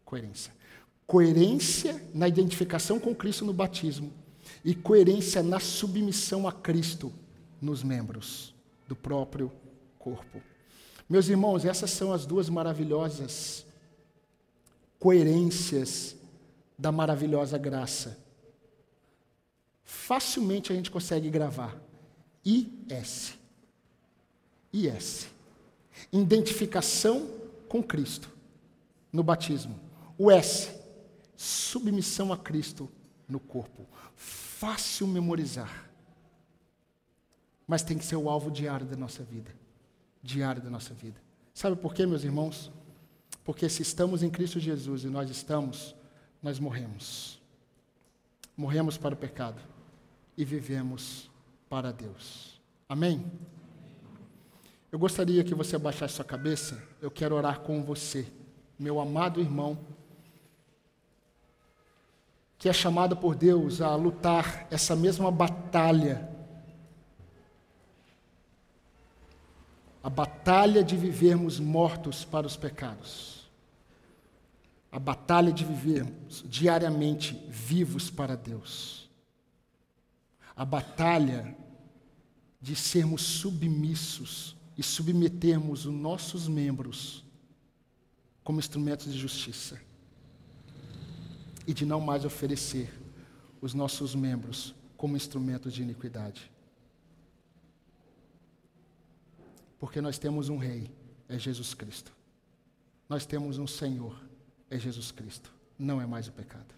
Coerência. 0.03 0.53
Coerência 1.07 2.01
na 2.13 2.27
identificação 2.27 2.99
com 2.99 3.13
Cristo 3.13 3.45
no 3.45 3.53
batismo 3.53 4.11
e 4.63 4.73
coerência 4.73 5.43
na 5.43 5.59
submissão 5.59 6.47
a 6.47 6.51
Cristo 6.51 7.11
nos 7.61 7.83
membros 7.83 8.53
do 8.87 8.95
próprio 8.95 9.51
corpo. 9.99 10.41
Meus 11.07 11.27
irmãos, 11.29 11.65
essas 11.65 11.91
são 11.91 12.11
as 12.11 12.25
duas 12.25 12.49
maravilhosas 12.49 13.64
coerências 15.05 16.15
da 16.75 16.91
maravilhosa 16.91 17.59
graça. 17.59 18.17
Facilmente 19.83 20.73
a 20.73 20.75
gente 20.75 20.89
consegue 20.89 21.29
gravar. 21.29 21.79
IS. 22.43 23.37
IS. 24.73 25.27
Identificação 26.11 27.29
com 27.69 27.83
Cristo 27.83 28.31
no 29.13 29.21
batismo. 29.21 29.79
O 30.17 30.31
S, 30.31 30.75
submissão 31.35 32.33
a 32.33 32.37
Cristo 32.39 32.89
no 33.29 33.39
corpo. 33.39 33.85
Fácil 34.15 35.05
memorizar. 35.05 35.87
Mas 37.67 37.83
tem 37.83 37.95
que 37.95 38.05
ser 38.05 38.15
o 38.15 38.27
alvo 38.27 38.49
diário 38.49 38.87
da 38.87 38.97
nossa 38.97 39.21
vida. 39.21 39.51
Diário 40.23 40.63
da 40.63 40.69
nossa 40.71 40.95
vida. 40.95 41.21
Sabe 41.53 41.75
por 41.75 41.93
quê, 41.93 42.07
meus 42.07 42.23
irmãos? 42.23 42.71
Porque 43.45 43.69
se 43.69 43.83
estamos 43.83 44.23
em 44.23 44.29
Cristo 44.29 44.59
Jesus 44.59 45.03
e 45.03 45.07
nós 45.07 45.29
estamos, 45.29 45.95
nós 46.41 46.59
morremos. 46.59 47.39
Morremos 48.57 48.97
para 48.97 49.13
o 49.13 49.17
pecado 49.17 49.61
e 50.35 50.43
vivemos 50.43 51.29
para 51.69 51.93
Deus. 51.93 52.59
Amém? 52.89 53.31
Eu 54.91 54.97
gostaria 54.97 55.43
que 55.43 55.53
você 55.53 55.75
abaixasse 55.75 56.15
sua 56.15 56.25
cabeça. 56.25 56.81
Eu 57.01 57.11
quero 57.11 57.35
orar 57.35 57.59
com 57.59 57.83
você, 57.83 58.25
meu 58.79 58.99
amado 58.99 59.39
irmão, 59.39 59.77
que 62.57 62.67
é 62.67 62.73
chamado 62.73 63.15
por 63.15 63.35
Deus 63.35 63.79
a 63.79 63.95
lutar 63.95 64.67
essa 64.71 64.95
mesma 64.95 65.29
batalha. 65.29 66.34
A 70.05 70.09
batalha 70.11 70.83
de 70.83 70.95
vivermos 70.95 71.59
mortos 71.59 72.23
para 72.23 72.45
os 72.45 72.55
pecados. 72.55 73.49
A 74.91 74.99
batalha 74.99 75.51
de 75.51 75.65
vivermos 75.65 76.45
diariamente 76.47 77.33
vivos 77.49 78.07
para 78.11 78.37
Deus. 78.37 79.09
A 80.55 80.63
batalha 80.63 81.57
de 82.61 82.75
sermos 82.75 83.23
submissos 83.23 84.55
e 84.77 84.83
submetermos 84.83 85.87
os 85.87 85.93
nossos 85.95 86.47
membros 86.47 87.23
como 88.43 88.59
instrumentos 88.59 89.11
de 89.11 89.17
justiça 89.17 89.81
e 91.65 91.73
de 91.73 91.83
não 91.83 91.99
mais 91.99 92.25
oferecer 92.25 92.93
os 93.59 93.73
nossos 93.73 94.13
membros 94.13 94.75
como 94.95 95.17
instrumentos 95.17 95.73
de 95.73 95.81
iniquidade. 95.81 96.51
Porque 99.85 100.01
nós 100.01 100.17
temos 100.17 100.49
um 100.49 100.57
rei, 100.57 100.91
é 101.29 101.37
Jesus 101.37 101.75
Cristo. 101.75 102.11
Nós 103.07 103.23
temos 103.23 103.59
um 103.59 103.67
Senhor, 103.67 104.19
é 104.67 104.79
Jesus 104.79 105.11
Cristo. 105.11 105.53
Não 105.77 106.01
é 106.01 106.07
mais 106.07 106.27
o 106.27 106.31
pecado. 106.31 106.73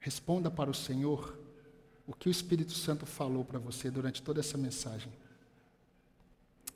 Responda 0.00 0.50
para 0.50 0.70
o 0.70 0.74
Senhor 0.74 1.38
o 2.06 2.14
que 2.14 2.30
o 2.30 2.30
Espírito 2.30 2.72
Santo 2.72 3.04
falou 3.04 3.44
para 3.44 3.58
você 3.58 3.90
durante 3.90 4.22
toda 4.22 4.40
essa 4.40 4.56
mensagem. 4.56 5.12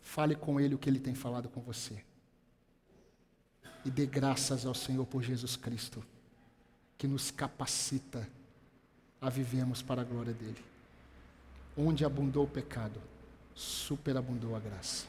Fale 0.02 0.36
com 0.36 0.60
Ele 0.60 0.74
o 0.74 0.78
que 0.78 0.90
Ele 0.90 1.00
tem 1.00 1.14
falado 1.14 1.48
com 1.48 1.62
você. 1.62 2.04
E 3.82 3.90
dê 3.90 4.04
graças 4.04 4.66
ao 4.66 4.74
Senhor 4.74 5.06
por 5.06 5.22
Jesus 5.22 5.56
Cristo, 5.56 6.04
que 7.02 7.08
nos 7.08 7.32
capacita 7.32 8.28
a 9.20 9.28
vivermos 9.28 9.82
para 9.82 10.02
a 10.02 10.04
glória 10.04 10.32
dEle. 10.32 10.64
Onde 11.76 12.04
abundou 12.04 12.44
o 12.44 12.48
pecado, 12.48 13.00
superabundou 13.56 14.54
a 14.54 14.60
graça. 14.60 15.08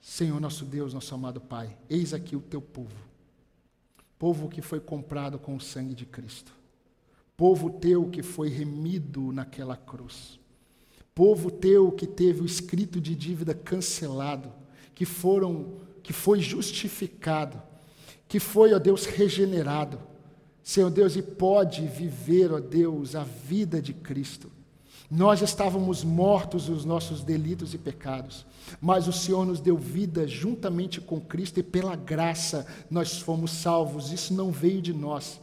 Senhor 0.00 0.40
nosso 0.40 0.64
Deus, 0.64 0.94
nosso 0.94 1.14
amado 1.14 1.38
Pai, 1.38 1.76
eis 1.90 2.14
aqui 2.14 2.34
o 2.34 2.40
teu 2.40 2.62
povo 2.62 2.96
povo 4.18 4.48
que 4.48 4.62
foi 4.62 4.80
comprado 4.80 5.38
com 5.38 5.54
o 5.54 5.60
sangue 5.60 5.94
de 5.94 6.06
Cristo, 6.06 6.54
povo 7.36 7.68
teu 7.68 8.08
que 8.08 8.22
foi 8.22 8.48
remido 8.48 9.32
naquela 9.32 9.76
cruz, 9.76 10.40
povo 11.14 11.50
teu 11.50 11.92
que 11.92 12.06
teve 12.06 12.40
o 12.40 12.46
escrito 12.46 13.02
de 13.02 13.14
dívida 13.14 13.52
cancelado, 13.52 14.50
que 14.94 15.04
foram 15.04 15.78
que 16.02 16.14
foi 16.14 16.40
justificado, 16.40 17.62
que 18.32 18.40
foi, 18.40 18.72
ó 18.72 18.78
Deus, 18.78 19.04
regenerado. 19.04 20.00
Senhor 20.64 20.88
Deus, 20.88 21.16
e 21.16 21.22
pode 21.22 21.86
viver, 21.86 22.50
ó 22.50 22.60
Deus, 22.60 23.14
a 23.14 23.24
vida 23.24 23.82
de 23.82 23.92
Cristo. 23.92 24.50
Nós 25.10 25.42
estávamos 25.42 26.02
mortos 26.02 26.66
nos 26.66 26.82
nossos 26.82 27.22
delitos 27.22 27.74
e 27.74 27.78
pecados, 27.78 28.46
mas 28.80 29.06
o 29.06 29.12
Senhor 29.12 29.44
nos 29.44 29.60
deu 29.60 29.76
vida 29.76 30.26
juntamente 30.26 30.98
com 30.98 31.20
Cristo 31.20 31.60
e 31.60 31.62
pela 31.62 31.94
graça 31.94 32.66
nós 32.90 33.18
fomos 33.18 33.50
salvos. 33.50 34.10
Isso 34.10 34.32
não 34.32 34.50
veio 34.50 34.80
de 34.80 34.94
nós, 34.94 35.38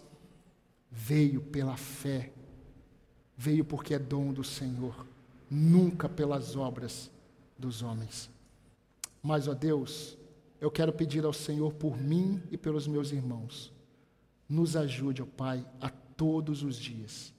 veio 0.90 1.42
pela 1.42 1.78
fé, 1.78 2.32
veio 3.38 3.64
porque 3.64 3.94
é 3.94 4.00
dom 4.00 4.34
do 4.34 4.44
Senhor, 4.44 5.06
nunca 5.48 6.10
pelas 6.10 6.56
obras 6.56 7.12
dos 7.56 7.84
homens. 7.84 8.32
Mas, 9.22 9.48
ó 9.48 9.54
Deus, 9.54 10.18
eu 10.60 10.70
quero 10.70 10.92
pedir 10.92 11.26
ao 11.26 11.34
Senhor 11.34 11.74
por 11.74 11.98
mim 11.98 12.42
e 12.52 12.58
pelos 12.58 12.88
meus 12.88 13.12
irmãos, 13.12 13.72
nos 14.48 14.76
ajude, 14.76 15.22
ó 15.22 15.26
Pai, 15.26 15.66
a 15.80 15.90
todos 15.90 16.64
os 16.64 16.76
dias 16.76 17.34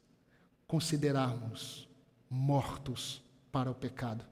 considerarmos 0.66 1.88
mortos 2.30 3.20
para 3.50 3.70
o 3.70 3.74
pecado. 3.74 4.24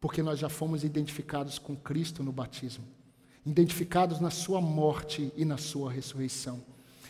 Porque 0.00 0.22
nós 0.22 0.38
já 0.38 0.48
fomos 0.48 0.82
identificados 0.82 1.58
com 1.58 1.76
Cristo 1.76 2.22
no 2.22 2.32
batismo, 2.32 2.84
identificados 3.46 4.18
na 4.18 4.30
Sua 4.30 4.60
morte 4.60 5.32
e 5.36 5.44
na 5.44 5.56
Sua 5.56 5.92
ressurreição. 5.92 6.60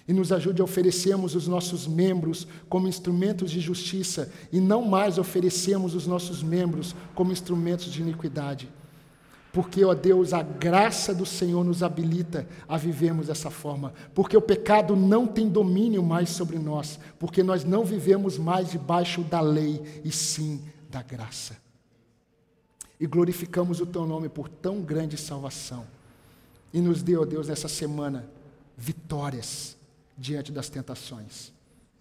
E 0.07 0.13
nos 0.13 0.33
ajude 0.33 0.61
a 0.61 0.65
oferecermos 0.65 1.35
os 1.35 1.47
nossos 1.47 1.87
membros 1.87 2.47
como 2.69 2.89
instrumentos 2.89 3.51
de 3.51 3.61
justiça 3.61 4.31
e 4.53 4.61
não 4.61 4.85
mais 4.85 5.19
oferecemos 5.19 5.95
os 5.95 6.07
nossos 6.07 6.43
membros 6.43 6.95
como 7.15 7.33
instrumentos 7.33 7.87
de 7.87 8.03
iniquidade. 8.03 8.69
Porque, 9.53 9.85
ó 9.85 9.95
Deus, 9.95 10.33
a 10.33 10.43
graça 10.43 11.13
do 11.13 11.27
Senhor 11.27 11.65
nos 11.65 11.83
habilita 11.83 12.47
a 12.69 12.77
vivermos 12.77 13.27
dessa 13.27 13.51
forma. 13.51 13.93
Porque 14.15 14.37
o 14.37 14.43
pecado 14.43 14.95
não 14.95 15.27
tem 15.27 15.49
domínio 15.49 16.03
mais 16.03 16.31
sobre 16.31 16.59
nós. 16.59 17.01
Porque 17.19 17.43
nós 17.43 17.65
não 17.65 17.85
vivemos 17.85 18.39
mais 18.39 18.71
debaixo 18.71 19.23
da 19.23 19.41
lei, 19.41 20.03
e 20.05 20.13
sim 20.13 20.63
da 20.89 21.03
graça. 21.03 21.57
E 22.99 23.07
glorificamos 23.07 23.81
o 23.81 23.87
Teu 23.87 24.07
nome 24.07 24.29
por 24.29 24.49
tão 24.49 24.83
grande 24.83 25.17
salvação. 25.17 25.85
E 26.73 26.81
nos 26.81 27.03
dê, 27.03 27.17
ó 27.17 27.25
Deus, 27.25 27.49
nessa 27.49 27.67
semana, 27.67 28.29
vitórias 28.77 29.77
diante 30.17 30.53
das 30.53 30.69
tentações. 30.69 31.53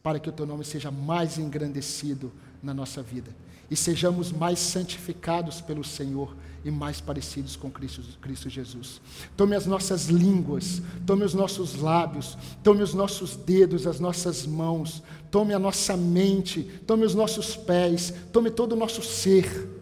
Para 0.04 0.20
que 0.20 0.30
o 0.30 0.34
Teu 0.34 0.46
nome 0.46 0.64
seja 0.64 0.92
mais 0.92 1.40
engrandecido 1.40 2.32
na 2.62 2.76
nossa 2.76 3.02
vida. 3.02 3.36
E 3.72 3.76
sejamos 3.76 4.32
mais 4.32 4.60
santificados 4.60 5.62
pelo 5.62 5.84
Senhor 5.84 6.36
e 6.64 6.72
mais 6.72 7.00
parecidos 7.00 7.56
com 7.56 7.72
Cristo, 7.72 8.02
Cristo 8.20 8.50
Jesus. 8.50 9.02
Tome 9.36 9.56
as 9.56 9.66
nossas 9.66 10.08
línguas, 10.08 10.82
tome 11.06 11.24
os 11.24 11.34
nossos 11.34 11.76
lábios, 11.76 12.38
tome 12.64 12.82
os 12.82 12.94
nossos 12.94 13.36
dedos, 13.36 13.88
as 13.88 14.00
nossas 14.00 14.46
mãos, 14.46 15.02
tome 15.32 15.54
a 15.54 15.60
nossa 15.60 15.96
mente, 15.96 16.64
tome 16.86 17.06
os 17.06 17.16
nossos 17.16 17.56
pés, 17.56 18.14
tome 18.32 18.52
todo 18.52 18.74
o 18.74 18.76
nosso 18.76 19.02
ser 19.02 19.80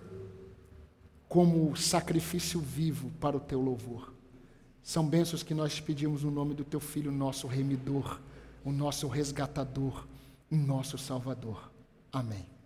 como 1.27 1.75
sacrifício 1.75 2.59
vivo 2.59 3.11
para 3.19 3.35
o 3.35 3.39
teu 3.39 3.61
louvor. 3.61 4.13
São 4.81 5.05
bênçãos 5.05 5.43
que 5.43 5.53
nós 5.53 5.75
te 5.75 5.83
pedimos 5.83 6.23
no 6.23 6.31
nome 6.31 6.53
do 6.53 6.63
teu 6.63 6.79
Filho, 6.79 7.11
nosso 7.11 7.45
remidor, 7.45 8.19
o 8.63 8.71
nosso 8.71 9.07
resgatador, 9.07 10.07
o 10.49 10.55
nosso 10.55 10.97
Salvador. 10.97 11.69
Amém. 12.11 12.56